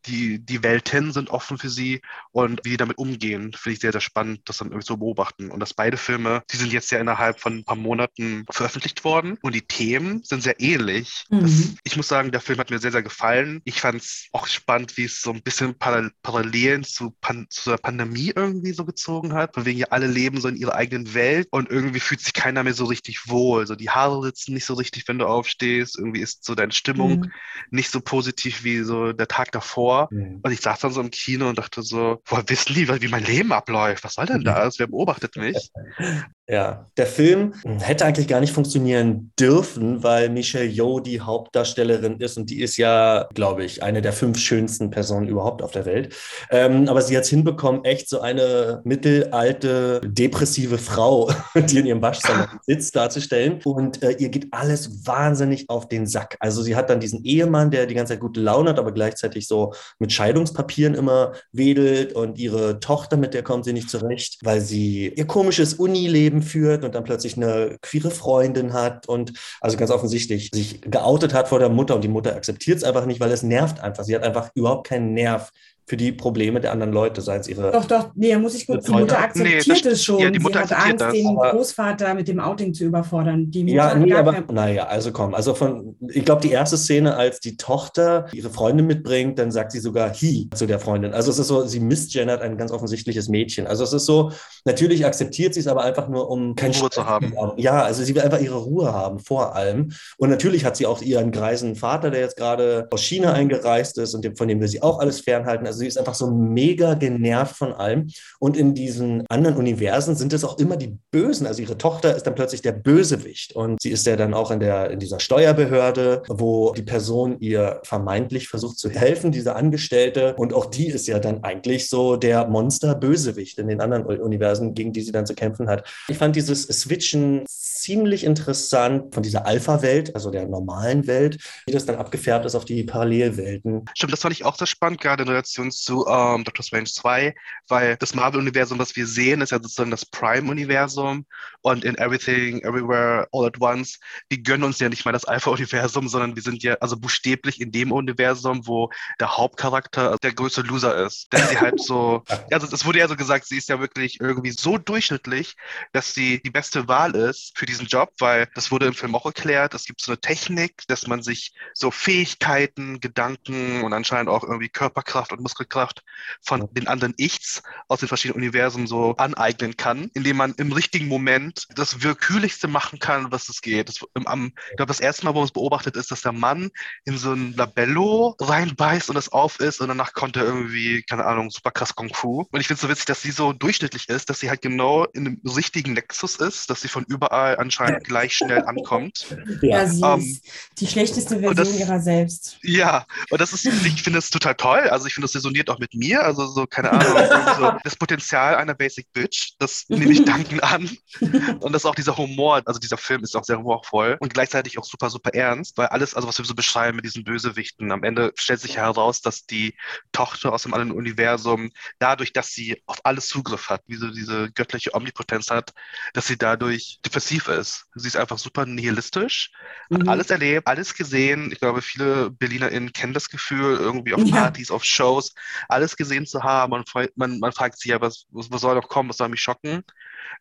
die, 0.06 0.38
die 0.38 0.62
Welten 0.62 1.12
sind 1.12 1.30
offen 1.30 1.58
für 1.58 1.68
sie 1.68 2.00
und 2.32 2.60
wie 2.64 2.70
die 2.70 2.76
damit 2.76 2.98
umgehen, 2.98 3.52
finde 3.52 3.74
ich 3.74 3.80
sehr, 3.80 3.92
sehr 3.92 4.00
spannend, 4.00 4.40
das 4.46 4.58
dann 4.58 4.68
irgendwie 4.68 4.86
zu 4.86 4.98
beobachten. 4.98 5.50
Und 5.50 5.60
dass 5.60 5.74
beide 5.74 5.96
Filme, 5.96 6.42
die 6.50 6.56
sind 6.56 6.72
jetzt 6.72 6.90
ja 6.90 6.98
innerhalb 6.98 7.40
von 7.40 7.58
ein 7.58 7.64
paar 7.64 7.76
Monaten 7.76 8.44
veröffentlicht 8.50 9.04
worden 9.04 9.38
und 9.42 9.54
die 9.54 9.66
Themen 9.66 10.22
sind 10.22 10.42
sehr 10.42 10.60
ähnlich. 10.60 11.24
Mhm. 11.30 11.40
Das, 11.40 11.74
ich 11.84 11.96
muss 11.96 12.08
sagen, 12.08 12.30
der 12.30 12.40
Film 12.40 12.58
hat 12.58 12.70
mir 12.70 12.78
sehr, 12.78 12.92
sehr 12.92 13.02
gefallen. 13.02 13.60
Ich 13.64 13.80
fand 13.80 14.00
es 14.00 14.28
auch 14.32 14.46
spannend, 14.46 14.96
wie 14.96 15.04
es 15.04 15.20
so 15.20 15.32
ein 15.32 15.42
bisschen 15.42 15.76
Parallelen 15.78 16.84
zu, 16.84 17.14
Pan 17.20 17.46
zu 17.50 17.70
der 17.70 17.78
Pandemie 17.78 18.32
irgendwie 18.34 18.72
so 18.72 18.84
gezogen 18.84 19.34
hat. 19.34 19.54
Von 19.54 19.64
wegen 19.64 19.78
ja 19.78 19.88
alle 19.90 20.06
leben 20.06 20.40
so 20.40 20.48
in 20.48 20.56
ihrer 20.56 20.74
eigenen 20.74 21.14
Welt 21.14 21.48
und 21.50 21.70
irgendwie 21.70 22.00
fühlt 22.00 22.20
sich 22.20 22.32
keiner 22.32 22.62
mehr 22.62 22.74
so 22.74 22.84
richtig 22.84 23.28
wohl. 23.28 23.66
So 23.66 23.74
die 23.74 23.90
Haare 23.90 24.22
sitzen 24.22 24.54
nicht 24.54 24.66
so 24.66 24.74
richtig, 24.74 25.08
wenn 25.08 25.18
du 25.18 25.26
aufstehst. 25.26 25.98
Irgendwie 25.98 26.20
ist 26.20 26.44
so 26.44 26.54
deine 26.54 26.72
Stimmung 26.72 27.20
mhm. 27.20 27.32
nicht 27.70 27.90
so 27.90 28.00
positiv 28.00 28.64
wie 28.64 28.82
so 28.82 29.12
der 29.12 29.28
Tag 29.28 29.52
davor. 29.52 29.87
Mhm. 30.10 30.40
Und 30.42 30.52
ich 30.52 30.60
saß 30.60 30.80
dann 30.80 30.92
so 30.92 31.00
im 31.00 31.10
Kino 31.10 31.48
und 31.48 31.58
dachte 31.58 31.82
so, 31.82 32.20
woher 32.26 32.48
wissen 32.48 32.74
die, 32.74 32.88
wie 32.88 33.08
mein 33.08 33.24
Leben 33.24 33.52
abläuft? 33.52 34.04
Was 34.04 34.14
soll 34.14 34.26
denn 34.26 34.44
das? 34.44 34.78
Wer 34.78 34.86
beobachtet 34.86 35.36
mich? 35.36 35.70
Ja, 36.50 36.86
der 36.96 37.06
Film 37.06 37.52
hätte 37.78 38.06
eigentlich 38.06 38.26
gar 38.26 38.40
nicht 38.40 38.54
funktionieren 38.54 39.30
dürfen, 39.38 40.02
weil 40.02 40.30
Michelle 40.30 40.64
Yeoh 40.64 40.98
die 40.98 41.20
Hauptdarstellerin 41.20 42.20
ist 42.20 42.38
und 42.38 42.48
die 42.48 42.62
ist 42.62 42.78
ja, 42.78 43.28
glaube 43.34 43.64
ich, 43.64 43.82
eine 43.82 44.00
der 44.00 44.14
fünf 44.14 44.38
schönsten 44.38 44.88
Personen 44.88 45.28
überhaupt 45.28 45.60
auf 45.60 45.72
der 45.72 45.84
Welt. 45.84 46.14
Ähm, 46.50 46.88
aber 46.88 47.02
sie 47.02 47.14
hat 47.18 47.24
es 47.24 47.28
hinbekommen, 47.28 47.84
echt 47.84 48.08
so 48.08 48.22
eine 48.22 48.80
mittelalte, 48.84 50.00
depressive 50.02 50.78
Frau, 50.78 51.30
die 51.54 51.80
in 51.80 51.86
ihrem 51.86 52.00
Waschsalon 52.00 52.46
sitzt, 52.66 52.96
darzustellen. 52.96 53.60
Und 53.64 54.02
äh, 54.02 54.12
ihr 54.12 54.30
geht 54.30 54.48
alles 54.50 55.06
wahnsinnig 55.06 55.68
auf 55.68 55.86
den 55.86 56.06
Sack. 56.06 56.38
Also 56.40 56.62
sie 56.62 56.74
hat 56.74 56.88
dann 56.88 56.98
diesen 56.98 57.24
Ehemann, 57.24 57.70
der 57.70 57.84
die 57.84 57.94
ganze 57.94 58.14
Zeit 58.14 58.20
gute 58.20 58.40
Laune 58.40 58.70
hat, 58.70 58.78
aber 58.78 58.92
gleichzeitig 58.92 59.46
so 59.46 59.74
mit 59.98 60.14
Scheidungspapieren 60.14 60.94
immer 60.94 61.32
wedelt 61.52 62.14
und 62.14 62.38
ihre 62.38 62.80
Tochter, 62.80 63.18
mit 63.18 63.34
der 63.34 63.42
kommt 63.42 63.66
sie 63.66 63.74
nicht 63.74 63.90
zurecht, 63.90 64.38
weil 64.44 64.62
sie 64.62 65.08
ihr 65.14 65.26
komisches 65.26 65.74
Unileben 65.74 66.37
Leben 66.38 66.42
führt 66.42 66.84
und 66.84 66.94
dann 66.94 67.04
plötzlich 67.04 67.36
eine 67.36 67.78
queere 67.82 68.10
Freundin 68.10 68.72
hat 68.72 69.08
und 69.08 69.32
also 69.60 69.76
ganz 69.76 69.90
offensichtlich 69.90 70.50
sich 70.52 70.80
geoutet 70.82 71.34
hat 71.34 71.48
vor 71.48 71.58
der 71.58 71.68
Mutter 71.68 71.94
und 71.94 72.04
die 72.04 72.08
Mutter 72.08 72.34
akzeptiert 72.34 72.78
es 72.78 72.84
einfach 72.84 73.06
nicht, 73.06 73.20
weil 73.20 73.32
es 73.32 73.42
nervt 73.42 73.80
einfach. 73.80 74.04
Sie 74.04 74.14
hat 74.14 74.22
einfach 74.22 74.50
überhaupt 74.54 74.86
keinen 74.86 75.14
Nerv 75.14 75.50
für 75.88 75.96
die 75.96 76.12
Probleme 76.12 76.60
der 76.60 76.72
anderen 76.72 76.92
Leute, 76.92 77.22
seien 77.22 77.40
es 77.40 77.48
ihre. 77.48 77.72
Doch, 77.72 77.86
doch, 77.86 78.10
nee, 78.14 78.36
muss 78.36 78.54
ich 78.54 78.66
kurz. 78.66 78.84
Die 78.84 78.92
Mutter 78.92 79.18
akzeptiert 79.18 79.84
nee, 79.84 79.90
es 79.90 80.04
schon. 80.04 80.18
Ja, 80.18 80.30
die 80.30 80.38
Mutter 80.38 80.66
Sie 80.66 80.74
hat 80.74 80.84
Angst, 80.84 81.00
das, 81.00 81.12
den 81.14 81.34
Großvater 81.34 82.14
mit 82.14 82.28
dem 82.28 82.40
Outing 82.40 82.74
zu 82.74 82.84
überfordern. 82.84 83.50
Die 83.50 83.64
Mutter 83.64 83.74
ja, 83.74 83.94
nee, 83.94 84.12
aber 84.12 84.44
naja, 84.52 84.86
also 84.86 85.12
komm, 85.12 85.34
also 85.34 85.54
von, 85.54 85.96
ich 86.08 86.26
glaube, 86.26 86.42
die 86.42 86.50
erste 86.50 86.76
Szene, 86.76 87.16
als 87.16 87.40
die 87.40 87.56
Tochter 87.56 88.26
ihre 88.32 88.50
Freundin 88.50 88.86
mitbringt, 88.86 89.38
dann 89.38 89.50
sagt 89.50 89.72
sie 89.72 89.80
sogar 89.80 90.12
he 90.12 90.50
zu 90.54 90.66
der 90.66 90.78
Freundin. 90.78 91.14
Also 91.14 91.30
es 91.30 91.38
ist 91.38 91.48
so, 91.48 91.66
sie 91.66 91.80
misgendert 91.80 92.42
ein 92.42 92.58
ganz 92.58 92.70
offensichtliches 92.70 93.28
Mädchen. 93.28 93.66
Also 93.66 93.84
es 93.84 93.94
ist 93.94 94.04
so, 94.04 94.30
natürlich 94.66 95.06
akzeptiert 95.06 95.54
sie 95.54 95.60
es 95.60 95.66
aber 95.66 95.84
einfach 95.84 96.08
nur, 96.08 96.30
um 96.30 96.54
keine 96.54 96.76
Ruhe 96.78 96.90
zu 96.90 97.06
haben. 97.06 97.34
haben. 97.34 97.58
Ja, 97.58 97.82
also 97.82 98.04
sie 98.04 98.14
will 98.14 98.22
einfach 98.22 98.40
ihre 98.40 98.58
Ruhe 98.58 98.92
haben, 98.92 99.20
vor 99.20 99.56
allem. 99.56 99.92
Und 100.18 100.28
natürlich 100.28 100.64
hat 100.66 100.76
sie 100.76 100.84
auch 100.84 101.00
ihren 101.00 101.32
greisen 101.32 101.76
Vater, 101.76 102.10
der 102.10 102.20
jetzt 102.20 102.36
gerade 102.36 102.88
aus 102.90 103.02
China 103.02 103.32
eingereist 103.32 103.96
ist 103.96 104.14
und 104.14 104.36
von 104.36 104.48
dem 104.48 104.60
will 104.60 104.68
sie 104.68 104.82
auch 104.82 104.98
alles 104.98 105.20
fernhalten. 105.20 105.66
Also 105.66 105.77
sie 105.78 105.86
ist 105.86 105.98
einfach 105.98 106.14
so 106.14 106.30
mega 106.30 106.94
genervt 106.94 107.56
von 107.56 107.72
allem. 107.72 108.08
Und 108.38 108.56
in 108.56 108.74
diesen 108.74 109.24
anderen 109.28 109.56
Universen 109.56 110.16
sind 110.16 110.32
es 110.32 110.44
auch 110.44 110.58
immer 110.58 110.76
die 110.76 110.98
Bösen. 111.10 111.46
Also 111.46 111.62
ihre 111.62 111.78
Tochter 111.78 112.14
ist 112.16 112.26
dann 112.26 112.34
plötzlich 112.34 112.62
der 112.62 112.72
Bösewicht. 112.72 113.54
Und 113.54 113.80
sie 113.80 113.90
ist 113.90 114.06
ja 114.06 114.16
dann 114.16 114.34
auch 114.34 114.50
in, 114.50 114.60
der, 114.60 114.90
in 114.90 114.98
dieser 114.98 115.20
Steuerbehörde, 115.20 116.22
wo 116.28 116.72
die 116.72 116.82
Person 116.82 117.38
ihr 117.40 117.80
vermeintlich 117.84 118.48
versucht 118.48 118.78
zu 118.78 118.90
helfen, 118.90 119.32
diese 119.32 119.56
Angestellte. 119.56 120.34
Und 120.36 120.52
auch 120.52 120.66
die 120.66 120.88
ist 120.88 121.06
ja 121.06 121.18
dann 121.18 121.44
eigentlich 121.44 121.88
so 121.88 122.16
der 122.16 122.46
Monster-Bösewicht 122.48 123.58
in 123.58 123.68
den 123.68 123.80
anderen 123.80 124.04
Universen, 124.04 124.74
gegen 124.74 124.92
die 124.92 125.02
sie 125.02 125.12
dann 125.12 125.26
zu 125.26 125.34
kämpfen 125.34 125.68
hat. 125.68 125.88
Ich 126.08 126.18
fand 126.18 126.36
dieses 126.36 126.62
Switchen 126.64 127.44
ziemlich 127.88 128.22
interessant 128.22 129.14
von 129.14 129.22
dieser 129.22 129.46
Alpha-Welt, 129.46 130.14
also 130.14 130.30
der 130.30 130.46
normalen 130.46 131.06
Welt, 131.06 131.38
wie 131.64 131.72
das 131.72 131.86
dann 131.86 131.96
abgefärbt 131.96 132.44
ist 132.44 132.54
auf 132.54 132.66
die 132.66 132.84
Parallelwelten. 132.84 133.86
Stimmt, 133.94 134.12
das 134.12 134.20
fand 134.20 134.34
ich 134.34 134.44
auch 134.44 134.58
sehr 134.58 134.66
spannend, 134.66 135.00
gerade 135.00 135.22
in 135.22 135.28
Relation 135.30 135.70
zu 135.70 136.06
ähm, 136.06 136.44
Doctor 136.44 136.62
Strange 136.62 136.84
2, 136.84 137.34
weil 137.68 137.96
das 137.96 138.14
Marvel-Universum, 138.14 138.78
was 138.78 138.94
wir 138.94 139.06
sehen, 139.06 139.40
ist 139.40 139.52
ja 139.52 139.56
sozusagen 139.56 139.90
das 139.90 140.04
Prime-Universum 140.04 141.24
und 141.62 141.82
in 141.82 141.96
Everything, 141.96 142.60
Everywhere, 142.60 143.26
All 143.32 143.46
at 143.46 143.58
Once, 143.58 143.98
die 144.30 144.42
gönnen 144.42 144.64
uns 144.64 144.78
ja 144.80 144.90
nicht 144.90 145.06
mal 145.06 145.12
das 145.12 145.24
Alpha-Universum, 145.24 146.08
sondern 146.08 146.36
wir 146.36 146.42
sind 146.42 146.62
ja 146.62 146.74
also 146.80 146.94
buchstäblich 146.94 147.58
in 147.58 147.72
dem 147.72 147.90
Universum, 147.90 148.66
wo 148.66 148.90
der 149.18 149.38
Hauptcharakter 149.38 150.18
der 150.22 150.34
größte 150.34 150.60
Loser 150.60 151.06
ist. 151.06 151.32
Denn 151.32 151.46
sie 151.48 151.58
halt 151.58 151.80
so, 151.80 152.22
also 152.52 152.66
es 152.70 152.84
wurde 152.84 152.98
ja 152.98 153.08
so 153.08 153.16
gesagt, 153.16 153.46
sie 153.46 153.56
ist 153.56 153.70
ja 153.70 153.80
wirklich 153.80 154.20
irgendwie 154.20 154.50
so 154.50 154.76
durchschnittlich, 154.76 155.56
dass 155.94 156.12
sie 156.12 156.42
die 156.42 156.50
beste 156.50 156.86
Wahl 156.86 157.14
ist 157.14 157.56
für 157.56 157.64
diesen 157.78 157.88
Job, 157.88 158.12
weil 158.18 158.48
das 158.54 158.70
wurde 158.70 158.86
im 158.86 158.94
Film 158.94 159.14
auch 159.14 159.26
erklärt. 159.26 159.74
Es 159.74 159.84
gibt 159.84 160.00
so 160.00 160.12
eine 160.12 160.20
Technik, 160.20 160.82
dass 160.88 161.06
man 161.06 161.22
sich 161.22 161.52
so 161.74 161.90
Fähigkeiten, 161.90 163.00
Gedanken 163.00 163.82
und 163.82 163.92
anscheinend 163.92 164.28
auch 164.28 164.42
irgendwie 164.42 164.68
Körperkraft 164.68 165.32
und 165.32 165.40
Muskelkraft 165.40 166.02
von 166.42 166.68
den 166.72 166.88
anderen 166.88 167.14
Ichs 167.16 167.62
aus 167.88 168.00
den 168.00 168.08
verschiedenen 168.08 168.42
Universen 168.42 168.86
so 168.86 169.16
aneignen 169.16 169.76
kann, 169.76 170.10
indem 170.14 170.36
man 170.36 170.54
im 170.54 170.72
richtigen 170.72 171.08
Moment 171.08 171.66
das 171.74 172.02
Willkürlichste 172.02 172.68
machen 172.68 172.98
kann, 172.98 173.30
was 173.30 173.48
es 173.48 173.60
geht. 173.60 173.88
Das, 173.88 174.00
am, 174.24 174.52
ich 174.70 174.76
glaube, 174.76 174.88
das 174.88 175.00
erste 175.00 175.24
Mal, 175.24 175.34
wo 175.34 175.38
man 175.38 175.46
es 175.46 175.52
beobachtet, 175.52 175.96
ist, 175.96 176.10
dass 176.10 176.22
der 176.22 176.32
Mann 176.32 176.70
in 177.04 177.18
so 177.18 177.32
ein 177.32 177.54
Labello 177.54 178.36
reinbeißt 178.40 179.10
und 179.10 179.16
es 179.16 179.30
auf 179.30 179.60
ist 179.60 179.80
und 179.80 179.88
danach 179.88 180.12
konnte 180.12 180.40
er 180.40 180.46
irgendwie, 180.46 181.02
keine 181.02 181.24
Ahnung, 181.24 181.50
super 181.50 181.70
krass 181.70 181.94
Kung 181.94 182.12
Fu. 182.12 182.46
Und 182.50 182.60
ich 182.60 182.66
finde 182.66 182.76
es 182.76 182.80
so 182.82 182.88
witzig, 182.88 183.06
dass 183.06 183.22
sie 183.22 183.30
so 183.30 183.52
durchschnittlich 183.52 184.08
ist, 184.08 184.30
dass 184.30 184.40
sie 184.40 184.50
halt 184.50 184.62
genau 184.62 185.04
in 185.04 185.24
dem 185.24 185.40
richtigen 185.44 185.92
Nexus 185.92 186.36
ist, 186.36 186.70
dass 186.70 186.80
sie 186.80 186.88
von 186.88 187.04
überall 187.04 187.57
anscheinend 187.58 188.04
gleich 188.04 188.34
schnell 188.34 188.64
ankommt. 188.64 189.26
Ja, 189.62 189.86
sie 189.86 190.02
ähm, 190.02 190.20
ist 190.20 190.44
die 190.78 190.86
schlechteste 190.86 191.40
Version 191.40 191.54
das, 191.54 191.78
ihrer 191.78 192.00
selbst. 192.00 192.58
Ja, 192.62 193.06
und 193.30 193.40
das 193.40 193.52
ist, 193.52 193.64
ich 193.64 194.02
finde 194.02 194.18
es 194.18 194.30
total 194.30 194.54
toll. 194.54 194.88
Also 194.90 195.06
ich 195.06 195.14
finde, 195.14 195.26
das 195.26 195.34
resoniert 195.34 195.70
auch 195.70 195.78
mit 195.78 195.94
mir. 195.94 196.24
Also 196.24 196.46
so, 196.46 196.66
keine 196.66 196.92
Ahnung, 196.92 197.56
so 197.58 197.72
das 197.84 197.96
Potenzial 197.96 198.54
einer 198.56 198.74
Basic 198.74 199.12
Bitch, 199.12 199.52
das 199.58 199.84
nehme 199.88 200.12
ich 200.12 200.24
dankend 200.24 200.62
an. 200.62 200.88
Und 201.60 201.72
das 201.72 201.82
ist 201.82 201.86
auch 201.86 201.94
dieser 201.94 202.16
Humor, 202.16 202.62
also 202.64 202.78
dieser 202.78 202.98
Film 202.98 203.22
ist 203.22 203.36
auch 203.36 203.44
sehr 203.44 203.58
humorvoll 203.58 204.16
und 204.20 204.34
gleichzeitig 204.34 204.78
auch 204.78 204.84
super, 204.84 205.10
super 205.10 205.34
ernst, 205.34 205.76
weil 205.76 205.86
alles, 205.86 206.14
also 206.14 206.28
was 206.28 206.38
wir 206.38 206.44
so 206.44 206.54
beschreiben 206.54 206.96
mit 206.96 207.04
diesen 207.04 207.24
Bösewichten, 207.24 207.90
am 207.92 208.04
Ende 208.04 208.32
stellt 208.36 208.60
sich 208.60 208.76
heraus, 208.76 209.20
dass 209.20 209.46
die 209.46 209.74
Tochter 210.12 210.52
aus 210.52 210.62
dem 210.62 210.74
anderen 210.74 210.92
Universum 210.92 211.70
dadurch, 211.98 212.32
dass 212.32 212.52
sie 212.52 212.82
auf 212.86 213.00
alles 213.04 213.28
Zugriff 213.28 213.68
hat, 213.68 213.82
wie 213.86 213.96
so 213.96 214.10
diese 214.10 214.50
göttliche 214.52 214.94
Omnipotenz 214.94 215.50
hat, 215.50 215.72
dass 216.12 216.26
sie 216.26 216.38
dadurch 216.38 217.00
depressiv 217.04 217.47
ist. 217.48 217.86
Sie 217.94 218.08
ist 218.08 218.16
einfach 218.16 218.38
super 218.38 218.66
nihilistisch, 218.66 219.50
hat 219.92 220.02
mhm. 220.02 220.08
alles 220.08 220.30
erlebt, 220.30 220.66
alles 220.66 220.94
gesehen. 220.94 221.50
Ich 221.52 221.60
glaube, 221.60 221.82
viele 221.82 222.30
BerlinerInnen 222.30 222.92
kennen 222.92 223.14
das 223.14 223.28
Gefühl, 223.28 223.76
irgendwie 223.76 224.14
auf 224.14 224.30
Partys, 224.30 224.68
ja. 224.68 224.74
auf 224.74 224.84
Shows, 224.84 225.34
alles 225.68 225.96
gesehen 225.96 226.26
zu 226.26 226.42
haben. 226.42 226.72
Und 226.72 226.88
man, 227.16 227.38
man 227.38 227.52
fragt 227.52 227.78
sich 227.78 227.90
ja, 227.90 228.00
was, 228.00 228.26
was 228.30 228.60
soll 228.60 228.74
noch 228.74 228.88
kommen, 228.88 229.08
was 229.08 229.16
soll 229.16 229.28
mich 229.28 229.40
schocken? 229.40 229.84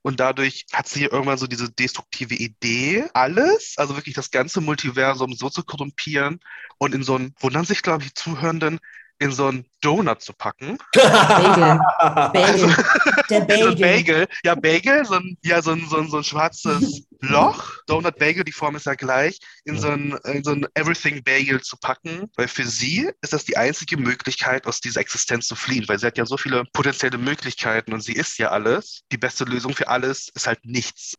Und 0.02 0.20
dadurch 0.20 0.65
hat 0.74 0.88
sie 0.88 1.06
irgendwann 1.06 1.38
so 1.38 1.48
diese 1.48 1.72
destruktive 1.72 2.36
Idee, 2.36 3.06
alles, 3.13 3.76
also 3.78 3.96
wirklich 3.96 4.15
das 4.15 4.32
ganze 4.32 4.62
Multiversum 4.62 5.34
so 5.34 5.50
zu 5.50 5.63
korrumpieren 5.63 6.39
und 6.78 6.93
in 6.93 7.04
so 7.04 7.15
einen, 7.15 7.34
wundern 7.39 7.65
sich, 7.65 7.82
glaube 7.82 8.04
ich, 8.04 8.10
die 8.10 8.22
Zuhörenden, 8.22 8.80
in 9.20 9.32
so 9.32 9.48
einen 9.48 9.66
Donut 9.82 10.22
zu 10.22 10.34
packen. 10.34 10.78
Bagel. 10.94 11.80
Bagel. 12.00 12.44
Also, 12.44 12.68
Der 13.30 13.42
Bagel. 13.42 13.64
So 13.64 13.70
ein 13.70 13.80
Bagel. 13.80 14.28
Ja, 14.44 14.56
Bagel, 14.56 15.06
so 15.06 15.16
ein, 15.16 15.38
ja, 15.44 15.62
so 15.62 15.72
ein, 15.72 15.88
so 15.90 15.98
ein, 15.98 16.10
so 16.10 16.18
ein 16.18 16.24
schwarzes 16.24 17.04
Loch. 17.22 17.74
Donut 17.88 18.18
Bagel, 18.18 18.44
die 18.44 18.52
Form 18.52 18.76
ist 18.76 18.86
ja 18.86 18.96
gleich, 18.96 19.40
in 19.66 19.80
so 19.80 19.90
ein, 19.90 20.18
in 20.26 20.44
so 20.44 20.52
ein 20.52 20.66
Everything 20.76 21.24
Bagel 21.24 21.62
zu 21.62 21.78
packen. 21.78 22.30
Weil 22.36 22.48
für 22.48 22.66
sie 22.66 23.10
ist 23.22 23.34
das 23.34 23.46
die 23.46 23.58
einzige 23.58 23.98
Möglichkeit, 23.98 24.68
aus 24.68 24.82
dieser 24.82 25.02
Existenz 25.02 25.48
zu 25.48 25.56
fliehen. 25.56 25.86
Weil 25.88 26.00
sie 26.00 26.08
hat 26.08 26.18
ja 26.18 26.26
so 26.26 26.38
viele 26.38 26.64
potenzielle 26.74 27.18
Möglichkeiten 27.18 27.94
und 27.94 28.02
sie 28.02 28.14
ist 28.14 28.38
ja 28.38 28.50
alles. 28.50 29.04
Die 29.12 29.18
beste 29.18 29.46
Lösung 29.46 29.74
für 29.74 29.88
alles 29.88 30.30
ist 30.34 30.48
halt 30.48 30.64
nichts. 30.66 31.16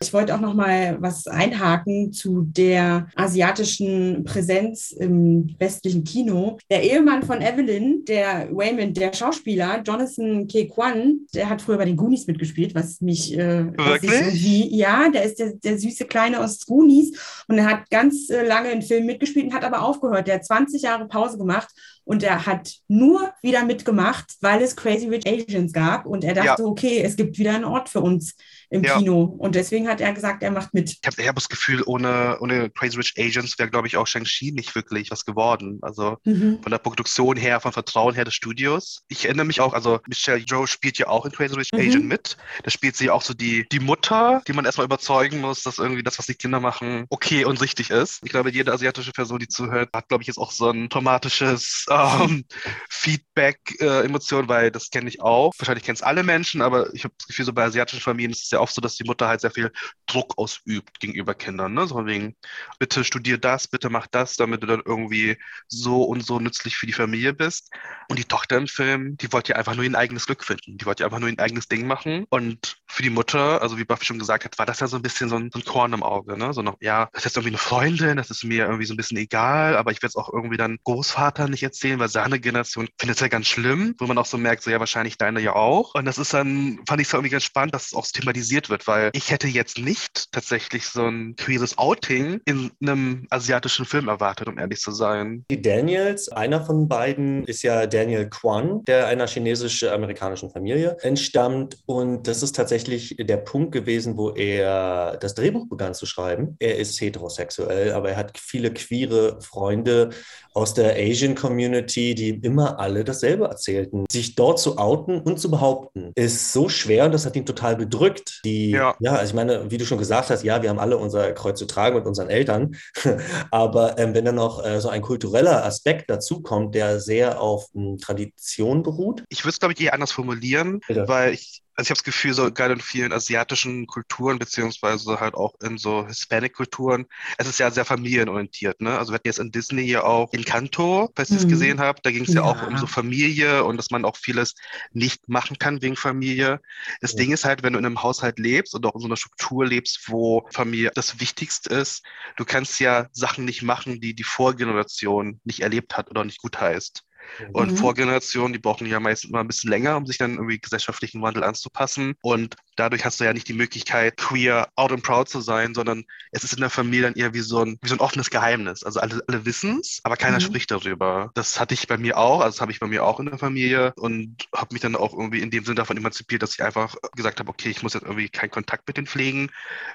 Ich 0.00 0.12
wollte 0.12 0.34
auch 0.34 0.40
noch 0.40 0.54
mal 0.54 0.96
was 1.00 1.26
einhaken 1.26 2.12
zu 2.12 2.42
der 2.42 3.08
asiatischen 3.14 4.24
Präsenz 4.24 4.92
im 4.92 5.54
westlichen 5.58 6.04
Kino. 6.04 6.58
Der 6.70 6.82
Ehemann 6.82 7.22
von 7.22 7.40
Evelyn, 7.40 8.04
der 8.04 8.48
Wayman, 8.52 8.92
der 8.92 9.14
Schauspieler, 9.14 9.82
Jonathan 9.82 10.46
K. 10.48 10.66
Kwan, 10.66 11.20
der 11.34 11.48
hat 11.48 11.62
früher 11.62 11.78
bei 11.78 11.86
den 11.86 11.96
Goonies 11.96 12.26
mitgespielt, 12.26 12.74
was 12.74 13.00
mich 13.00 13.32
äh, 13.36 13.66
Wirklich? 13.76 14.10
Was 14.10 14.34
wie, 14.34 14.76
ja, 14.76 15.08
der 15.08 15.24
ist 15.24 15.38
der, 15.38 15.52
der 15.54 15.78
süße 15.78 16.04
Kleine 16.04 16.40
aus 16.40 16.66
Goonies 16.66 17.44
und 17.48 17.58
er 17.58 17.66
hat 17.66 17.90
ganz 17.90 18.28
äh, 18.30 18.46
lange 18.46 18.70
in 18.70 18.82
Filmen 18.82 19.06
mitgespielt 19.06 19.46
und 19.46 19.54
hat 19.54 19.64
aber 19.64 19.82
aufgehört. 19.82 20.26
Der 20.26 20.36
hat 20.36 20.44
20 20.44 20.82
Jahre 20.82 21.08
Pause 21.08 21.38
gemacht 21.38 21.68
und 22.06 22.22
er 22.22 22.46
hat 22.46 22.72
nur 22.86 23.32
wieder 23.42 23.64
mitgemacht, 23.64 24.36
weil 24.40 24.62
es 24.62 24.76
Crazy 24.76 25.08
Rich 25.08 25.26
Asians 25.26 25.72
gab 25.72 26.06
und 26.06 26.22
er 26.22 26.34
dachte, 26.34 26.62
ja. 26.62 26.68
okay, 26.68 27.02
es 27.02 27.16
gibt 27.16 27.36
wieder 27.36 27.54
einen 27.54 27.64
Ort 27.64 27.88
für 27.88 28.00
uns 28.00 28.36
im 28.70 28.84
ja. 28.84 28.96
Kino. 28.96 29.24
Und 29.24 29.56
deswegen 29.56 29.88
hat 29.88 30.00
er 30.00 30.12
gesagt, 30.12 30.42
er 30.44 30.52
macht 30.52 30.72
mit. 30.72 30.90
Ich 30.90 31.00
habe 31.04 31.20
eher 31.20 31.32
das 31.32 31.48
Gefühl, 31.48 31.82
ohne, 31.84 32.38
ohne 32.40 32.70
Crazy 32.70 32.96
Rich 32.96 33.14
Agents 33.18 33.58
wäre, 33.58 33.70
glaube 33.70 33.88
ich, 33.88 33.96
auch 33.96 34.06
Shang-Chi 34.06 34.52
nicht 34.52 34.74
wirklich 34.76 35.10
was 35.10 35.24
geworden. 35.24 35.80
Also 35.82 36.18
mhm. 36.24 36.60
von 36.62 36.70
der 36.70 36.78
Produktion 36.78 37.36
her, 37.36 37.60
von 37.60 37.72
Vertrauen 37.72 38.14
her 38.14 38.24
des 38.24 38.34
Studios. 38.34 39.02
Ich 39.08 39.24
erinnere 39.24 39.46
mich 39.46 39.60
auch, 39.60 39.72
also 39.72 39.98
Michelle 40.06 40.38
Joe 40.38 40.68
spielt 40.68 40.98
ja 40.98 41.08
auch 41.08 41.26
in 41.26 41.32
Crazy 41.32 41.56
Rich 41.56 41.72
mhm. 41.72 41.80
Agent 41.80 42.04
mit. 42.04 42.36
Da 42.62 42.70
spielt 42.70 42.96
sie 42.96 43.10
auch 43.10 43.22
so 43.22 43.34
die, 43.34 43.66
die 43.70 43.80
Mutter, 43.80 44.42
die 44.46 44.52
man 44.52 44.64
erstmal 44.64 44.86
überzeugen 44.86 45.40
muss, 45.40 45.64
dass 45.64 45.78
irgendwie 45.78 46.04
das, 46.04 46.20
was 46.20 46.26
die 46.26 46.34
Kinder 46.34 46.60
machen, 46.60 47.06
okay 47.08 47.44
und 47.44 47.60
richtig 47.60 47.90
ist. 47.90 48.20
Ich 48.22 48.30
glaube, 48.30 48.52
jede 48.52 48.72
asiatische 48.72 49.10
Person, 49.10 49.40
die 49.40 49.48
zuhört, 49.48 49.90
hat, 49.92 50.08
glaube 50.08 50.22
ich, 50.22 50.28
jetzt 50.28 50.38
auch 50.38 50.52
so 50.52 50.70
ein 50.70 50.88
traumatisches 50.88 51.86
ähm, 51.96 52.44
Feedback-Emotion, 52.90 54.44
äh, 54.44 54.48
weil 54.48 54.70
das 54.70 54.90
kenne 54.90 55.08
ich 55.08 55.20
auch. 55.20 55.52
Wahrscheinlich 55.58 55.84
kennen 55.84 55.96
es 55.96 56.02
alle 56.02 56.22
Menschen, 56.22 56.62
aber 56.62 56.92
ich 56.94 57.04
habe 57.04 57.14
das 57.18 57.26
Gefühl, 57.26 57.44
so 57.44 57.52
bei 57.52 57.64
asiatischen 57.64 58.00
Familien 58.00 58.32
ist 58.32 58.44
es 58.44 58.50
ja 58.50 58.60
oft 58.60 58.74
so, 58.74 58.80
dass 58.80 58.96
die 58.96 59.04
Mutter 59.04 59.28
halt 59.28 59.40
sehr 59.40 59.50
viel 59.50 59.72
Druck 60.06 60.36
ausübt 60.38 61.00
gegenüber 61.00 61.34
Kindern. 61.34 61.74
Ne? 61.74 61.86
So 61.86 62.04
wegen, 62.06 62.36
bitte 62.78 63.04
studier 63.04 63.38
das, 63.38 63.68
bitte 63.68 63.90
mach 63.90 64.06
das, 64.06 64.36
damit 64.36 64.62
du 64.62 64.66
dann 64.66 64.82
irgendwie 64.84 65.38
so 65.68 66.02
und 66.02 66.24
so 66.24 66.38
nützlich 66.40 66.76
für 66.76 66.86
die 66.86 66.92
Familie 66.92 67.32
bist. 67.32 67.70
Und 68.08 68.18
die 68.18 68.24
Tochter 68.24 68.56
im 68.56 68.68
Film, 68.68 69.16
die 69.16 69.32
wollte 69.32 69.52
ja 69.52 69.56
einfach 69.58 69.74
nur 69.74 69.84
ihr 69.84 69.96
eigenes 69.96 70.26
Glück 70.26 70.44
finden. 70.44 70.78
Die 70.78 70.86
wollte 70.86 71.02
ja 71.02 71.06
einfach 71.06 71.20
nur 71.20 71.28
ihr 71.28 71.38
eigenes 71.38 71.68
Ding 71.68 71.86
machen. 71.86 72.26
Und 72.28 72.75
für 72.96 73.02
die 73.02 73.10
Mutter, 73.10 73.60
also 73.60 73.76
wie 73.76 73.84
Buffy 73.84 74.06
schon 74.06 74.18
gesagt 74.18 74.46
hat, 74.46 74.58
war 74.58 74.64
das 74.64 74.80
ja 74.80 74.86
so 74.86 74.96
ein 74.96 75.02
bisschen 75.02 75.28
so 75.28 75.36
ein, 75.36 75.50
so 75.52 75.58
ein 75.58 75.64
Korn 75.66 75.92
im 75.92 76.02
Auge. 76.02 76.38
Ne? 76.38 76.54
So 76.54 76.62
noch, 76.62 76.76
ja, 76.80 77.10
das 77.12 77.20
ist 77.20 77.24
jetzt 77.26 77.36
irgendwie 77.36 77.50
eine 77.50 77.58
Freundin, 77.58 78.16
das 78.16 78.30
ist 78.30 78.42
mir 78.42 78.64
irgendwie 78.64 78.86
so 78.86 78.94
ein 78.94 78.96
bisschen 78.96 79.18
egal, 79.18 79.76
aber 79.76 79.90
ich 79.90 79.98
werde 79.98 80.08
es 80.08 80.16
auch 80.16 80.32
irgendwie 80.32 80.56
dann 80.56 80.78
Großvater 80.82 81.46
nicht 81.48 81.62
erzählen, 81.62 81.98
weil 81.98 82.08
seine 82.08 82.40
Generation 82.40 82.88
findet 82.98 83.16
es 83.16 83.20
ja 83.20 83.28
ganz 83.28 83.48
schlimm, 83.48 83.94
wo 83.98 84.06
man 84.06 84.16
auch 84.16 84.24
so 84.24 84.38
merkt, 84.38 84.62
so 84.62 84.70
ja, 84.70 84.80
wahrscheinlich 84.80 85.18
deine 85.18 85.40
ja 85.40 85.54
auch. 85.54 85.94
Und 85.94 86.06
das 86.06 86.16
ist 86.16 86.32
dann, 86.32 86.80
fand 86.88 87.02
ich 87.02 87.08
so 87.08 87.18
irgendwie 87.18 87.32
ganz 87.32 87.44
spannend, 87.44 87.74
dass 87.74 87.88
es 87.88 87.94
auch 87.94 88.06
thematisiert 88.06 88.70
wird, 88.70 88.86
weil 88.86 89.10
ich 89.12 89.30
hätte 89.30 89.46
jetzt 89.46 89.76
nicht 89.76 90.32
tatsächlich 90.32 90.86
so 90.86 91.06
ein 91.06 91.36
queeres 91.36 91.76
Outing 91.76 92.40
in 92.46 92.70
einem 92.80 93.26
asiatischen 93.28 93.84
Film 93.84 94.08
erwartet, 94.08 94.48
um 94.48 94.58
ehrlich 94.58 94.80
zu 94.80 94.92
sein. 94.92 95.44
Die 95.50 95.60
Daniels, 95.60 96.30
einer 96.30 96.64
von 96.64 96.88
beiden 96.88 97.44
ist 97.44 97.62
ja 97.62 97.86
Daniel 97.86 98.30
Kwan, 98.30 98.82
der 98.84 99.06
einer 99.06 99.26
chinesisch-amerikanischen 99.26 100.50
Familie 100.50 100.96
entstammt. 101.02 101.76
Und 101.84 102.26
das 102.26 102.42
ist 102.42 102.56
tatsächlich 102.56 102.85
der 102.88 103.36
Punkt 103.38 103.72
gewesen, 103.72 104.16
wo 104.16 104.30
er 104.30 105.16
das 105.18 105.34
Drehbuch 105.34 105.68
begann 105.68 105.94
zu 105.94 106.06
schreiben. 106.06 106.56
Er 106.58 106.76
ist 106.76 107.00
heterosexuell, 107.00 107.92
aber 107.92 108.10
er 108.10 108.16
hat 108.16 108.38
viele 108.38 108.72
queere 108.72 109.40
Freunde 109.40 110.10
aus 110.54 110.72
der 110.72 110.96
Asian 110.96 111.34
Community, 111.34 112.14
die 112.14 112.30
immer 112.30 112.78
alle 112.78 113.04
dasselbe 113.04 113.44
erzählten. 113.44 114.06
Sich 114.10 114.36
dort 114.36 114.58
zu 114.58 114.78
outen 114.78 115.20
und 115.20 115.38
zu 115.38 115.50
behaupten, 115.50 116.12
ist 116.14 116.52
so 116.52 116.68
schwer 116.68 117.04
und 117.04 117.12
das 117.12 117.26
hat 117.26 117.36
ihn 117.36 117.44
total 117.44 117.76
bedrückt. 117.76 118.40
Die, 118.44 118.70
ja. 118.70 118.94
ja, 119.00 119.12
also 119.16 119.30
ich 119.30 119.34
meine, 119.34 119.70
wie 119.70 119.76
du 119.76 119.84
schon 119.84 119.98
gesagt 119.98 120.30
hast, 120.30 120.44
ja, 120.44 120.62
wir 120.62 120.70
haben 120.70 120.78
alle 120.78 120.96
unser 120.96 121.32
Kreuz 121.32 121.58
zu 121.58 121.66
tragen 121.66 121.96
mit 121.96 122.06
unseren 122.06 122.30
Eltern, 122.30 122.76
aber 123.50 123.98
ähm, 123.98 124.14
wenn 124.14 124.24
dann 124.24 124.36
noch 124.36 124.64
äh, 124.64 124.80
so 124.80 124.88
ein 124.88 125.02
kultureller 125.02 125.64
Aspekt 125.64 126.08
dazu 126.08 126.40
kommt, 126.40 126.74
der 126.74 127.00
sehr 127.00 127.40
auf 127.40 127.68
ähm, 127.74 127.98
Tradition 127.98 128.82
beruht. 128.82 129.24
Ich 129.28 129.44
würde 129.44 129.50
es, 129.50 129.60
glaube 129.60 129.74
ich, 129.74 129.80
eher 129.80 129.94
anders 129.94 130.12
formulieren, 130.12 130.80
Bitte. 130.86 131.06
weil 131.06 131.34
ich 131.34 131.62
also 131.76 131.86
ich 131.86 131.90
habe 131.90 131.98
das 131.98 132.04
Gefühl, 132.04 132.32
so 132.32 132.50
gerade 132.50 132.72
in 132.72 132.80
vielen 132.80 133.12
asiatischen 133.12 133.86
Kulturen, 133.86 134.38
beziehungsweise 134.38 135.20
halt 135.20 135.34
auch 135.34 135.54
in 135.62 135.76
so 135.76 136.06
Hispanic-Kulturen, 136.06 137.04
es 137.36 137.46
ist 137.46 137.58
ja 137.58 137.70
sehr 137.70 137.84
familienorientiert, 137.84 138.80
ne? 138.80 138.98
Also 138.98 139.12
wir 139.12 139.16
hatten 139.16 139.28
jetzt 139.28 139.38
in 139.38 139.52
Disney 139.52 139.82
ja 139.82 140.02
auch 140.02 140.32
in 140.32 140.44
Kanto, 140.44 141.10
falls 141.14 141.30
ihr 141.30 141.36
es 141.36 141.44
mhm. 141.44 141.50
gesehen 141.50 141.80
habt, 141.80 142.06
da 142.06 142.10
ging 142.10 142.24
es 142.24 142.32
ja. 142.32 142.36
ja. 142.36 142.42
auch 142.44 142.66
um 142.66 142.78
so 142.78 142.86
Familie 142.86 143.64
und 143.64 143.76
dass 143.76 143.90
man 143.90 144.06
auch 144.06 144.16
vieles 144.16 144.54
nicht 144.92 145.28
machen 145.28 145.58
kann 145.58 145.82
wegen 145.82 145.96
Familie. 145.96 146.60
Das 147.02 147.12
ja. 147.12 147.18
Ding 147.18 147.32
ist 147.32 147.44
halt, 147.44 147.62
wenn 147.62 147.74
du 147.74 147.78
in 147.78 147.84
einem 147.84 148.02
Haushalt 148.02 148.38
lebst 148.38 148.74
und 148.74 148.86
auch 148.86 148.94
in 148.94 149.02
so 149.02 149.06
einer 149.06 149.16
Struktur 149.16 149.66
lebst, 149.66 150.08
wo 150.08 150.48
Familie 150.52 150.90
das 150.94 151.20
Wichtigste 151.20 151.74
ist, 151.74 152.02
du 152.36 152.46
kannst 152.46 152.80
ja 152.80 153.08
Sachen 153.12 153.44
nicht 153.44 153.62
machen, 153.62 154.00
die 154.00 154.14
die 154.14 154.24
Vorgeneration 154.24 155.40
nicht 155.44 155.60
erlebt 155.60 155.96
hat 155.96 156.10
oder 156.10 156.24
nicht 156.24 156.40
gut 156.40 156.58
heißt. 156.58 157.04
Und 157.52 157.72
mhm. 157.72 157.76
Vorgenerationen, 157.76 158.52
die 158.52 158.58
brauchen 158.58 158.86
ja 158.86 159.00
meistens 159.00 159.30
immer 159.30 159.40
ein 159.40 159.46
bisschen 159.46 159.70
länger, 159.70 159.96
um 159.96 160.06
sich 160.06 160.18
dann 160.18 160.34
irgendwie 160.34 160.58
gesellschaftlichen 160.58 161.22
Wandel 161.22 161.44
anzupassen. 161.44 162.14
Und 162.20 162.56
dadurch 162.76 163.04
hast 163.04 163.20
du 163.20 163.24
ja 163.24 163.32
nicht 163.32 163.48
die 163.48 163.54
Möglichkeit, 163.54 164.16
queer 164.16 164.68
out 164.76 164.92
and 164.92 165.02
proud 165.02 165.28
zu 165.28 165.40
sein, 165.40 165.74
sondern 165.74 166.04
es 166.30 166.44
ist 166.44 166.54
in 166.54 166.60
der 166.60 166.70
Familie 166.70 167.02
dann 167.02 167.14
eher 167.14 167.34
wie 167.34 167.40
so 167.40 167.62
ein, 167.62 167.78
wie 167.82 167.88
so 167.88 167.94
ein 167.94 168.00
offenes 168.00 168.30
Geheimnis. 168.30 168.84
Also 168.84 169.00
alle, 169.00 169.22
alle 169.26 169.44
wissen 169.44 169.80
es, 169.80 170.00
aber 170.04 170.16
keiner 170.16 170.36
mhm. 170.36 170.42
spricht 170.42 170.70
darüber. 170.70 171.30
Das 171.34 171.58
hatte 171.58 171.74
ich 171.74 171.88
bei 171.88 171.98
mir 171.98 172.18
auch, 172.18 172.40
also 172.40 172.54
das 172.54 172.60
habe 172.60 172.72
ich 172.72 172.80
bei 172.80 172.86
mir 172.86 173.04
auch 173.04 173.18
in 173.18 173.26
der 173.26 173.38
Familie 173.38 173.92
und 173.96 174.48
habe 174.54 174.74
mich 174.74 174.82
dann 174.82 174.96
auch 174.96 175.12
irgendwie 175.12 175.40
in 175.40 175.50
dem 175.50 175.64
Sinne 175.64 175.76
davon 175.76 175.96
emanzipiert, 175.96 176.42
dass 176.42 176.52
ich 176.52 176.62
einfach 176.62 176.94
gesagt 177.16 177.40
habe, 177.40 177.50
okay, 177.50 177.70
ich 177.70 177.82
muss 177.82 177.94
jetzt 177.94 178.04
irgendwie 178.04 178.28
keinen 178.28 178.50
Kontakt 178.50 178.86
mit 178.86 178.96
denen 178.96 179.06
pflegen, 179.06 179.50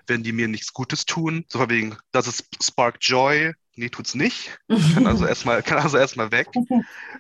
wenn 0.08 0.24
die 0.24 0.32
mir 0.32 0.48
nichts 0.48 0.74
Gutes 0.74 1.06
tun. 1.06 1.46
So 1.48 1.60
von 1.60 1.70
wegen, 1.70 1.98
das 2.12 2.28
ist 2.28 2.46
Spark 2.62 2.98
Joy, 3.00 3.54
Nee, 3.76 3.89
tut's 3.89 4.15
nicht. 4.15 4.60
Kann 4.67 5.08
also 5.08 5.26
erstmal, 5.28 5.63
kann 5.63 5.80
also 5.80 5.98
erstmal 5.98 6.32
weg. 6.32 6.48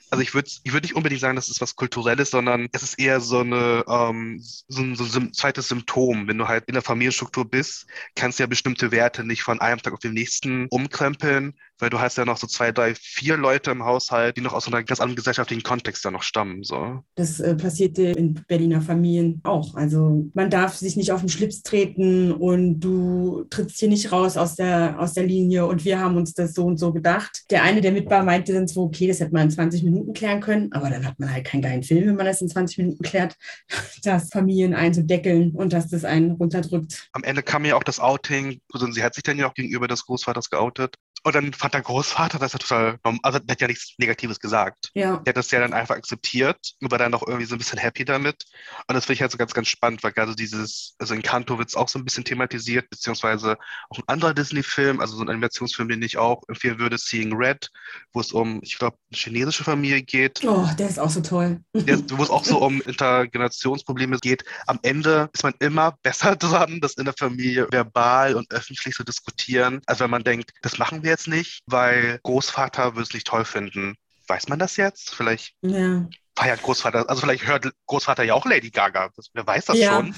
Also 0.09 0.23
ich 0.23 0.33
würde 0.33 0.49
ich 0.63 0.73
würd 0.73 0.83
nicht 0.83 0.95
unbedingt 0.97 1.21
sagen, 1.21 1.37
dass 1.37 1.47
es 1.47 1.61
was 1.61 1.77
Kulturelles, 1.77 2.31
sondern 2.31 2.67
es 2.73 2.83
ist 2.83 2.99
eher 2.99 3.21
so 3.21 3.39
eine 3.39 3.85
ähm, 3.87 4.41
so 4.41 4.81
ein, 4.81 4.95
so 4.97 5.19
ein 5.21 5.31
zweites 5.51 5.67
Symptom. 5.67 6.27
Wenn 6.27 6.37
du 6.37 6.47
halt 6.47 6.65
in 6.67 6.73
der 6.73 6.81
Familienstruktur 6.81 7.49
bist, 7.49 7.85
kannst 8.15 8.39
du 8.39 8.43
ja 8.43 8.47
bestimmte 8.47 8.91
Werte 8.91 9.25
nicht 9.25 9.43
von 9.43 9.59
einem 9.59 9.81
Tag 9.81 9.93
auf 9.93 9.99
den 9.99 10.13
nächsten 10.13 10.67
umkrempeln, 10.69 11.53
weil 11.81 11.89
du 11.89 11.99
hast 11.99 12.17
ja 12.17 12.25
noch 12.25 12.37
so 12.37 12.47
zwei, 12.47 12.71
drei, 12.71 12.93
vier 12.95 13.35
Leute 13.35 13.71
im 13.71 13.83
Haushalt, 13.83 14.37
die 14.37 14.41
noch 14.41 14.53
aus 14.53 14.67
einem 14.67 14.85
ganz 14.85 15.01
anderen 15.01 15.15
gesellschaftlichen 15.15 15.63
Kontext 15.63 16.05
da 16.05 16.11
noch 16.11 16.23
stammen. 16.23 16.63
So. 16.63 17.03
Das 17.15 17.39
äh, 17.39 17.55
passierte 17.55 18.03
in 18.03 18.35
Berliner 18.47 18.81
Familien 18.81 19.41
auch. 19.43 19.75
Also 19.75 20.29
man 20.33 20.49
darf 20.49 20.75
sich 20.75 20.95
nicht 20.95 21.11
auf 21.11 21.21
den 21.21 21.29
Schlips 21.29 21.63
treten 21.63 22.31
und 22.31 22.79
du 22.79 23.45
trittst 23.49 23.79
hier 23.79 23.89
nicht 23.89 24.11
raus 24.11 24.37
aus 24.37 24.55
der, 24.55 24.99
aus 24.99 25.13
der 25.13 25.25
Linie 25.25 25.65
und 25.65 25.83
wir 25.83 25.99
haben 25.99 26.15
uns 26.15 26.33
das 26.33 26.53
so 26.53 26.65
und 26.65 26.77
so 26.77 26.93
gedacht. 26.93 27.43
Der 27.49 27.63
eine, 27.63 27.81
der 27.81 27.91
mit 27.91 28.09
war, 28.09 28.23
meinte 28.23 28.53
dann 28.53 28.67
so, 28.67 28.83
okay, 28.83 29.07
das 29.07 29.19
hätte 29.19 29.33
man 29.33 29.43
in 29.43 29.51
20 29.51 29.83
Minuten 29.83 30.13
klären 30.13 30.39
können, 30.39 30.71
aber 30.71 30.89
dann 30.89 31.05
hat 31.05 31.19
man 31.19 31.33
halt 31.33 31.45
keinen 31.45 31.63
geilen 31.63 31.83
Film, 31.83 32.07
wenn 32.07 32.15
man 32.15 32.27
das 32.27 32.41
in 32.41 32.49
20 32.49 32.77
Minuten 32.77 33.03
klärt, 33.03 33.35
dass 34.03 34.29
Familien 34.29 34.75
einzudeckeln 34.75 35.40
und 35.49 35.73
dass 35.73 35.89
das 35.89 36.05
einen 36.05 36.31
runterdrückt. 36.31 37.09
Am 37.13 37.23
Ende 37.23 37.41
kam 37.41 37.65
ja 37.65 37.75
auch 37.75 37.83
das 37.83 37.99
Outing, 37.99 38.61
also 38.71 38.89
sie 38.91 39.03
hat 39.03 39.15
sich 39.15 39.23
dann 39.23 39.39
ja 39.39 39.49
auch 39.49 39.53
gegenüber 39.55 39.87
des 39.87 40.05
Großvaters 40.05 40.49
geoutet 40.49 40.95
und 41.23 41.35
dann 41.35 41.53
fand 41.53 41.73
der 41.73 41.81
Großvater 41.81 42.39
das 42.39 42.53
ja 42.53 42.59
total, 42.59 42.97
also 43.21 43.39
der 43.39 43.53
hat 43.53 43.61
ja 43.61 43.67
nichts 43.67 43.93
Negatives 43.97 44.39
gesagt. 44.39 44.89
Ja. 44.93 45.17
Der 45.17 45.31
hat 45.31 45.37
das 45.37 45.51
ja 45.51 45.59
dann 45.59 45.73
einfach 45.73 45.95
akzeptiert 45.95 46.73
und 46.81 46.89
war 46.89 46.97
dann 46.97 47.13
auch 47.13 47.27
irgendwie 47.27 47.45
so 47.45 47.55
ein 47.55 47.59
bisschen 47.59 47.77
happy 47.77 48.05
damit. 48.05 48.45
Und 48.87 48.95
das 48.95 49.05
finde 49.05 49.15
ich 49.15 49.21
halt 49.21 49.31
so 49.31 49.37
ganz, 49.37 49.53
ganz 49.53 49.67
spannend, 49.67 50.03
weil 50.03 50.13
gerade 50.13 50.35
dieses, 50.35 50.95
also 50.97 51.13
in 51.13 51.21
Kanto 51.21 51.59
wird 51.59 51.69
es 51.69 51.75
auch 51.75 51.89
so 51.89 51.99
ein 51.99 52.05
bisschen 52.05 52.23
thematisiert, 52.23 52.89
beziehungsweise 52.89 53.57
auch 53.89 53.99
ein 53.99 54.03
anderer 54.07 54.33
Disney-Film, 54.33 54.99
also 54.99 55.15
so 55.15 55.23
ein 55.23 55.29
Animationsfilm, 55.29 55.89
den 55.89 56.01
ich 56.01 56.17
auch 56.17 56.41
empfehlen 56.47 56.79
würde, 56.79 56.97
Seeing 56.97 57.33
Red, 57.33 57.69
wo 58.13 58.19
es 58.19 58.31
um, 58.31 58.59
ich 58.63 58.79
glaube, 58.79 58.97
eine 59.11 59.17
chinesische 59.17 59.63
Familie 59.63 60.01
geht. 60.01 60.43
Oh, 60.43 60.67
der 60.79 60.89
ist 60.89 60.99
auch 60.99 61.09
so 61.09 61.21
toll. 61.21 61.59
Wo 61.73 62.23
es 62.23 62.29
auch 62.29 62.43
so 62.43 62.59
um 62.59 62.81
Intergenerationsprobleme 62.81 64.17
geht. 64.17 64.43
Am 64.67 64.79
Ende 64.81 65.29
ist 65.33 65.43
man 65.43 65.53
immer 65.59 65.97
besser 66.03 66.35
dran, 66.37 66.79
das 66.81 66.95
in 66.95 67.05
der 67.05 67.13
Familie 67.17 67.67
verbal 67.71 68.35
und 68.35 68.51
öffentlich 68.51 68.95
zu 68.95 69.03
diskutieren, 69.03 69.81
als 69.85 69.99
wenn 69.99 70.09
man 70.09 70.23
denkt, 70.23 70.51
das 70.61 70.77
machen 70.77 71.03
wir 71.03 71.10
jetzt 71.11 71.27
nicht, 71.27 71.61
weil 71.67 72.19
Großvater 72.23 72.95
würde 72.95 73.03
es 73.03 73.13
nicht 73.13 73.27
toll 73.27 73.45
finden. 73.45 73.95
Weiß 74.27 74.47
man 74.49 74.59
das 74.59 74.77
jetzt? 74.77 75.13
Vielleicht 75.13 75.55
ja. 75.61 76.07
Feiert 76.35 76.61
Großvater, 76.61 77.09
also 77.09 77.21
vielleicht 77.21 77.45
hört 77.47 77.71
Großvater 77.87 78.23
ja 78.23 78.33
auch 78.33 78.45
Lady 78.45 78.69
Gaga. 78.69 79.09
Wer 79.33 79.45
weiß 79.45 79.65
das 79.65 79.77
ja, 79.77 79.97
schon? 79.97 80.15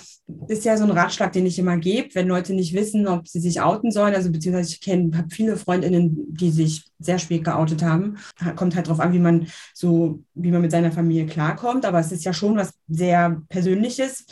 Ist 0.47 0.65
ja 0.65 0.77
so 0.77 0.83
ein 0.83 0.91
Ratschlag, 0.91 1.33
den 1.33 1.45
ich 1.45 1.59
immer 1.59 1.77
gebe, 1.77 2.13
wenn 2.15 2.27
Leute 2.27 2.53
nicht 2.53 2.73
wissen, 2.73 3.07
ob 3.07 3.27
sie 3.27 3.39
sich 3.39 3.61
outen 3.61 3.91
sollen. 3.91 4.15
Also 4.15 4.31
beziehungsweise 4.31 4.73
ich 4.73 4.81
kenne, 4.81 5.17
habe 5.17 5.29
viele 5.31 5.57
Freundinnen, 5.57 6.33
die 6.33 6.51
sich 6.51 6.85
sehr 6.99 7.19
spät 7.19 7.43
geoutet 7.43 7.83
haben. 7.83 8.17
Kommt 8.55 8.75
halt 8.75 8.87
darauf 8.87 8.99
an, 8.99 9.13
wie 9.13 9.19
man 9.19 9.47
so, 9.73 10.23
wie 10.33 10.51
man 10.51 10.61
mit 10.61 10.71
seiner 10.71 10.91
Familie 10.91 11.25
klarkommt. 11.25 11.85
Aber 11.85 11.99
es 11.99 12.11
ist 12.11 12.23
ja 12.23 12.33
schon 12.33 12.55
was 12.55 12.73
sehr 12.87 13.41
Persönliches 13.49 14.25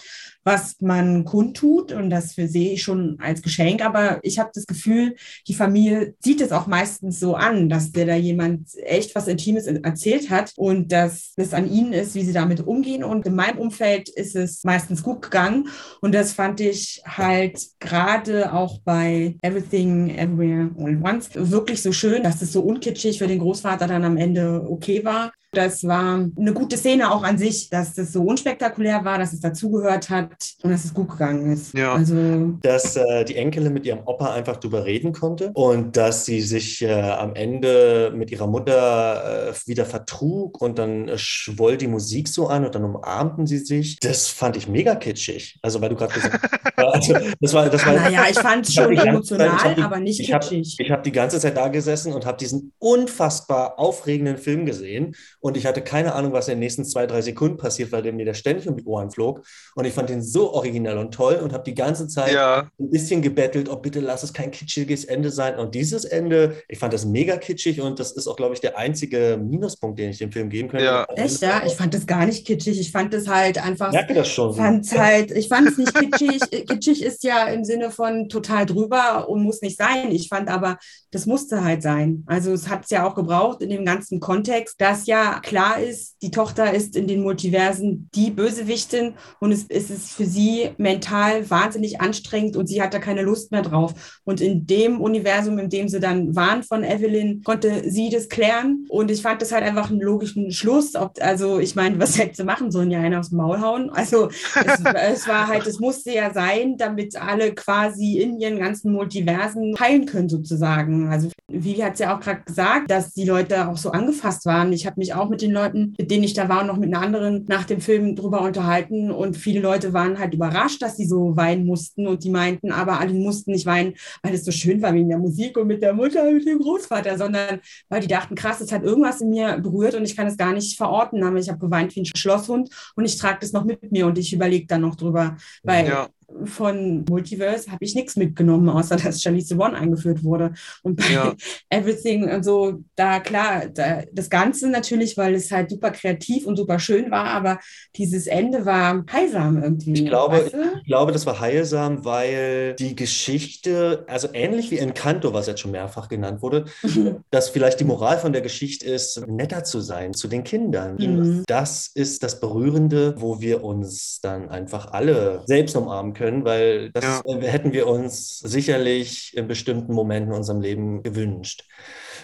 was 0.43 0.81
man 0.81 1.23
kundtut 1.23 1.91
und 1.91 2.09
das 2.09 2.33
für 2.33 2.47
sehe 2.47 2.73
ich 2.73 2.83
schon 2.83 3.17
als 3.19 3.41
Geschenk. 3.41 3.83
Aber 3.83 4.19
ich 4.23 4.39
habe 4.39 4.51
das 4.53 4.65
Gefühl, 4.65 5.15
die 5.47 5.53
Familie 5.53 6.15
sieht 6.19 6.41
es 6.41 6.51
auch 6.51 6.67
meistens 6.67 7.19
so 7.19 7.35
an, 7.35 7.69
dass 7.69 7.91
der 7.91 8.05
da 8.05 8.15
jemand 8.15 8.69
echt 8.83 9.13
was 9.15 9.27
Intimes 9.27 9.67
erzählt 9.67 10.29
hat 10.29 10.53
und 10.55 10.91
dass 10.91 11.33
es 11.35 11.53
an 11.53 11.70
ihnen 11.71 11.93
ist, 11.93 12.15
wie 12.15 12.23
sie 12.23 12.33
damit 12.33 12.65
umgehen. 12.65 13.03
Und 13.03 13.25
in 13.25 13.35
meinem 13.35 13.57
Umfeld 13.57 14.09
ist 14.09 14.35
es 14.35 14.63
meistens 14.63 15.03
gut 15.03 15.21
gegangen. 15.21 15.69
Und 16.01 16.13
das 16.13 16.33
fand 16.33 16.59
ich 16.59 17.01
halt 17.05 17.59
gerade 17.79 18.53
auch 18.53 18.79
bei 18.83 19.37
Everything 19.41 20.15
Everywhere 20.15 20.71
All 20.77 20.97
at 20.97 21.03
Once 21.03 21.29
wirklich 21.33 21.81
so 21.81 21.91
schön, 21.91 22.23
dass 22.23 22.41
es 22.41 22.53
so 22.53 22.61
unkitschig 22.61 23.17
für 23.17 23.27
den 23.27 23.39
Großvater 23.39 23.87
dann 23.87 24.03
am 24.03 24.17
Ende 24.17 24.65
okay 24.69 25.03
war 25.03 25.31
Das 25.53 25.83
war 25.83 26.29
eine 26.37 26.53
gute 26.53 26.77
Szene 26.77 27.11
auch 27.11 27.23
an 27.23 27.37
sich, 27.37 27.69
dass 27.69 27.93
das 27.93 28.13
so 28.13 28.21
unspektakulär 28.23 29.03
war, 29.03 29.17
dass 29.17 29.33
es 29.33 29.41
dazugehört 29.41 30.09
hat 30.09 30.31
und 30.63 30.69
dass 30.71 30.85
es 30.85 30.93
gut 30.93 31.09
gegangen 31.09 31.51
ist. 31.51 31.73
Ja. 31.73 31.93
Also, 31.95 32.15
dass 32.61 32.95
äh, 32.95 33.25
die 33.25 33.35
Enkelin 33.35 33.73
mit 33.73 33.85
ihrem 33.85 33.99
Opa 34.05 34.31
einfach 34.33 34.55
drüber 34.55 34.85
reden 34.85 35.11
konnte 35.11 35.51
und 35.53 35.97
dass 35.97 36.23
sie 36.23 36.39
sich 36.39 36.81
äh, 36.81 36.93
am 36.93 37.35
Ende 37.35 38.13
mit 38.15 38.31
ihrer 38.31 38.47
Mutter 38.47 39.49
äh, 39.49 39.53
wieder 39.67 39.85
vertrug 39.85 40.61
und 40.61 40.79
dann 40.79 41.09
äh, 41.09 41.17
schwoll 41.17 41.75
die 41.75 41.87
Musik 41.87 42.29
so 42.29 42.47
an 42.47 42.63
und 42.63 42.73
dann 42.73 42.85
umarmten 42.85 43.45
sie 43.45 43.57
sich. 43.59 43.99
Das 43.99 44.29
fand 44.29 44.55
ich 44.55 44.69
mega 44.69 44.95
kitschig. 44.95 45.59
Also, 45.61 45.81
weil 45.81 45.89
du 45.89 45.97
gerade 45.97 46.13
gesagt 46.13 46.39
hast, 46.77 46.77
also, 46.77 47.13
das 47.41 47.53
war, 47.53 47.69
das 47.69 47.85
war, 47.85 47.93
naja, 47.95 48.23
ich 48.29 48.39
fand 48.39 48.69
es 48.69 48.73
schon 48.73 48.95
Zeit- 48.95 49.05
emotional, 49.05 49.49
hab 49.51 49.75
die- 49.75 49.81
aber 49.81 49.99
nicht 49.99 50.21
ich 50.21 50.31
hab- 50.31 50.43
kitschig. 50.43 50.77
Ich 50.79 50.91
habe 50.91 51.01
die 51.01 51.11
ganze 51.11 51.41
Zeit 51.41 51.57
da 51.57 51.67
gesessen 51.67 52.13
und 52.13 52.25
habe 52.25 52.37
diesen 52.37 52.71
unfassbar 52.79 53.77
aufregenden 53.77 54.37
Film 54.37 54.65
gesehen 54.65 55.13
und 55.41 55.57
ich 55.57 55.65
hatte 55.65 55.81
keine 55.81 56.15
Ahnung, 56.15 56.31
was 56.33 56.47
in 56.47 56.53
den 56.53 56.59
nächsten 56.59 56.85
zwei, 56.85 57.05
drei 57.07 57.21
Sekunden 57.21 57.57
passiert, 57.57 57.91
weil 57.91 58.01
der 58.03 58.13
mir 58.13 58.25
da 58.25 58.33
ständig 58.33 58.67
um 58.67 58.77
die 58.77 58.85
Ohren 58.85 59.11
flog 59.11 59.45
und 59.75 59.85
ich 59.85 59.93
fand 59.93 60.09
den 60.09 60.21
so 60.21 60.53
originell 60.53 60.97
und 60.97 61.13
toll 61.13 61.35
und 61.35 61.51
habe 61.53 61.63
die 61.63 61.75
ganze 61.75 62.07
Zeit 62.07 62.31
Ja, 62.33 62.69
ein 62.79 62.89
bisschen 62.89 63.21
gebettelt, 63.21 63.69
oh 63.69 63.75
bitte 63.75 63.99
lass 63.99 64.23
es 64.23 64.31
kein 64.33 64.51
kitschiges 64.51 65.05
Ende 65.05 65.29
sein 65.31 65.57
und 65.59 65.75
dieses 65.75 66.05
Ende, 66.05 66.55
ich 66.69 66.79
fand 66.79 66.93
das 66.93 67.05
mega 67.05 67.37
kitschig 67.37 67.81
und 67.81 67.99
das 67.99 68.11
ist 68.11 68.27
auch, 68.27 68.35
glaube 68.35 68.53
ich, 68.53 68.61
der 68.61 68.77
einzige 68.77 69.37
Minuspunkt, 69.41 69.99
den 69.99 70.11
ich 70.11 70.19
dem 70.19 70.31
Film 70.31 70.49
geben 70.49 70.69
könnte. 70.69 70.85
Ja. 70.85 71.05
Echt, 71.15 71.41
ja? 71.41 71.63
Ich 71.65 71.73
fand 71.73 71.93
das 71.93 72.05
gar 72.05 72.25
nicht 72.25 72.45
kitschig. 72.45 72.79
Ich 72.79 72.91
fand 72.91 73.13
das 73.13 73.27
halt 73.27 73.57
einfach 73.63 73.87
Ich 73.87 73.93
merke 73.93 74.13
das 74.13 74.27
schon. 74.29 74.53
fand's 74.55 74.95
halt, 74.97 75.31
ich 75.31 75.47
fand 75.47 75.67
es 75.69 75.77
nicht 75.77 75.93
kitschig. 75.93 76.39
kitschig 76.67 77.03
ist 77.03 77.23
ja 77.23 77.45
im 77.47 77.65
Sinne 77.65 77.91
von 77.91 78.29
total 78.29 78.65
drüber 78.65 79.27
und 79.27 79.43
muss 79.43 79.61
nicht 79.61 79.77
sein. 79.77 80.11
Ich 80.11 80.29
fand 80.29 80.49
aber, 80.49 80.77
das 81.11 81.25
musste 81.25 81.63
halt 81.63 81.83
sein. 81.83 82.23
Also 82.25 82.51
es 82.53 82.69
hat 82.69 82.85
es 82.85 82.89
ja 82.89 83.05
auch 83.05 83.15
gebraucht 83.15 83.61
in 83.61 83.69
dem 83.69 83.85
ganzen 83.85 84.19
Kontext, 84.19 84.79
dass 84.79 85.05
ja 85.05 85.39
klar 85.41 85.79
ist, 85.79 86.17
die 86.21 86.31
Tochter 86.31 86.73
ist 86.73 86.95
in 86.95 87.07
den 87.07 87.21
Multiversen 87.21 88.09
die 88.15 88.31
Bösewichtin 88.31 89.13
und 89.39 89.51
es, 89.51 89.65
es 89.67 89.89
ist 89.89 90.11
für 90.11 90.25
sie 90.25 90.69
mental 90.77 91.49
wahnsinnig 91.49 91.99
anstrengend 91.99 92.55
und 92.55 92.67
sie 92.67 92.81
hat 92.81 92.93
da 92.93 92.99
keine 92.99 93.23
Lust 93.23 93.51
mehr 93.51 93.61
drauf. 93.61 94.21
Und 94.23 94.39
in 94.39 94.65
dem 94.65 95.01
Universum, 95.01 95.59
in 95.59 95.69
dem 95.69 95.89
sie 95.89 95.99
dann 95.99 96.35
waren 96.35 96.63
von 96.63 96.83
Evelyn, 96.83 97.43
konnte 97.43 97.89
sie 97.89 98.09
das 98.09 98.29
klären. 98.29 98.85
Und 98.89 99.11
ich 99.11 99.21
fand 99.21 99.41
das 99.41 99.51
halt 99.51 99.63
einfach 99.63 99.89
einen 99.89 100.01
logischen 100.01 100.51
Schluss. 100.51 100.95
Ob, 100.95 101.17
also 101.21 101.59
ich 101.59 101.75
meine, 101.75 101.99
was 101.99 102.17
hätte 102.17 102.35
sie 102.35 102.43
machen 102.43 102.71
sollen? 102.71 102.91
Ja, 102.91 102.99
einen 103.01 103.15
aufs 103.15 103.31
Maul 103.31 103.59
hauen. 103.59 103.89
Also 103.89 104.29
es, 104.29 104.83
es 104.85 105.27
war 105.27 105.47
halt, 105.47 105.67
es 105.67 105.79
musste 105.79 106.13
ja 106.13 106.33
sein, 106.33 106.77
damit 106.77 107.15
alle 107.21 107.53
quasi 107.53 108.19
in 108.19 108.39
ihren 108.39 108.59
ganzen 108.59 108.93
Multiversen 108.93 109.75
heilen 109.79 110.05
können 110.05 110.29
sozusagen. 110.29 111.00
Also 111.09 111.29
Vivi 111.47 111.79
hat 111.79 111.93
es 111.93 111.99
ja 111.99 112.15
auch 112.15 112.19
gerade 112.19 112.41
gesagt, 112.41 112.91
dass 112.91 113.13
die 113.13 113.25
Leute 113.25 113.67
auch 113.67 113.77
so 113.77 113.91
angefasst 113.91 114.45
waren. 114.45 114.73
Ich 114.73 114.85
habe 114.85 114.99
mich 114.99 115.13
auch 115.13 115.29
mit 115.29 115.41
den 115.41 115.51
Leuten, 115.51 115.93
mit 115.97 116.11
denen 116.11 116.23
ich 116.23 116.33
da 116.33 116.49
war, 116.49 116.63
noch 116.63 116.77
mit 116.77 116.93
einer 116.93 117.03
anderen 117.05 117.45
nach 117.47 117.65
dem 117.65 117.81
Film 117.81 118.15
drüber 118.15 118.41
unterhalten 118.41 119.11
und 119.11 119.37
viele 119.37 119.59
Leute 119.59 119.93
waren 119.93 120.19
halt 120.19 120.33
überrascht, 120.33 120.81
dass 120.81 120.97
sie 120.97 121.05
so 121.05 121.35
weinen 121.35 121.65
mussten 121.65 122.07
und 122.07 122.23
die 122.23 122.29
meinten, 122.29 122.71
aber 122.71 122.99
alle 122.99 123.13
mussten 123.13 123.51
nicht 123.51 123.65
weinen, 123.65 123.93
weil 124.23 124.33
es 124.33 124.45
so 124.45 124.51
schön 124.51 124.81
war 124.81 124.93
wegen 124.93 125.09
der 125.09 125.17
Musik 125.17 125.57
und 125.57 125.67
mit 125.67 125.81
der 125.81 125.93
Mutter 125.93 126.23
und 126.23 126.35
mit 126.35 126.47
dem 126.47 126.59
Großvater, 126.59 127.17
sondern 127.17 127.59
weil 127.89 128.01
die 128.01 128.07
dachten, 128.07 128.35
krass, 128.35 128.61
es 128.61 128.71
hat 128.71 128.83
irgendwas 128.83 129.21
in 129.21 129.29
mir 129.29 129.57
berührt 129.57 129.95
und 129.95 130.03
ich 130.03 130.15
kann 130.15 130.27
es 130.27 130.37
gar 130.37 130.53
nicht 130.53 130.77
verorten. 130.77 131.23
Aber 131.23 131.37
ich 131.37 131.49
habe 131.49 131.59
geweint 131.59 131.95
wie 131.95 132.01
ein 132.01 132.05
Schlosshund 132.05 132.69
und 132.95 133.05
ich 133.05 133.17
trage 133.17 133.39
das 133.41 133.53
noch 133.53 133.65
mit 133.65 133.91
mir 133.91 134.07
und 134.07 134.17
ich 134.17 134.33
überlege 134.33 134.67
dann 134.67 134.81
noch 134.81 134.95
drüber, 134.95 135.37
weil 135.63 135.87
ja. 135.87 136.07
Von 136.45 137.05
Multiverse 137.09 137.71
habe 137.71 137.83
ich 137.83 137.95
nichts 137.95 138.15
mitgenommen, 138.15 138.69
außer 138.69 138.95
dass 138.95 139.21
Charlize 139.21 139.57
One 139.57 139.75
eingeführt 139.75 140.23
wurde. 140.23 140.53
Und 140.83 140.97
bei 140.97 141.13
Ja. 141.13 141.33
Everything 141.69 142.29
und 142.29 142.43
so, 142.43 142.83
da 142.95 143.19
klar, 143.19 143.67
da, 143.67 144.03
das 144.11 144.29
Ganze 144.29 144.69
natürlich, 144.69 145.17
weil 145.17 145.35
es 145.35 145.51
halt 145.51 145.69
super 145.69 145.91
kreativ 145.91 146.45
und 146.45 146.57
super 146.57 146.79
schön 146.79 147.11
war, 147.11 147.25
aber 147.25 147.59
dieses 147.95 148.27
Ende 148.27 148.65
war 148.65 149.03
heilsam 149.11 149.61
irgendwie. 149.61 149.93
Ich 149.93 150.05
glaube, 150.05 150.37
weißt 150.37 150.53
du? 150.53 150.57
ich 150.77 150.85
glaube, 150.85 151.11
das 151.11 151.25
war 151.25 151.39
heilsam, 151.39 152.05
weil 152.05 152.75
die 152.75 152.95
Geschichte, 152.95 154.05
also 154.07 154.29
ähnlich 154.33 154.71
wie 154.71 154.77
Encanto, 154.77 155.33
was 155.33 155.47
jetzt 155.47 155.61
schon 155.61 155.71
mehrfach 155.71 156.09
genannt 156.09 156.41
wurde, 156.41 156.65
dass 157.31 157.49
vielleicht 157.49 157.79
die 157.79 157.85
Moral 157.85 158.17
von 158.17 158.33
der 158.33 158.41
Geschichte 158.41 158.85
ist, 158.85 159.25
netter 159.27 159.63
zu 159.63 159.79
sein 159.79 160.13
zu 160.13 160.27
den 160.27 160.43
Kindern. 160.43 160.95
Mhm. 160.97 161.43
Das 161.47 161.87
ist 161.93 162.23
das 162.23 162.39
Berührende, 162.39 163.15
wo 163.17 163.41
wir 163.41 163.63
uns 163.63 164.19
dann 164.21 164.49
einfach 164.49 164.91
alle 164.93 165.43
selbst 165.45 165.75
umarmen 165.75 166.13
können, 166.13 166.20
weil 166.45 166.91
das 166.91 167.03
Ja. 167.03 167.21
hätten 167.41 167.73
wir 167.73 167.87
uns 167.87 168.39
sicherlich 168.39 169.35
in 169.35 169.47
bestimmten 169.47 169.93
Momenten 169.93 170.31
in 170.31 170.37
unserem 170.37 170.61
Leben 170.61 171.03
gewünscht. 171.03 171.63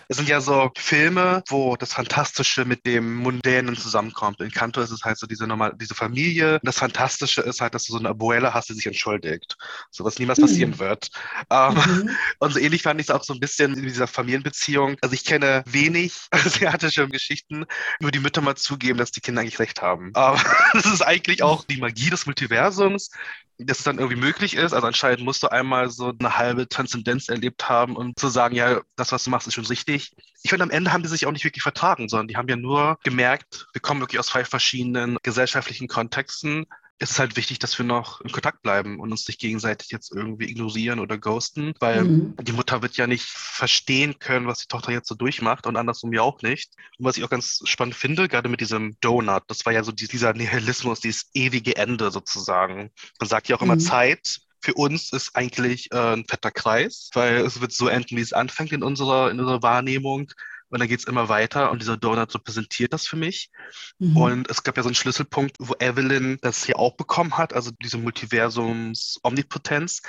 Es 0.09 0.17
sind 0.17 0.29
ja 0.29 0.39
so 0.41 0.71
Filme, 0.77 1.43
wo 1.49 1.75
das 1.75 1.93
Fantastische 1.93 2.65
mit 2.65 2.85
dem 2.85 3.15
Mundänen 3.15 3.75
zusammenkommt. 3.75 4.39
In 4.41 4.51
Kanto 4.51 4.79
ist 4.81 4.91
es 4.91 5.03
halt 5.03 5.17
so 5.17 5.27
diese 5.27 5.47
normal, 5.47 5.73
diese 5.79 5.95
Familie. 5.95 6.55
Und 6.55 6.65
das 6.65 6.77
Fantastische 6.77 7.41
ist 7.41 7.61
halt, 7.61 7.73
dass 7.73 7.85
du 7.85 7.93
so 7.93 7.99
eine 7.99 8.09
Abuela 8.09 8.53
hast, 8.53 8.69
die 8.69 8.73
sich 8.73 8.85
entschuldigt. 8.87 9.57
So 9.91 10.05
was 10.05 10.19
niemals 10.19 10.39
Hm. 10.39 10.45
passieren 10.45 10.79
wird. 10.79 11.09
Ähm, 11.49 11.75
Mhm. 11.75 12.09
Und 12.39 12.53
so 12.53 12.59
ähnlich 12.59 12.83
fand 12.83 12.99
ich 13.01 13.07
es 13.07 13.11
auch 13.11 13.23
so 13.23 13.33
ein 13.33 13.39
bisschen 13.39 13.73
in 13.75 13.83
dieser 13.83 14.07
Familienbeziehung. 14.07 14.95
Also 15.01 15.13
ich 15.13 15.25
kenne 15.25 15.63
wenig 15.67 16.13
asiatische 16.31 17.07
Geschichten, 17.09 17.65
wo 17.99 18.09
die 18.09 18.19
Mütter 18.19 18.41
mal 18.41 18.55
zugeben, 18.55 18.97
dass 18.97 19.11
die 19.11 19.21
Kinder 19.21 19.41
eigentlich 19.41 19.59
recht 19.59 19.81
haben. 19.81 20.11
Aber 20.13 20.37
das 20.73 20.85
ist 20.85 21.01
eigentlich 21.01 21.43
auch 21.43 21.65
die 21.65 21.77
Magie 21.77 22.09
des 22.09 22.25
Multiversums, 22.25 23.09
dass 23.59 23.79
es 23.79 23.83
dann 23.83 23.97
irgendwie 23.97 24.19
möglich 24.19 24.55
ist. 24.55 24.73
Also 24.73 24.87
anscheinend 24.87 25.23
musst 25.23 25.43
du 25.43 25.51
einmal 25.51 25.89
so 25.89 26.13
eine 26.17 26.37
halbe 26.37 26.67
Transzendenz 26.67 27.27
erlebt 27.29 27.67
haben, 27.69 27.95
um 27.95 28.15
zu 28.15 28.27
sagen, 28.27 28.55
ja, 28.55 28.81
das, 28.95 29.11
was 29.11 29.23
du 29.23 29.29
machst, 29.29 29.47
ist 29.47 29.55
schon 29.55 29.65
richtig. 29.65 30.11
Ich 30.43 30.49
finde, 30.49 30.63
am 30.63 30.69
Ende 30.69 30.93
haben 30.93 31.03
die 31.03 31.09
sich 31.09 31.25
auch 31.25 31.31
nicht 31.31 31.43
wirklich 31.43 31.63
vertragen, 31.63 32.07
sondern 32.07 32.27
die 32.27 32.37
haben 32.37 32.47
ja 32.47 32.55
nur 32.55 32.99
gemerkt, 33.03 33.67
wir 33.73 33.81
kommen 33.81 33.99
wirklich 33.99 34.19
aus 34.19 34.27
zwei 34.27 34.45
verschiedenen 34.45 35.17
gesellschaftlichen 35.23 35.87
Kontexten 35.87 36.67
es 36.99 37.11
ist 37.11 37.19
halt 37.19 37.35
wichtig, 37.37 37.59
dass 37.59 37.77
wir 37.77 37.85
noch 37.85 38.21
in 38.21 38.31
Kontakt 38.31 38.63
bleiben 38.63 38.99
und 38.99 39.11
uns 39.11 39.27
nicht 39.27 39.39
gegenseitig 39.39 39.91
jetzt 39.91 40.11
irgendwie 40.11 40.49
ignorieren 40.49 40.99
oder 40.99 41.17
ghosten, 41.17 41.73
weil 41.79 42.05
Mhm. 42.05 42.35
die 42.41 42.53
Mutter 42.53 42.81
wird 42.81 42.97
ja 42.97 43.05
nicht 43.05 43.25
verstehen 43.25 44.17
können, 44.19 44.47
was 44.47 44.59
die 44.59 44.67
Tochter 44.67 44.91
jetzt 44.91 45.07
so 45.07 45.15
durchmacht 45.15 45.67
und 45.67 45.75
andersrum 45.77 46.11
ja 46.13 46.21
auch 46.23 46.41
nicht. 46.41 46.73
Und 46.97 47.05
was 47.05 47.17
ich 47.17 47.23
auch 47.23 47.29
ganz 47.29 47.61
spannend 47.65 47.95
finde, 47.95 48.27
gerade 48.27 48.49
mit 48.49 48.61
diesem 48.61 48.97
Donut, 49.01 49.43
das 49.47 49.65
war 49.65 49.73
ja 49.73 49.83
so 49.83 49.91
die- 49.91 50.07
dieser 50.07 50.33
Nihilismus, 50.33 50.99
dieses 50.99 51.29
ewige 51.33 51.75
Ende 51.77 52.09
sozusagen. 52.11 52.91
Man 53.19 53.29
sagt 53.29 53.47
ja 53.47 53.55
auch 53.57 53.61
immer 53.61 53.75
Mhm. 53.75 53.79
Zeit. 53.79 54.39
Für 54.61 54.73
uns 54.73 55.13
ist 55.13 55.35
eigentlich 55.35 55.91
äh, 55.91 56.13
ein 56.13 56.25
fetter 56.25 56.49
Kreis, 56.51 57.09
weil 57.13 57.37
es 57.37 57.61
wird 57.61 57.71
so 57.73 57.87
enden, 57.87 58.17
wie 58.17 58.21
es 58.21 58.33
anfängt 58.33 58.71
in 58.73 58.81
unserer, 58.83 59.29
in 59.29 59.39
unserer 59.39 59.61
Wahrnehmung. 59.61 60.31
Und 60.69 60.79
dann 60.79 60.87
geht 60.87 60.99
es 60.99 61.05
immer 61.05 61.29
weiter 61.29 61.71
und 61.71 61.81
dieser 61.81 61.97
Donut 61.97 62.33
repräsentiert 62.33 62.93
das 62.93 63.07
für 63.07 63.15
mich. 63.15 63.49
Mhm. 63.99 64.17
Und 64.17 64.49
es 64.49 64.63
gab 64.63 64.77
ja 64.77 64.83
so 64.83 64.89
einen 64.89 64.95
Schlüsselpunkt, 64.95 65.57
wo 65.59 65.75
Evelyn 65.79 66.37
das 66.41 66.65
hier 66.65 66.79
auch 66.79 66.95
bekommen 66.95 67.37
hat, 67.37 67.53
also 67.53 67.71
diese 67.81 67.97
Multiversums-Omnipotenz. 67.97 70.01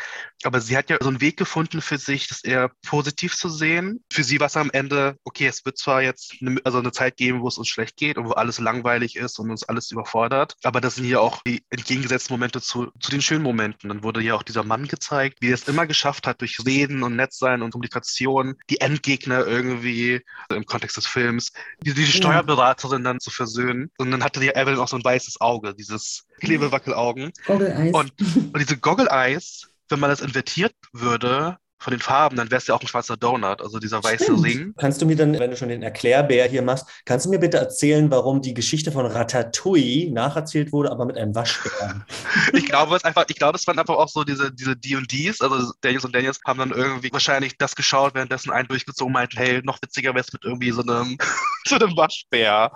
Aber 0.42 0.60
sie 0.60 0.76
hat 0.76 0.90
ja 0.90 0.98
so 1.00 1.08
einen 1.08 1.20
Weg 1.20 1.36
gefunden 1.36 1.80
für 1.80 1.98
sich, 1.98 2.28
das 2.28 2.42
eher 2.42 2.70
positiv 2.86 3.36
zu 3.36 3.48
sehen. 3.48 4.04
Für 4.12 4.24
sie 4.24 4.40
war 4.40 4.48
es 4.48 4.56
am 4.56 4.70
Ende, 4.70 5.16
okay, 5.24 5.46
es 5.46 5.64
wird 5.64 5.78
zwar 5.78 6.02
jetzt 6.02 6.34
eine, 6.40 6.60
also 6.64 6.78
eine 6.78 6.92
Zeit 6.92 7.16
geben, 7.16 7.42
wo 7.42 7.48
es 7.48 7.58
uns 7.58 7.68
schlecht 7.68 7.96
geht 7.96 8.18
und 8.18 8.26
wo 8.26 8.32
alles 8.32 8.58
langweilig 8.58 9.16
ist 9.16 9.38
und 9.38 9.50
uns 9.50 9.64
alles 9.64 9.90
überfordert, 9.90 10.54
aber 10.62 10.80
das 10.80 10.96
sind 10.96 11.04
hier 11.04 11.20
auch 11.20 11.42
die 11.46 11.62
entgegengesetzten 11.70 12.34
Momente 12.34 12.60
zu, 12.60 12.90
zu 13.00 13.10
den 13.10 13.22
schönen 13.22 13.42
Momenten. 13.42 13.88
Dann 13.88 14.02
wurde 14.02 14.20
ja 14.20 14.34
auch 14.34 14.42
dieser 14.42 14.64
Mann 14.64 14.86
gezeigt, 14.86 15.38
wie 15.40 15.50
er 15.50 15.54
es 15.54 15.68
immer 15.68 15.86
geschafft 15.86 16.26
hat, 16.26 16.40
durch 16.40 16.58
Reden 16.64 17.02
und 17.02 17.16
Nettsein 17.16 17.62
und 17.62 17.70
Kommunikation, 17.70 18.56
die 18.70 18.80
Endgegner 18.80 19.46
irgendwie 19.46 20.22
im 20.56 20.66
Kontext 20.66 20.96
des 20.96 21.06
Films, 21.06 21.52
die, 21.80 21.94
die 21.94 22.06
Steuerberaterin 22.06 23.04
dann 23.04 23.20
zu 23.20 23.30
versöhnen. 23.30 23.90
Und 23.98 24.10
dann 24.10 24.24
hatte 24.24 24.40
die 24.40 24.48
Evelyn 24.48 24.78
auch 24.78 24.88
so 24.88 24.96
ein 24.96 25.04
weißes 25.04 25.40
Auge, 25.40 25.74
dieses 25.74 26.26
Klebewackelaugen. 26.40 27.32
Goggle-Eyes. 27.46 27.94
Und, 27.94 28.12
und 28.20 28.58
diese 28.58 28.78
Goggle 28.78 29.08
Eyes, 29.10 29.68
wenn 29.88 30.00
man 30.00 30.10
das 30.10 30.20
invertiert 30.20 30.74
würde 30.92 31.58
von 31.78 31.92
den 31.92 32.00
Farben, 32.00 32.36
dann 32.36 32.50
wäre 32.50 32.58
es 32.58 32.66
ja 32.66 32.74
auch 32.74 32.80
ein 32.80 32.88
schwarzer 32.88 33.16
Donut, 33.16 33.60
also 33.60 33.78
dieser 33.78 34.02
weiße 34.02 34.24
Stimmt. 34.24 34.44
Ring. 34.44 34.74
Kannst 34.78 35.00
du 35.00 35.06
mir 35.06 35.16
dann, 35.16 35.38
wenn 35.38 35.50
du 35.50 35.56
schon 35.56 35.68
den 35.68 35.82
Erklärbär 35.82 36.46
hier 36.46 36.62
machst, 36.62 36.86
kannst 37.04 37.26
du 37.26 37.30
mir 37.30 37.38
bitte 37.38 37.58
erzählen, 37.58 38.10
warum 38.10 38.42
die 38.42 38.52
Geschichte 38.52 38.90
von 38.90 39.06
Ratatouille 39.06 40.12
nacherzählt 40.12 40.72
wurde, 40.72 40.90
aber 40.90 41.04
mit 41.04 41.16
einem 41.16 41.34
Waschbären? 41.34 42.04
Ich 42.52 42.66
glaube, 42.66 42.96
es 42.96 43.04
einfach, 43.04 43.24
ich 43.28 43.36
glaube, 43.36 43.56
es 43.56 43.66
waren 43.66 43.78
einfach 43.78 43.96
auch 43.96 44.08
so 44.08 44.24
diese, 44.24 44.52
diese 44.52 44.76
D&Ds, 44.76 45.40
also 45.40 45.72
Daniels 45.80 46.04
und 46.04 46.14
Daniels 46.14 46.40
haben 46.46 46.58
dann 46.58 46.70
irgendwie 46.70 47.12
wahrscheinlich 47.12 47.56
das 47.58 47.74
geschaut, 47.74 48.14
währenddessen 48.14 48.50
einen 48.50 48.68
durchgezogen 48.68 49.12
meinten, 49.12 49.36
hey, 49.36 49.60
noch 49.62 49.80
witziger 49.82 50.10
wäre 50.10 50.24
es 50.26 50.32
mit 50.32 50.44
irgendwie 50.44 50.70
so 50.70 50.82
einem, 50.82 51.16
so 51.66 51.76
einem 51.76 51.96
Waschbär. 51.96 52.72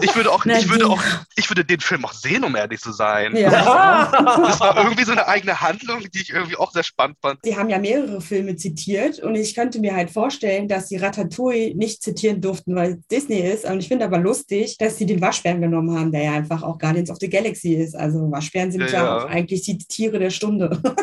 Ich 0.00 0.14
würde 0.16 0.30
auch, 0.30 0.44
ich 0.46 0.68
würde 0.68 0.86
auch, 0.86 1.02
ich 1.36 1.50
würde 1.50 1.64
den 1.64 1.80
Film 1.80 2.04
auch 2.04 2.12
sehen, 2.12 2.44
um 2.44 2.56
ehrlich 2.56 2.80
zu 2.80 2.92
sein. 2.92 3.36
Ja. 3.36 4.10
Das 4.10 4.60
war 4.60 4.76
irgendwie 4.76 5.04
so 5.04 5.12
eine 5.12 5.26
eigene 5.26 5.60
Handlung, 5.60 6.00
die 6.12 6.22
ich 6.22 6.30
irgendwie 6.30 6.56
auch 6.56 6.72
sehr 6.72 6.82
spannend 6.82 7.18
fand. 7.20 7.40
Sie 7.44 7.56
haben 7.56 7.68
ja 7.68 7.78
mehrere 7.78 8.20
Filme 8.24 8.56
zitiert 8.56 9.20
und 9.20 9.34
ich 9.34 9.54
könnte 9.54 9.78
mir 9.78 9.94
halt 9.94 10.10
vorstellen, 10.10 10.68
dass 10.68 10.88
sie 10.88 10.96
Ratatouille 10.96 11.74
nicht 11.74 12.02
zitieren 12.02 12.40
durften, 12.40 12.74
weil 12.74 12.92
es 12.92 13.06
Disney 13.08 13.40
ist. 13.40 13.64
Und 13.64 13.80
ich 13.80 13.88
finde 13.88 14.04
aber 14.04 14.18
lustig, 14.18 14.76
dass 14.78 14.98
sie 14.98 15.06
den 15.06 15.20
Waschbären 15.20 15.60
genommen 15.60 15.96
haben, 15.96 16.12
der 16.12 16.24
ja 16.24 16.32
einfach 16.32 16.62
auch 16.62 16.78
Guardians 16.78 17.10
of 17.10 17.18
the 17.20 17.28
Galaxy 17.28 17.74
ist. 17.74 17.94
Also 17.94 18.30
Waschbären 18.30 18.72
sind 18.72 18.82
Ja, 18.82 18.86
ja, 18.88 19.04
ja. 19.04 19.18
auch 19.18 19.24
eigentlich 19.26 19.62
die 19.62 19.78
Tiere 19.78 20.18
der 20.18 20.30
Stunde. 20.30 20.80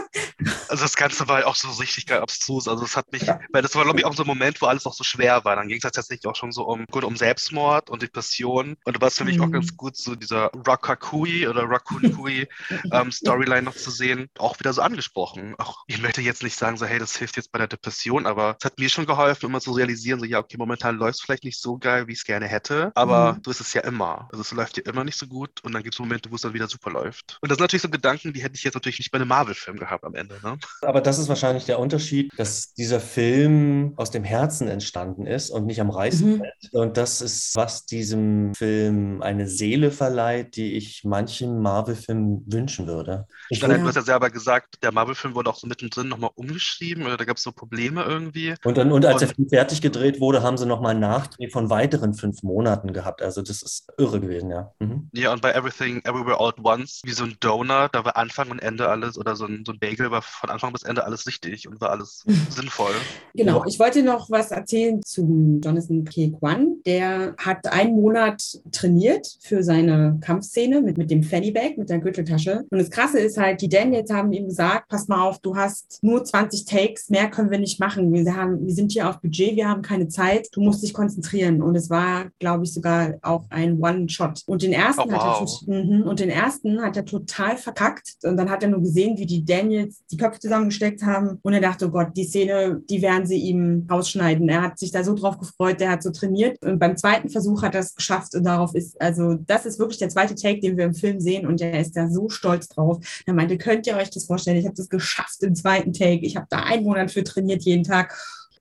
Also 0.69 0.83
das 0.83 0.95
Ganze 0.95 1.27
war 1.27 1.45
auch 1.45 1.55
so 1.55 1.69
richtig 1.69 2.05
geil 2.05 2.19
abstrus. 2.19 2.67
Also 2.67 2.85
es 2.85 2.95
hat 2.95 3.11
mich, 3.11 3.27
weil 3.51 3.61
das 3.61 3.75
war, 3.75 3.83
glaube 3.83 3.99
ich, 3.99 4.05
auch 4.05 4.15
so 4.15 4.23
ein 4.23 4.27
Moment, 4.27 4.61
wo 4.61 4.67
alles 4.67 4.85
auch 4.85 4.93
so 4.93 5.03
schwer 5.03 5.43
war. 5.43 5.55
Dann 5.55 5.67
ging 5.67 5.77
es 5.77 5.83
tatsächlich 5.83 6.25
auch 6.25 6.35
schon 6.35 6.51
so 6.51 6.63
um, 6.63 6.85
gut, 6.85 7.03
um 7.03 7.15
Selbstmord 7.15 7.89
und 7.89 8.01
Depression. 8.01 8.77
Und 8.85 8.95
da 8.95 9.01
war 9.01 9.09
es 9.09 9.17
für 9.17 9.25
mich 9.25 9.37
mhm. 9.37 9.43
auch 9.43 9.51
ganz 9.51 9.75
gut, 9.75 9.97
so 9.97 10.15
dieser 10.15 10.49
Rakakui 10.65 11.47
oder 11.47 11.69
Raccoon 11.69 12.13
Kui 12.15 12.47
ähm, 12.91 13.11
Storyline 13.11 13.63
noch 13.63 13.75
zu 13.75 13.91
sehen, 13.91 14.29
auch 14.37 14.59
wieder 14.59 14.73
so 14.73 14.81
angesprochen. 14.81 15.55
Auch 15.57 15.83
ich 15.87 16.01
möchte 16.01 16.21
jetzt 16.21 16.43
nicht 16.43 16.57
sagen, 16.57 16.77
so, 16.77 16.85
hey, 16.85 16.99
das 16.99 17.10
hilft 17.15 17.37
jetzt 17.37 17.51
bei 17.51 17.59
der 17.59 17.67
Depression, 17.67 18.25
aber 18.25 18.57
es 18.59 18.65
hat 18.65 18.79
mir 18.79 18.89
schon 18.89 19.05
geholfen, 19.05 19.47
immer 19.47 19.61
zu 19.61 19.71
realisieren, 19.71 20.19
so, 20.19 20.25
ja, 20.25 20.39
okay, 20.39 20.57
momentan 20.57 20.95
läuft 20.97 21.19
es 21.19 21.21
vielleicht 21.21 21.43
nicht 21.43 21.59
so 21.59 21.77
geil, 21.77 22.07
wie 22.07 22.13
ich 22.13 22.19
es 22.19 22.25
gerne 22.25 22.47
hätte, 22.47 22.91
aber 22.95 23.33
mhm. 23.33 23.41
so 23.45 23.51
ist 23.51 23.61
es 23.61 23.73
ja 23.73 23.81
immer. 23.81 24.27
Also 24.31 24.41
es 24.41 24.51
läuft 24.51 24.77
ja 24.77 24.83
immer 24.85 25.03
nicht 25.03 25.17
so 25.17 25.27
gut 25.27 25.61
und 25.63 25.73
dann 25.73 25.83
gibt 25.83 25.95
es 25.95 25.99
Momente, 25.99 26.31
wo 26.31 26.35
es 26.35 26.41
dann 26.41 26.53
wieder 26.53 26.67
super 26.67 26.91
läuft. 26.91 27.37
Und 27.41 27.49
das 27.49 27.57
sind 27.57 27.63
natürlich 27.63 27.81
so 27.81 27.89
Gedanken, 27.89 28.33
die 28.33 28.41
hätte 28.41 28.55
ich 28.55 28.63
jetzt 28.63 28.73
natürlich 28.75 28.99
nicht 28.99 29.11
bei 29.11 29.17
einem 29.17 29.27
Marvel-Film 29.27 29.77
gehabt 29.77 30.03
am 30.03 30.15
Ende. 30.15 30.39
Ne? 30.43 30.57
Aber 30.81 31.01
das 31.01 31.19
ist 31.19 31.29
wahrscheinlich 31.29 31.65
der 31.65 31.79
Unterschied, 31.79 32.31
dass 32.37 32.73
dieser 32.73 32.99
Film 32.99 33.93
aus 33.97 34.11
dem 34.11 34.23
Herzen 34.23 34.67
entstanden 34.67 35.25
ist 35.25 35.49
und 35.49 35.65
nicht 35.65 35.81
am 35.81 35.89
Reißbrett. 35.89 36.41
Mhm. 36.71 36.79
Und 36.79 36.97
das 36.97 37.21
ist, 37.21 37.55
was 37.55 37.85
diesem 37.85 38.53
Film 38.55 39.21
eine 39.21 39.47
Seele 39.47 39.91
verleiht, 39.91 40.55
die 40.55 40.73
ich 40.73 41.03
manchen 41.03 41.61
Marvel-Film 41.61 42.43
wünschen 42.47 42.87
würde. 42.87 43.27
Ich 43.49 43.61
meine, 43.61 43.79
du 43.79 43.87
hast 43.87 43.95
ja 43.95 44.01
selber 44.01 44.29
gesagt, 44.29 44.83
der 44.83 44.91
Marvel-Film 44.91 45.35
wurde 45.35 45.49
auch 45.49 45.57
so 45.57 45.67
mittendrin 45.67 46.07
nochmal 46.07 46.31
umgeschrieben 46.35 47.00
oder 47.05 47.17
da 47.17 47.25
gab 47.25 47.37
es 47.37 47.43
so 47.43 47.51
Probleme 47.51 48.03
irgendwie. 48.03 48.53
Und, 48.63 48.77
dann, 48.77 48.91
und 48.91 49.05
als 49.05 49.15
und, 49.15 49.21
der 49.21 49.35
Film 49.35 49.49
fertig 49.49 49.81
gedreht 49.81 50.19
wurde, 50.19 50.43
haben 50.43 50.57
sie 50.57 50.65
nochmal 50.65 50.91
einen 50.91 51.01
Nachdreh 51.01 51.49
von 51.49 51.69
weiteren 51.69 52.13
fünf 52.13 52.43
Monaten 52.43 52.93
gehabt. 52.93 53.21
Also 53.21 53.41
das 53.41 53.61
ist 53.61 53.87
irre 53.97 54.19
gewesen, 54.19 54.49
ja. 54.49 54.71
Mhm. 54.79 55.09
Ja, 55.13 55.33
und 55.33 55.41
bei 55.41 55.51
Everything 55.51 56.01
Everywhere 56.03 56.39
All 56.39 56.49
at 56.49 56.63
Once, 56.63 57.01
wie 57.03 57.11
so 57.11 57.23
ein 57.23 57.35
Donut, 57.39 57.89
da 57.93 58.05
war 58.05 58.17
Anfang 58.17 58.51
und 58.51 58.59
Ende 58.59 58.89
alles 58.89 59.17
oder 59.17 59.35
so 59.35 59.45
ein, 59.45 59.63
so 59.65 59.73
ein 59.73 59.79
Bagel 59.79 60.11
war 60.11 60.21
von 60.21 60.49
Anfang 60.49 60.73
bis 60.73 60.83
Ende 60.83 61.03
alles 61.05 61.27
richtig 61.27 61.67
und 61.67 61.81
war 61.81 61.91
alles 61.91 62.23
sinnvoll. 62.49 62.93
Genau, 63.33 63.63
ich 63.65 63.79
wollte 63.79 64.03
noch 64.03 64.29
was 64.29 64.51
erzählen 64.51 65.01
zu 65.03 65.59
Jonathan 65.63 66.05
K. 66.05 66.31
Kwan. 66.31 66.77
Der 66.85 67.35
hat 67.37 67.67
einen 67.67 67.95
Monat 67.95 68.41
trainiert 68.71 69.27
für 69.39 69.63
seine 69.63 70.19
Kampfszene 70.21 70.81
mit, 70.81 70.97
mit 70.97 71.11
dem 71.11 71.23
Fanny 71.23 71.51
Bag, 71.51 71.77
mit 71.77 71.89
der 71.89 71.99
Gürteltasche. 71.99 72.65
Und 72.69 72.79
das 72.79 72.89
Krasse 72.89 73.19
ist 73.19 73.37
halt, 73.37 73.61
die 73.61 73.69
Daniels 73.69 74.11
haben 74.11 74.31
ihm 74.33 74.47
gesagt, 74.47 74.89
pass 74.89 75.07
mal 75.07 75.21
auf, 75.21 75.39
du 75.39 75.55
hast 75.55 75.99
nur 76.01 76.23
20 76.23 76.65
Takes, 76.65 76.90
mehr 77.09 77.29
können 77.29 77.51
wir 77.51 77.59
nicht 77.59 77.79
machen. 77.79 78.11
Wir, 78.13 78.35
haben, 78.35 78.65
wir 78.65 78.73
sind 78.73 78.91
hier 78.91 79.09
auf 79.09 79.21
Budget, 79.21 79.55
wir 79.55 79.67
haben 79.67 79.81
keine 79.81 80.07
Zeit, 80.07 80.47
du 80.51 80.61
musst 80.61 80.83
dich 80.83 80.93
konzentrieren. 80.93 81.61
Und 81.61 81.75
es 81.75 81.89
war, 81.89 82.29
glaube 82.39 82.63
ich, 82.63 82.73
sogar 82.73 83.15
auch 83.21 83.45
ein 83.49 83.81
One-Shot. 83.81 84.43
Und 84.45 84.61
den 84.61 84.73
ersten 84.73 85.01
oh, 85.01 85.11
wow. 85.11 85.41
hat 85.41 85.67
er 85.67 85.83
mhm, 85.83 86.03
und 86.03 86.19
den 86.19 86.29
ersten 86.29 86.81
hat 86.81 86.97
er 86.97 87.05
total 87.05 87.57
verkackt. 87.57 88.15
Und 88.23 88.37
dann 88.37 88.49
hat 88.49 88.63
er 88.63 88.69
nur 88.69 88.81
gesehen, 88.81 89.17
wie 89.17 89.25
die 89.25 89.43
Daniels 89.43 90.03
die 90.11 90.17
Köpfe 90.17 90.39
zusammengesteckt 90.39 91.03
haben. 91.03 91.39
Und 91.41 91.53
er 91.53 91.61
dachte, 91.61 91.87
oh 91.87 91.91
Gott, 91.91 92.09
die 92.15 92.23
Szene, 92.23 92.81
die 92.89 93.01
werden 93.01 93.25
sie 93.25 93.37
ihm 93.37 93.87
rausschneiden. 93.89 94.49
Er 94.49 94.61
hat 94.61 94.79
sich 94.79 94.91
da 94.91 95.03
so 95.03 95.15
drauf 95.15 95.37
gefreut, 95.37 95.79
der 95.79 95.91
hat 95.91 96.03
so 96.03 96.11
trainiert. 96.11 96.63
Und 96.63 96.79
beim 96.79 96.97
zweiten 96.97 97.29
Versuch 97.29 97.63
hat 97.63 97.75
er 97.75 97.81
es 97.81 97.95
geschafft. 97.95 98.35
Und 98.35 98.43
darauf 98.43 98.75
ist, 98.75 98.99
also 99.01 99.35
das 99.35 99.65
ist 99.65 99.79
wirklich 99.79 99.99
der 99.99 100.09
zweite 100.09 100.35
Take, 100.35 100.59
den 100.59 100.77
wir 100.77 100.85
im 100.85 100.93
Film 100.93 101.19
sehen. 101.19 101.47
Und 101.47 101.61
er 101.61 101.79
ist 101.79 101.95
da 101.95 102.09
so 102.09 102.29
stolz 102.29 102.67
drauf. 102.67 102.99
Er 103.25 103.33
meinte, 103.33 103.57
könnt 103.57 103.87
ihr 103.87 103.95
euch 103.95 104.09
das 104.09 104.25
vorstellen? 104.25 104.57
Ich 104.57 104.65
habe 104.65 104.75
das 104.75 104.89
geschafft 104.89 105.43
im 105.43 105.55
zweiten 105.55 105.93
Take. 105.93 106.25
Ich 106.25 106.35
habe 106.35 106.47
da 106.49 106.63
einen 106.63 106.80
Monat 106.83 107.11
für 107.11 107.23
trainiert 107.23 107.63
jeden 107.63 107.83
Tag 107.83 108.17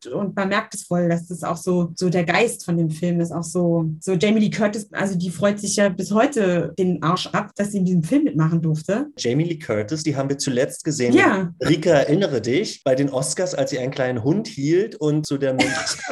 und 0.06 0.34
man 0.36 0.48
merkt 0.48 0.74
es 0.74 0.84
voll, 0.84 1.08
dass 1.08 1.28
das 1.28 1.42
auch 1.42 1.56
so, 1.56 1.92
so 1.94 2.08
der 2.08 2.24
Geist 2.24 2.64
von 2.64 2.76
dem 2.76 2.90
Film 2.90 3.20
ist, 3.20 3.32
auch 3.32 3.42
so, 3.42 3.90
so 4.00 4.12
Jamie 4.14 4.40
Lee 4.40 4.50
Curtis, 4.50 4.88
also 4.92 5.16
die 5.16 5.30
freut 5.30 5.58
sich 5.58 5.76
ja 5.76 5.88
bis 5.88 6.10
heute 6.12 6.72
den 6.78 7.02
Arsch 7.02 7.26
ab, 7.28 7.50
dass 7.56 7.72
sie 7.72 7.78
in 7.78 7.84
diesem 7.84 8.02
Film 8.02 8.24
mitmachen 8.24 8.62
durfte. 8.62 9.06
Jamie 9.18 9.44
Lee 9.44 9.58
Curtis, 9.58 10.02
die 10.02 10.16
haben 10.16 10.28
wir 10.28 10.38
zuletzt 10.38 10.84
gesehen. 10.84 11.12
Ja. 11.14 11.52
Rika, 11.60 11.90
erinnere 11.90 12.40
dich, 12.40 12.82
bei 12.84 12.94
den 12.94 13.10
Oscars, 13.10 13.54
als 13.54 13.70
sie 13.70 13.78
einen 13.78 13.92
kleinen 13.92 14.24
Hund 14.24 14.48
hielt 14.48 14.96
und 14.96 15.26
zu 15.26 15.38
der 15.38 15.56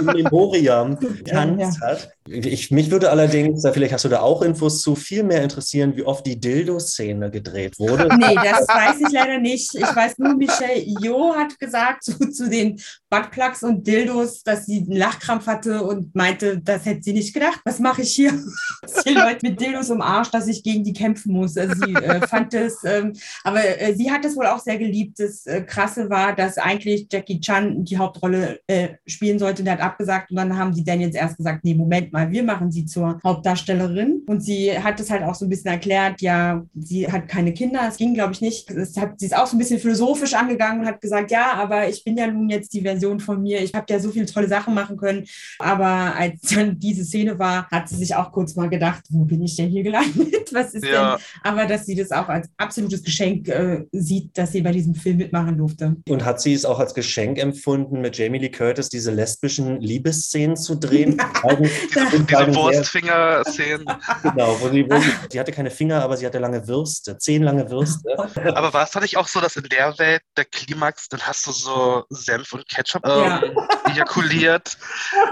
Memoriam 0.00 0.98
getanzt 0.98 1.78
ja, 1.80 1.88
ja. 1.88 1.92
hat. 1.92 2.10
Ich, 2.26 2.70
mich 2.70 2.90
würde 2.90 3.10
allerdings, 3.10 3.66
vielleicht 3.72 3.92
hast 3.92 4.04
du 4.04 4.08
da 4.08 4.20
auch 4.20 4.42
Infos 4.42 4.82
zu, 4.82 4.94
viel 4.94 5.22
mehr 5.22 5.42
interessieren, 5.42 5.96
wie 5.96 6.02
oft 6.02 6.26
die 6.26 6.38
Dildo-Szene 6.38 7.30
gedreht 7.30 7.78
wurde. 7.78 8.08
Nee, 8.18 8.34
das 8.34 8.66
weiß 8.66 9.00
ich 9.00 9.12
leider 9.12 9.38
nicht. 9.38 9.74
Ich 9.74 9.96
weiß 9.96 10.18
nur, 10.18 10.34
Michelle 10.34 10.82
Jo 11.00 11.34
hat 11.36 11.58
gesagt 11.58 12.02
zu, 12.04 12.18
zu 12.30 12.50
den 12.50 12.80
Buttplugs 13.10 13.62
und 13.62 13.77
Dildos, 13.82 14.42
dass 14.42 14.66
sie 14.66 14.78
einen 14.78 14.92
Lachkrampf 14.92 15.46
hatte 15.46 15.82
und 15.82 16.14
meinte, 16.14 16.60
das 16.60 16.84
hätte 16.84 17.02
sie 17.02 17.12
nicht 17.12 17.34
gedacht. 17.34 17.60
Was 17.64 17.78
mache 17.78 18.02
ich 18.02 18.14
hier? 18.14 18.32
die 19.06 19.14
Leute 19.14 19.38
mit 19.42 19.60
Dildos 19.60 19.90
im 19.90 20.00
Arsch, 20.00 20.30
dass 20.30 20.48
ich 20.48 20.62
gegen 20.62 20.84
die 20.84 20.92
kämpfen 20.92 21.32
muss. 21.32 21.56
Also 21.56 21.74
sie 21.84 21.94
äh, 21.94 22.26
fand 22.26 22.54
es, 22.54 22.78
ähm, 22.84 23.12
aber 23.44 23.64
äh, 23.80 23.94
sie 23.94 24.10
hat 24.10 24.24
es 24.24 24.36
wohl 24.36 24.46
auch 24.46 24.60
sehr 24.60 24.78
geliebt. 24.78 25.18
Das 25.18 25.46
äh, 25.46 25.62
Krasse 25.62 26.10
war, 26.10 26.34
dass 26.34 26.58
eigentlich 26.58 27.06
Jackie 27.10 27.40
Chan 27.40 27.84
die 27.84 27.98
Hauptrolle 27.98 28.60
äh, 28.66 28.90
spielen 29.06 29.38
sollte. 29.38 29.62
Der 29.62 29.74
hat 29.74 29.80
abgesagt 29.80 30.30
und 30.30 30.36
dann 30.36 30.56
haben 30.56 30.74
die 30.74 30.84
Daniels 30.84 31.14
erst 31.14 31.36
gesagt, 31.36 31.64
nee, 31.64 31.74
Moment 31.74 32.12
mal, 32.12 32.30
wir 32.30 32.42
machen 32.42 32.70
sie 32.70 32.84
zur 32.84 33.18
Hauptdarstellerin. 33.24 34.22
Und 34.26 34.42
sie 34.42 34.78
hat 34.78 35.00
es 35.00 35.10
halt 35.10 35.22
auch 35.22 35.34
so 35.34 35.46
ein 35.46 35.48
bisschen 35.48 35.70
erklärt, 35.70 36.20
ja, 36.20 36.64
sie 36.74 37.10
hat 37.10 37.28
keine 37.28 37.52
Kinder. 37.52 37.86
Es 37.88 37.96
ging, 37.96 38.14
glaube 38.14 38.32
ich, 38.32 38.40
nicht. 38.40 38.70
Es 38.70 38.96
hat, 38.96 39.18
sie 39.20 39.26
ist 39.26 39.36
auch 39.36 39.46
so 39.46 39.56
ein 39.56 39.58
bisschen 39.58 39.80
philosophisch 39.80 40.34
angegangen 40.34 40.80
und 40.80 40.86
hat 40.86 41.00
gesagt, 41.00 41.30
ja, 41.30 41.52
aber 41.52 41.88
ich 41.88 42.04
bin 42.04 42.16
ja 42.16 42.26
nun 42.26 42.48
jetzt 42.48 42.72
die 42.72 42.82
Version 42.82 43.20
von 43.20 43.42
mir. 43.42 43.60
Ich 43.62 43.67
habe 43.74 43.86
ja 43.90 44.00
so 44.00 44.10
viele 44.10 44.26
tolle 44.26 44.48
Sachen 44.48 44.74
machen 44.74 44.96
können. 44.96 45.26
Aber 45.58 46.14
als 46.16 46.40
dann 46.42 46.78
diese 46.78 47.04
Szene 47.04 47.38
war, 47.38 47.68
hat 47.70 47.88
sie 47.88 47.96
sich 47.96 48.14
auch 48.14 48.32
kurz 48.32 48.54
mal 48.56 48.68
gedacht, 48.68 49.04
wo 49.10 49.24
bin 49.24 49.42
ich 49.42 49.56
denn 49.56 49.68
hier 49.68 49.82
gelandet? 49.82 50.48
Was 50.52 50.74
ist 50.74 50.84
ja. 50.84 51.16
denn? 51.16 51.24
Aber 51.42 51.66
dass 51.66 51.86
sie 51.86 51.94
das 51.94 52.10
auch 52.10 52.28
als 52.28 52.48
absolutes 52.56 53.02
Geschenk 53.02 53.48
äh, 53.48 53.84
sieht, 53.92 54.36
dass 54.36 54.52
sie 54.52 54.62
bei 54.62 54.72
diesem 54.72 54.94
Film 54.94 55.18
mitmachen 55.18 55.56
durfte. 55.56 55.96
Und 56.08 56.24
hat 56.24 56.40
sie 56.40 56.54
es 56.54 56.64
auch 56.64 56.78
als 56.78 56.94
Geschenk 56.94 57.38
empfunden, 57.38 58.00
mit 58.00 58.16
Jamie 58.16 58.38
Lee 58.38 58.50
Curtis 58.50 58.88
diese 58.88 59.10
lesbischen 59.10 59.80
Liebesszenen 59.80 60.56
zu 60.56 60.74
drehen? 60.74 61.20
diese, 61.58 62.24
diese 62.24 62.54
Wurstfinger-Szenen. 62.54 63.86
genau, 64.22 64.60
wo 64.60 64.68
sie, 64.68 64.88
wo 64.88 64.98
sie, 64.98 65.10
sie 65.30 65.40
hatte 65.40 65.52
keine 65.52 65.70
Finger, 65.70 66.02
aber 66.02 66.16
sie 66.16 66.26
hatte 66.26 66.38
lange 66.38 66.66
Würste, 66.66 67.18
zehn 67.18 67.42
lange 67.42 67.70
Würste. 67.70 68.16
aber 68.18 68.72
war 68.72 68.84
es 68.84 68.94
nicht 69.00 69.16
auch 69.16 69.28
so, 69.28 69.40
dass 69.40 69.56
in 69.56 69.64
der 69.64 69.98
Welt 69.98 70.22
der 70.36 70.44
Klimax, 70.44 71.08
dann 71.08 71.20
hast 71.20 71.46
du 71.46 71.52
so 71.52 72.04
Senf 72.10 72.52
und 72.52 72.68
Ketchup 72.68 73.02
ähm, 73.06 73.24
ja. 73.24 73.42
Ejakuliert. 73.90 74.76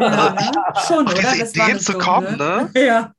Ja, 0.01 0.35
also, 0.35 0.95
schon, 0.95 1.07
auf 1.07 1.12
oder? 1.14 1.33
diese 1.33 1.51
Ideen 1.51 1.79
zu 1.79 1.93
so, 1.93 1.99
kommen, 1.99 2.37
ne? 2.37 2.70
ne? 2.74 2.81
Ja, 2.87 3.14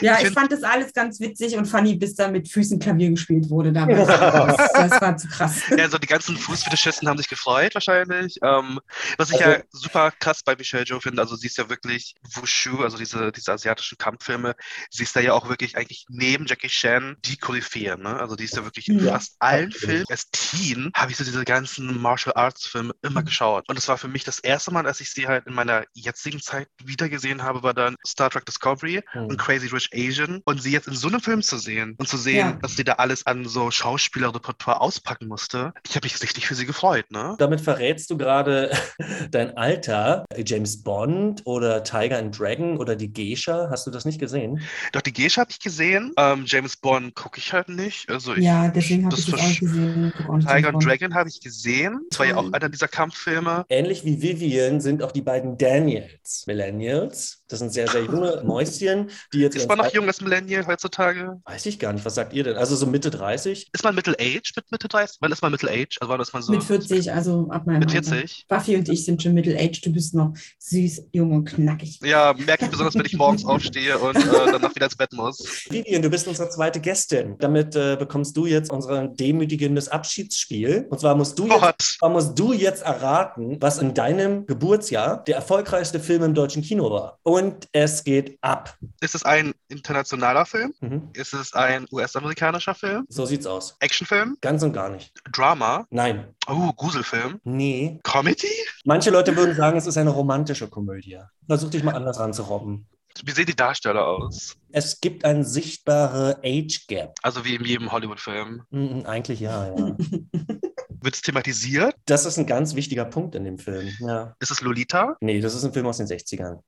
ja 0.00 0.18
ich, 0.20 0.28
ich 0.28 0.32
fand 0.32 0.52
das 0.52 0.62
alles 0.62 0.92
ganz 0.92 1.20
witzig 1.20 1.56
und 1.56 1.66
funny, 1.66 1.96
bis 1.96 2.14
da 2.14 2.28
mit 2.28 2.48
Füßen 2.48 2.78
Klavier 2.78 3.10
gespielt 3.10 3.50
wurde. 3.50 3.72
Damals. 3.72 4.06
das, 4.06 4.72
das 4.72 5.00
war 5.00 5.16
zu 5.16 5.28
krass. 5.28 5.62
Ja, 5.76 5.88
so 5.88 5.98
die 5.98 6.06
ganzen 6.06 6.36
Fußfetischisten 6.36 7.08
haben 7.08 7.18
sich 7.18 7.28
gefreut 7.28 7.74
wahrscheinlich. 7.74 8.38
Ähm, 8.42 8.80
was 9.18 9.30
ich 9.30 9.44
also, 9.44 9.58
ja 9.58 9.64
super 9.70 10.12
krass 10.18 10.42
bei 10.44 10.54
Michelle 10.56 10.84
Joe 10.84 11.00
finde, 11.00 11.22
also 11.22 11.36
sie 11.36 11.46
ist 11.46 11.58
ja 11.58 11.68
wirklich 11.68 12.14
Wushu, 12.34 12.82
also 12.82 12.96
diese, 12.96 13.32
diese 13.32 13.52
asiatischen 13.52 13.98
Kampffilme, 13.98 14.54
sie 14.90 15.02
ist 15.02 15.16
da 15.16 15.20
ja 15.20 15.32
auch 15.32 15.48
wirklich 15.48 15.76
eigentlich 15.76 16.06
neben 16.08 16.46
Jackie 16.46 16.68
Chan 16.68 17.16
die 17.24 17.36
Koryphäe, 17.36 17.96
ne? 17.98 18.16
Also 18.16 18.36
die 18.36 18.44
ist 18.44 18.56
ja 18.56 18.64
wirklich 18.64 18.88
in 18.88 19.04
ja. 19.04 19.12
fast 19.12 19.36
allen 19.38 19.72
Filmen. 19.72 20.04
Als 20.08 20.30
Teen 20.30 20.90
habe 20.94 21.10
ich 21.10 21.16
so 21.16 21.24
diese 21.24 21.44
ganzen 21.44 22.00
Martial 22.00 22.34
Arts 22.36 22.66
Filme 22.66 22.94
immer 23.02 23.22
geschaut. 23.22 23.68
Und 23.68 23.76
das 23.76 23.88
war 23.88 23.98
für 23.98 24.08
mich 24.08 24.24
das 24.24 24.38
erste 24.38 24.51
Mal, 24.70 24.86
als 24.86 25.00
ich 25.00 25.10
sie 25.10 25.26
halt 25.26 25.46
in 25.46 25.54
meiner 25.54 25.84
jetzigen 25.94 26.40
Zeit 26.40 26.68
wiedergesehen 26.84 27.42
habe, 27.42 27.62
war 27.62 27.74
dann 27.74 27.96
Star 28.06 28.30
Trek 28.30 28.46
Discovery 28.46 29.02
mhm. 29.14 29.26
und 29.26 29.38
Crazy 29.38 29.68
Rich 29.68 29.90
Asian. 29.94 30.40
Und 30.44 30.62
sie 30.62 30.72
jetzt 30.72 30.88
in 30.88 30.94
so 30.94 31.08
einem 31.08 31.20
Film 31.20 31.42
zu 31.42 31.58
sehen 31.58 31.94
und 31.98 32.08
zu 32.08 32.16
sehen, 32.16 32.36
ja. 32.36 32.58
dass 32.60 32.76
sie 32.76 32.84
da 32.84 32.94
alles 32.94 33.26
an 33.26 33.46
so 33.46 33.70
Schauspielerrepertoire 33.70 34.80
auspacken 34.80 35.28
musste, 35.28 35.72
ich 35.88 35.96
habe 35.96 36.06
mich 36.06 36.20
richtig 36.22 36.46
für 36.46 36.54
sie 36.54 36.66
gefreut, 36.66 37.10
ne? 37.10 37.36
Damit 37.38 37.60
verrätst 37.60 38.10
du 38.10 38.16
gerade 38.16 38.70
dein 39.30 39.56
Alter. 39.56 40.24
James 40.44 40.82
Bond 40.82 41.42
oder 41.44 41.82
Tiger 41.84 42.18
and 42.18 42.38
Dragon 42.38 42.76
oder 42.78 42.96
die 42.96 43.12
Geisha, 43.12 43.68
hast 43.70 43.86
du 43.86 43.90
das 43.90 44.04
nicht 44.04 44.18
gesehen? 44.18 44.60
Doch, 44.92 45.00
die 45.00 45.12
Geisha 45.12 45.40
habe 45.40 45.50
ich 45.50 45.60
gesehen. 45.60 46.12
Ähm, 46.16 46.44
James 46.46 46.76
Bond 46.76 47.14
gucke 47.14 47.38
ich 47.38 47.52
halt 47.52 47.68
nicht. 47.68 48.08
Also 48.10 48.34
ich, 48.34 48.44
ja, 48.44 48.68
deswegen 48.68 49.06
habe 49.06 49.16
ich 49.16 49.26
das 49.26 49.34
auch 49.34 49.60
gesehen. 49.60 50.12
Tiger 50.40 50.68
and 50.68 50.84
Dragon 50.84 51.14
habe 51.14 51.28
ich 51.28 51.40
gesehen. 51.40 52.00
Das 52.10 52.18
war 52.18 52.26
ja 52.26 52.36
auch 52.36 52.52
einer 52.52 52.68
dieser 52.68 52.88
Kampffilme. 52.88 53.64
Ähnlich 53.68 54.04
wie 54.04 54.22
Vivian 54.42 54.80
sind 54.80 55.02
auch 55.02 55.12
die 55.12 55.22
beiden 55.22 55.56
Daniels, 55.56 56.44
Millennials. 56.46 57.41
Das 57.52 57.58
sind 57.58 57.70
sehr, 57.70 57.86
sehr 57.86 58.04
junge 58.04 58.40
Mäuschen, 58.46 59.10
die 59.34 59.40
jetzt. 59.40 59.56
Ist 59.56 59.68
man 59.68 59.76
noch 59.76 59.92
jung 59.92 60.06
als 60.06 60.22
Millennial 60.22 60.66
heutzutage? 60.66 61.38
Weiß 61.44 61.66
ich 61.66 61.78
gar 61.78 61.92
nicht. 61.92 62.04
Was 62.06 62.14
sagt 62.14 62.32
ihr 62.32 62.44
denn? 62.44 62.56
Also 62.56 62.76
so 62.76 62.86
Mitte 62.86 63.10
30? 63.10 63.68
Ist 63.70 63.84
man 63.84 63.94
Middle 63.94 64.16
Age 64.18 64.52
mit 64.56 64.72
Mitte 64.72 64.88
30? 64.88 65.18
Wann 65.20 65.32
ist 65.32 65.42
man 65.42 65.52
Middle 65.52 65.70
Age? 65.70 65.98
Also 66.00 66.10
wann 66.10 66.20
ist 66.20 66.32
man 66.32 66.42
so? 66.42 66.50
Mit 66.50 66.64
40, 66.64 67.12
also 67.12 67.48
ab 67.50 67.66
meinem 67.66 67.80
Mit 67.80 67.90
40? 67.90 68.12
Alter. 68.12 68.32
Buffy 68.48 68.76
und 68.76 68.88
ich 68.88 69.04
sind 69.04 69.22
schon 69.22 69.34
Middle 69.34 69.58
Age. 69.58 69.82
Du 69.82 69.92
bist 69.92 70.14
noch 70.14 70.32
süß, 70.60 71.08
jung 71.12 71.32
und 71.32 71.44
knackig. 71.44 72.00
Ja, 72.02 72.34
merke 72.38 72.64
ich 72.64 72.70
besonders, 72.70 72.94
wenn 72.94 73.04
ich 73.04 73.16
morgens 73.16 73.44
aufstehe 73.44 73.98
und 73.98 74.16
äh, 74.16 74.20
danach 74.50 74.74
wieder 74.74 74.86
ins 74.86 74.96
Bett 74.96 75.12
muss. 75.12 75.66
Vivian, 75.68 76.00
du 76.00 76.08
bist 76.08 76.26
unsere 76.26 76.48
zweite 76.48 76.80
Gästin. 76.80 77.36
Damit 77.38 77.76
äh, 77.76 77.96
bekommst 77.96 78.34
du 78.34 78.46
jetzt 78.46 78.70
unser 78.70 79.08
demütigendes 79.08 79.88
Abschiedsspiel. 79.88 80.86
Und 80.88 81.00
zwar 81.00 81.14
musst 81.16 81.38
du 81.38 81.46
jetzt, 81.48 81.98
zwar 81.98 82.08
musst 82.08 82.38
du 82.38 82.54
jetzt 82.54 82.82
erraten, 82.82 83.58
was 83.60 83.76
in 83.76 83.92
deinem 83.92 84.46
Geburtsjahr 84.46 85.22
der 85.24 85.36
erfolgreichste 85.36 86.00
Film 86.00 86.22
im 86.22 86.32
deutschen 86.34 86.62
Kino 86.62 86.90
war. 86.90 87.18
Und 87.22 87.41
Und 87.42 87.68
es 87.72 88.04
geht 88.04 88.38
ab. 88.40 88.76
Ist 89.00 89.16
es 89.16 89.24
ein 89.24 89.52
internationaler 89.66 90.46
Film? 90.46 90.72
Mhm. 90.80 91.10
Ist 91.12 91.34
es 91.34 91.52
ein 91.54 91.86
US-amerikanischer 91.90 92.72
Film? 92.74 93.04
So 93.08 93.26
sieht's 93.26 93.46
aus. 93.46 93.76
Actionfilm? 93.80 94.38
Ganz 94.40 94.62
und 94.62 94.72
gar 94.72 94.88
nicht. 94.90 95.12
Drama? 95.32 95.84
Nein. 95.90 96.34
Oh, 96.46 96.72
Gruselfilm? 96.72 97.40
Nee. 97.42 97.98
Comedy? 98.04 98.46
Manche 98.84 99.10
Leute 99.10 99.36
würden 99.36 99.56
sagen, 99.56 99.76
es 99.76 99.88
ist 99.88 99.96
eine 99.96 100.10
romantische 100.10 100.68
Komödie. 100.68 101.18
Versuch 101.48 101.70
dich 101.70 101.82
mal 101.82 101.96
anders 101.96 102.20
ranzurobben. 102.20 102.86
Wie 103.24 103.32
sehen 103.32 103.46
die 103.46 103.56
Darsteller 103.56 104.06
aus? 104.06 104.56
Es 104.70 105.00
gibt 105.00 105.24
ein 105.24 105.44
sichtbare 105.44 106.38
Age 106.44 106.86
Gap. 106.86 107.16
Also 107.22 107.44
wie 107.44 107.56
in 107.56 107.64
jedem 107.64 107.90
Hollywood-Film. 107.90 108.62
Mhm, 108.70 109.04
eigentlich 109.04 109.40
ja, 109.40 109.66
ja. 109.66 109.96
Wird 111.02 111.14
es 111.14 111.22
thematisiert? 111.22 111.94
Das 112.06 112.26
ist 112.26 112.38
ein 112.38 112.46
ganz 112.46 112.74
wichtiger 112.74 113.04
Punkt 113.04 113.34
in 113.34 113.44
dem 113.44 113.58
Film. 113.58 113.88
Ja. 114.00 114.34
Ist 114.40 114.50
es 114.50 114.60
Lolita? 114.60 115.16
Nee, 115.20 115.40
das 115.40 115.54
ist 115.54 115.64
ein 115.64 115.72
Film 115.72 115.86
aus 115.86 115.98
den 115.98 116.06
60ern. 116.06 116.58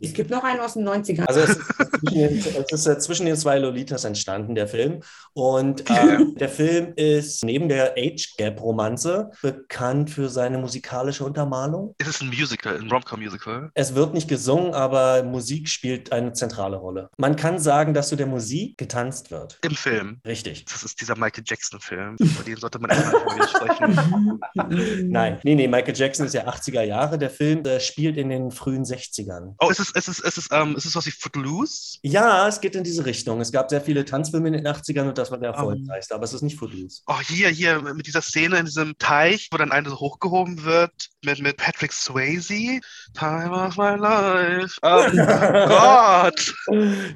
Es 0.00 0.12
gibt 0.12 0.30
noch 0.30 0.44
einen 0.44 0.60
aus 0.60 0.74
den 0.74 0.88
90ern. 0.88 1.24
Also 1.26 1.40
es 1.40 1.50
ist, 1.50 1.60
zwischen 1.66 2.14
den, 2.14 2.38
es 2.38 2.72
ist 2.72 2.86
äh, 2.86 2.98
zwischen 2.98 3.26
den 3.26 3.36
zwei 3.36 3.58
Lolitas 3.58 4.04
entstanden, 4.04 4.54
der 4.54 4.68
Film. 4.68 5.00
Und 5.32 5.88
äh, 5.90 6.18
der 6.36 6.48
Film 6.48 6.92
ist 6.96 7.44
neben 7.44 7.68
der 7.68 7.94
Age 7.96 8.36
Gap 8.36 8.60
Romanze 8.60 9.30
bekannt 9.42 10.10
für 10.10 10.28
seine 10.28 10.58
musikalische 10.58 11.24
Untermalung. 11.24 11.94
Ist 11.98 12.08
es 12.08 12.20
ein 12.20 12.28
Musical, 12.28 12.78
ein 12.78 12.90
Rom-Com-Musical? 12.90 13.70
Es 13.74 13.94
wird 13.94 14.14
nicht 14.14 14.28
gesungen, 14.28 14.74
aber 14.74 15.22
Musik 15.22 15.68
spielt 15.68 16.12
eine 16.12 16.32
zentrale 16.32 16.76
Rolle. 16.76 17.10
Man 17.18 17.36
kann 17.36 17.58
sagen, 17.58 17.94
dass 17.94 18.08
zu 18.08 18.16
der 18.16 18.26
Musik 18.26 18.78
getanzt 18.78 19.30
wird. 19.30 19.58
Im 19.62 19.74
Film. 19.74 20.20
Richtig. 20.26 20.64
Das 20.66 20.82
ist 20.82 21.00
dieser 21.00 21.16
Michael 21.16 21.44
Jackson-Film. 21.46 22.16
Über 22.18 22.42
den 22.44 22.56
sollte 22.56 22.78
man 22.78 22.90
erstmal 22.90 23.22
wieder 23.54 23.74
sprechen. 23.74 24.40
Nein, 25.10 25.40
nee, 25.42 25.54
nee, 25.54 25.68
Michael 25.68 25.96
Jackson 25.96 26.26
ist 26.26 26.34
ja 26.34 26.48
80er 26.48 26.82
Jahre. 26.82 27.18
Der 27.18 27.30
Film 27.30 27.64
äh, 27.64 27.80
spielt 27.80 28.16
in 28.16 28.28
den 28.28 28.50
frühen 28.50 28.84
60ern. 28.84 29.54
Oh, 29.58 29.70
ist 29.70 29.80
es, 29.80 29.90
ist 29.90 30.08
es, 30.08 30.20
ist 30.20 30.38
es, 30.38 30.48
ähm, 30.52 30.76
ist 30.76 30.84
es 30.84 30.94
was 30.94 31.06
wie 31.06 31.10
Footloose? 31.10 31.98
Ja, 32.02 32.48
es 32.48 32.60
geht 32.60 32.76
in 32.76 32.84
diese 32.84 33.04
Richtung. 33.04 33.40
Es 33.40 33.52
gab 33.52 33.70
sehr 33.70 33.80
viele 33.80 34.04
Tanzfilme 34.04 34.48
in 34.48 34.54
den 34.54 34.66
80ern 34.66 35.08
und 35.08 35.18
das 35.18 35.30
war 35.30 35.38
der 35.38 35.50
erfolgreichste, 35.50 36.14
aber 36.14 36.24
es 36.24 36.32
ist 36.32 36.42
nicht 36.42 36.58
Footloose. 36.58 37.02
Oh, 37.06 37.20
hier, 37.26 37.48
hier, 37.48 37.80
mit 37.80 38.06
dieser 38.06 38.22
Szene 38.22 38.58
in 38.58 38.66
diesem 38.66 38.96
Teich, 38.98 39.48
wo 39.50 39.56
dann 39.56 39.72
eine 39.72 39.88
so 39.88 39.98
hochgehoben 39.98 40.64
wird, 40.64 41.08
mit, 41.24 41.40
mit 41.40 41.56
Patrick 41.56 41.92
Swayze. 41.92 42.80
Time 43.14 43.50
of 43.50 43.76
my 43.76 43.96
life. 43.96 44.78
Oh 44.82 45.06
Gott! 45.68 46.54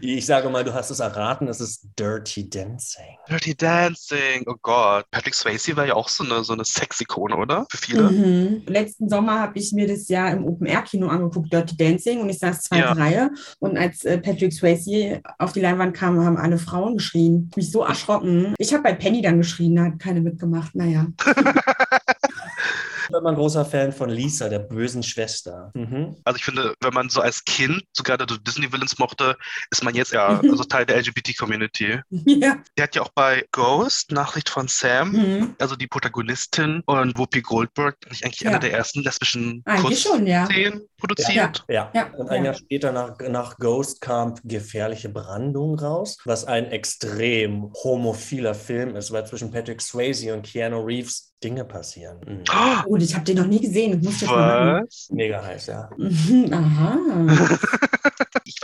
Ich 0.01 0.27
sage 0.27 0.49
mal, 0.49 0.65
du 0.65 0.75
hast 0.75 0.91
es 0.91 1.01
erraten, 1.01 1.49
es 1.49 1.61
ist 1.61 1.87
Dirty 1.99 2.49
Dancing. 2.49 3.17
Dirty 3.29 3.55
Dancing. 3.55 4.45
Oh 4.47 4.57
Gott. 4.61 5.11
Patrick 5.11 5.35
Swayze 5.35 5.77
war 5.77 5.87
ja 5.87 5.95
auch 5.95 6.09
so 6.09 6.24
eine, 6.25 6.45
so 6.45 6.53
eine 6.53 6.65
Sexikone, 6.65 7.37
oder? 7.37 7.67
Für 7.71 7.79
viele. 7.79 8.11
Mhm. 8.11 8.63
Letzten 8.67 9.09
Sommer 9.09 9.41
habe 9.41 9.59
ich 9.59 9.73
mir 9.73 9.87
das 9.87 10.09
ja 10.09 10.29
im 10.29 10.45
Open-Air-Kino 10.45 11.09
angeguckt, 11.09 11.53
Dirty 11.53 11.77
Dancing, 11.77 12.21
und 12.21 12.29
ich 12.29 12.39
saß 12.39 12.63
zweite 12.63 12.83
Ja. 12.83 12.93
Reihe. 12.93 13.31
Und 13.59 13.77
als 13.77 14.05
äh, 14.05 14.19
Patrick 14.19 14.53
Swayze 14.53 15.21
auf 15.39 15.53
die 15.53 15.61
Leinwand 15.61 15.95
kam, 15.95 16.19
haben 16.25 16.37
alle 16.37 16.59
Frauen 16.59 16.97
geschrien. 16.97 17.51
Mich 17.57 17.71
so 17.71 17.83
erschrocken. 17.83 18.55
Ich 18.59 18.73
habe 18.73 18.83
bei 18.83 18.95
Penny 18.95 19.23
dann 19.23 19.39
geschrien, 19.39 19.77
da 19.77 19.85
hat 19.85 19.99
keine 19.99 20.21
mitgemacht. 20.21 20.75
Naja. 20.75 21.07
Ich 23.15 23.17
bin 23.17 23.29
immer 23.29 23.31
ein 23.31 23.37
großer 23.41 23.65
Fan 23.65 23.93
von 23.93 24.11
Lisa, 24.11 24.49
der 24.49 24.59
bösen 24.59 25.05
Schwester. 25.05 25.71
Mhm. 25.75 26.17
Also 26.25 26.37
ich 26.37 26.45
finde, 26.45 26.75
wenn 26.81 26.93
man 26.93 27.09
so 27.11 27.21
als 27.21 27.45
Kind 27.45 27.85
sogar 27.97 28.19
die 28.19 28.43
Disney-Villains 28.43 28.99
mochte, 28.99 29.37
ist 29.71 29.85
man 29.85 29.95
jetzt 29.95 30.13
ja 30.13 30.41
also 30.43 30.65
Teil 30.65 30.85
der 30.85 30.97
LGBT-Community. 30.99 32.01
ja. 32.11 32.57
Der 32.77 32.83
hat 32.83 32.97
ja 32.97 33.03
auch 33.03 33.11
bei 33.15 33.45
Ghost, 33.53 34.11
Nachricht 34.11 34.49
von 34.49 34.67
Sam, 34.67 35.13
Mhm. 35.13 35.55
also 35.61 35.77
die 35.77 35.87
Protagonistin 35.87 36.83
und 36.87 37.17
Whoopi 37.17 37.41
Goldberg, 37.43 37.97
nicht 38.11 38.25
eigentlich 38.25 38.41
Ja. 38.41 38.51
einer 38.51 38.59
der 38.59 38.73
ersten 38.73 39.03
lesbischen 39.05 39.63
schon, 39.95 40.27
ja. 40.27 40.47
Kurzszenen 40.49 40.89
produziert. 40.99 41.65
Ja. 41.69 41.93
Ja, 41.95 42.07
Und 42.15 42.31
ein 42.31 42.39
ja. 42.43 42.47
Jahr 42.47 42.55
später 42.55 42.91
nach, 42.91 43.17
nach 43.29 43.59
Ghost 43.59 44.01
kam 44.01 44.35
Gefährliche 44.43 45.09
Brandung 45.09 45.79
raus, 45.79 46.19
was 46.25 46.47
ein 46.47 46.65
extrem 46.73 47.73
homophiler 47.85 48.55
Film 48.55 48.97
ist, 48.97 49.13
weil 49.13 49.25
zwischen 49.27 49.53
Patrick 49.53 49.81
Swayze 49.81 50.35
und 50.35 50.43
Keanu 50.43 50.81
Reeves 50.81 51.34
Dinge 51.45 51.65
passieren. 51.65 52.17
Mhm. 52.27 52.43
Oh, 52.87 52.97
ich 52.97 53.15
habe 53.15 53.25
den 53.25 53.37
noch 53.37 53.47
nie 53.47 53.61
gesehen. 53.61 53.99
Ich 53.99 54.05
muss 54.05 54.21
jetzt 54.21 54.31
mal 54.31 54.75
machen. 54.75 54.89
Mega 55.11 55.45
heiß, 55.45 55.67
ja. 55.67 55.91
Aha. 56.51 56.99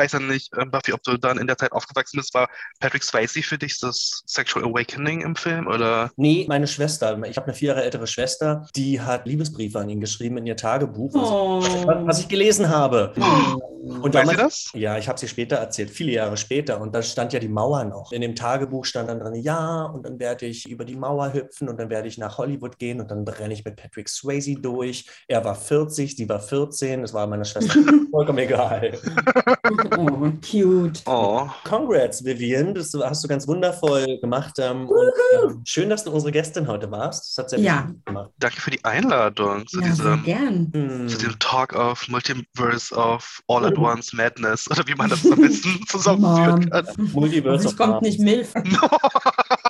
Ich 0.01 0.05
weiß 0.05 0.12
ja 0.12 0.20
nicht, 0.20 0.51
äh, 0.57 0.64
Buffy, 0.64 0.94
ob 0.94 1.03
du 1.03 1.18
dann 1.18 1.36
in 1.36 1.46
der 1.46 1.59
Zeit 1.59 1.72
aufgewachsen 1.72 2.16
bist, 2.16 2.32
war 2.32 2.48
Patrick 2.78 3.03
Swayze 3.05 3.42
für 3.42 3.59
dich 3.59 3.78
das 3.80 4.22
Sexual 4.26 4.64
Awakening 4.64 5.20
im 5.20 5.36
Film? 5.36 5.66
Oder? 5.66 6.11
Nee, 6.16 6.46
meine 6.48 6.66
Schwester, 6.66 7.20
ich 7.28 7.36
habe 7.36 7.48
eine 7.48 7.55
vier 7.55 7.68
Jahre 7.74 7.82
ältere 7.84 8.07
Schwester, 8.07 8.66
die 8.74 8.98
hat 8.98 9.26
Liebesbriefe 9.26 9.78
an 9.78 9.90
ihn 9.90 10.01
geschrieben 10.01 10.38
in 10.38 10.46
ihr 10.46 10.57
Tagebuch, 10.57 11.12
was, 11.12 11.28
Oh. 11.30 11.61
was 12.07 12.20
ich 12.20 12.28
gelesen 12.28 12.70
habe. 12.70 13.12
Und 13.14 14.14
Weißt 14.14 14.28
du 14.30 14.36
damals, 14.36 14.38
das? 14.38 14.70
ja, 14.74 14.96
ich 14.98 15.07
habe 15.09 15.18
sie 15.18 15.28
später 15.28 15.57
erzählt, 15.57 15.90
viele 15.90 16.12
Jahre 16.12 16.36
später. 16.38 16.80
Und 16.80 16.94
da 16.94 17.03
stand 17.03 17.32
ja 17.34 17.40
die 17.40 17.48
Mauer 17.48 17.84
noch. 17.84 18.12
In 18.12 18.20
dem 18.22 18.34
Tagebuch 18.34 18.84
stand 18.86 19.09
dann 19.11 19.20
drin, 19.20 19.34
ja, 19.34 19.82
und 19.84 20.05
dann 20.07 20.18
werde 20.18 20.46
ich 20.46 20.68
über 20.68 20.84
die 20.86 20.96
Mauer 20.96 21.32
hüpfen 21.34 21.68
und 21.68 21.78
dann 21.78 21.90
werde 21.90 22.09
ich 22.09 22.16
nach 22.18 22.38
Hollywood 22.38 22.78
gehen 22.78 23.01
und 23.01 23.11
dann 23.11 23.24
brenne 23.24 23.53
ich 23.55 23.64
mit 23.64 23.76
Patrick 23.76 24.09
Swayze 24.09 24.55
durch. 24.55 25.07
Er 25.28 25.44
war 25.44 25.55
40, 25.55 26.16
sie 26.16 26.28
war 26.28 26.40
14, 26.40 27.03
das 27.03 27.12
war 27.14 27.26
meiner 27.26 27.44
Schwester 27.44 27.74
vollkommen 28.11 28.38
egal. 28.38 28.98
oh, 29.97 30.30
cute. 30.41 31.03
Oh, 31.07 31.49
Congrats, 31.64 32.24
Vivian, 32.24 32.74
das 32.74 32.93
hast 32.95 33.22
du 33.24 33.28
ganz 33.28 33.47
wundervoll 33.49 34.18
gemacht. 34.20 34.55
Ähm, 34.59 34.88
und, 34.88 35.12
ähm, 35.45 35.62
schön, 35.64 35.88
dass 35.91 36.05
du 36.05 36.11
unsere 36.11 36.32
Gästin 36.32 36.66
heute 36.68 36.91
warst. 36.91 37.30
Das 37.36 37.43
hat 37.45 37.51
sehr 37.51 37.59
viel 37.59 37.66
Ja. 37.66 37.91
Gemacht. 38.05 38.30
danke 38.38 38.61
für 38.61 38.70
die 38.70 38.84
Einladung 38.84 39.66
zu 39.66 39.80
Ja, 39.80 39.93
sehr 39.95 40.16
diesem 40.16 40.22
gern. 40.24 40.70
Hm. 40.72 41.09
zu 41.09 41.18
dem 41.18 41.38
Talk 41.38 41.72
of 41.74 42.07
Multiverse 42.09 42.95
of 42.95 43.41
All 43.49 43.64
at 43.66 43.78
Once 43.78 44.12
Madness 44.12 44.70
oder 44.70 44.86
wie 44.86 44.95
man 44.95 45.11
das 45.11 45.24
am 45.30 45.41
besten 45.41 45.80
zusammenführen 45.88 46.61
Mom. 46.61 46.70
kann. 46.70 47.11
Multiverse 47.12 47.64
Hoffentlich 47.66 47.72
of 47.72 47.76
kommt 47.76 48.03
nicht 48.03 48.20
Milf. 48.20 48.53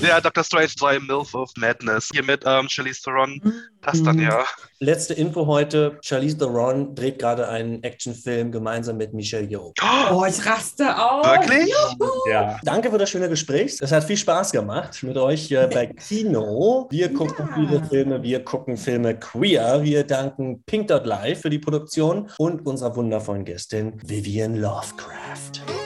ja, 0.00 0.20
Dr. 0.20 0.44
Strange 0.44 0.68
3 0.78 0.98
MILF 1.00 1.34
of 1.34 1.50
Madness. 1.56 2.08
Hier 2.12 2.24
mit 2.24 2.42
ähm, 2.46 2.68
Charlize 2.68 3.02
Theron. 3.02 3.40
Passt 3.80 4.06
dann 4.06 4.18
ja. 4.18 4.44
Letzte 4.80 5.14
Info 5.14 5.46
heute: 5.46 5.98
Charlize 6.02 6.38
Theron 6.38 6.94
dreht 6.94 7.18
gerade 7.18 7.48
einen 7.48 7.82
Actionfilm 7.82 8.50
gemeinsam 8.52 8.96
mit 8.96 9.12
Michelle 9.14 9.46
Yeoh. 9.46 9.72
Oh, 10.12 10.24
ich 10.28 10.44
raste 10.46 10.96
auf. 10.96 11.26
Wirklich? 11.26 11.72
Ja. 12.30 12.58
Danke 12.64 12.90
für 12.90 12.98
das 12.98 13.10
schöne 13.10 13.28
Gespräch. 13.28 13.76
Es 13.80 13.92
hat 13.92 14.04
viel 14.04 14.16
Spaß 14.16 14.52
gemacht 14.52 15.02
mit 15.02 15.16
euch 15.16 15.50
äh, 15.50 15.68
bei 15.72 15.86
Kino. 16.08 16.88
Wir 16.90 17.12
gucken 17.12 17.46
Ja. 17.48 17.54
viele 17.54 17.84
Filme, 17.84 18.22
wir 18.22 18.44
gucken 18.44 18.76
Filme 18.76 19.18
queer. 19.18 19.82
Wir 19.82 20.04
danken 20.04 20.62
Pink 20.64 20.88
Dot 20.88 21.04
Live 21.06 21.42
für 21.42 21.50
die 21.50 21.58
Produktion 21.58 22.30
und 22.38 22.66
unserer 22.66 22.96
wundervollen 22.96 23.44
Gästin 23.44 24.00
Vivian 24.04 24.56
Lovecraft. 24.56 25.83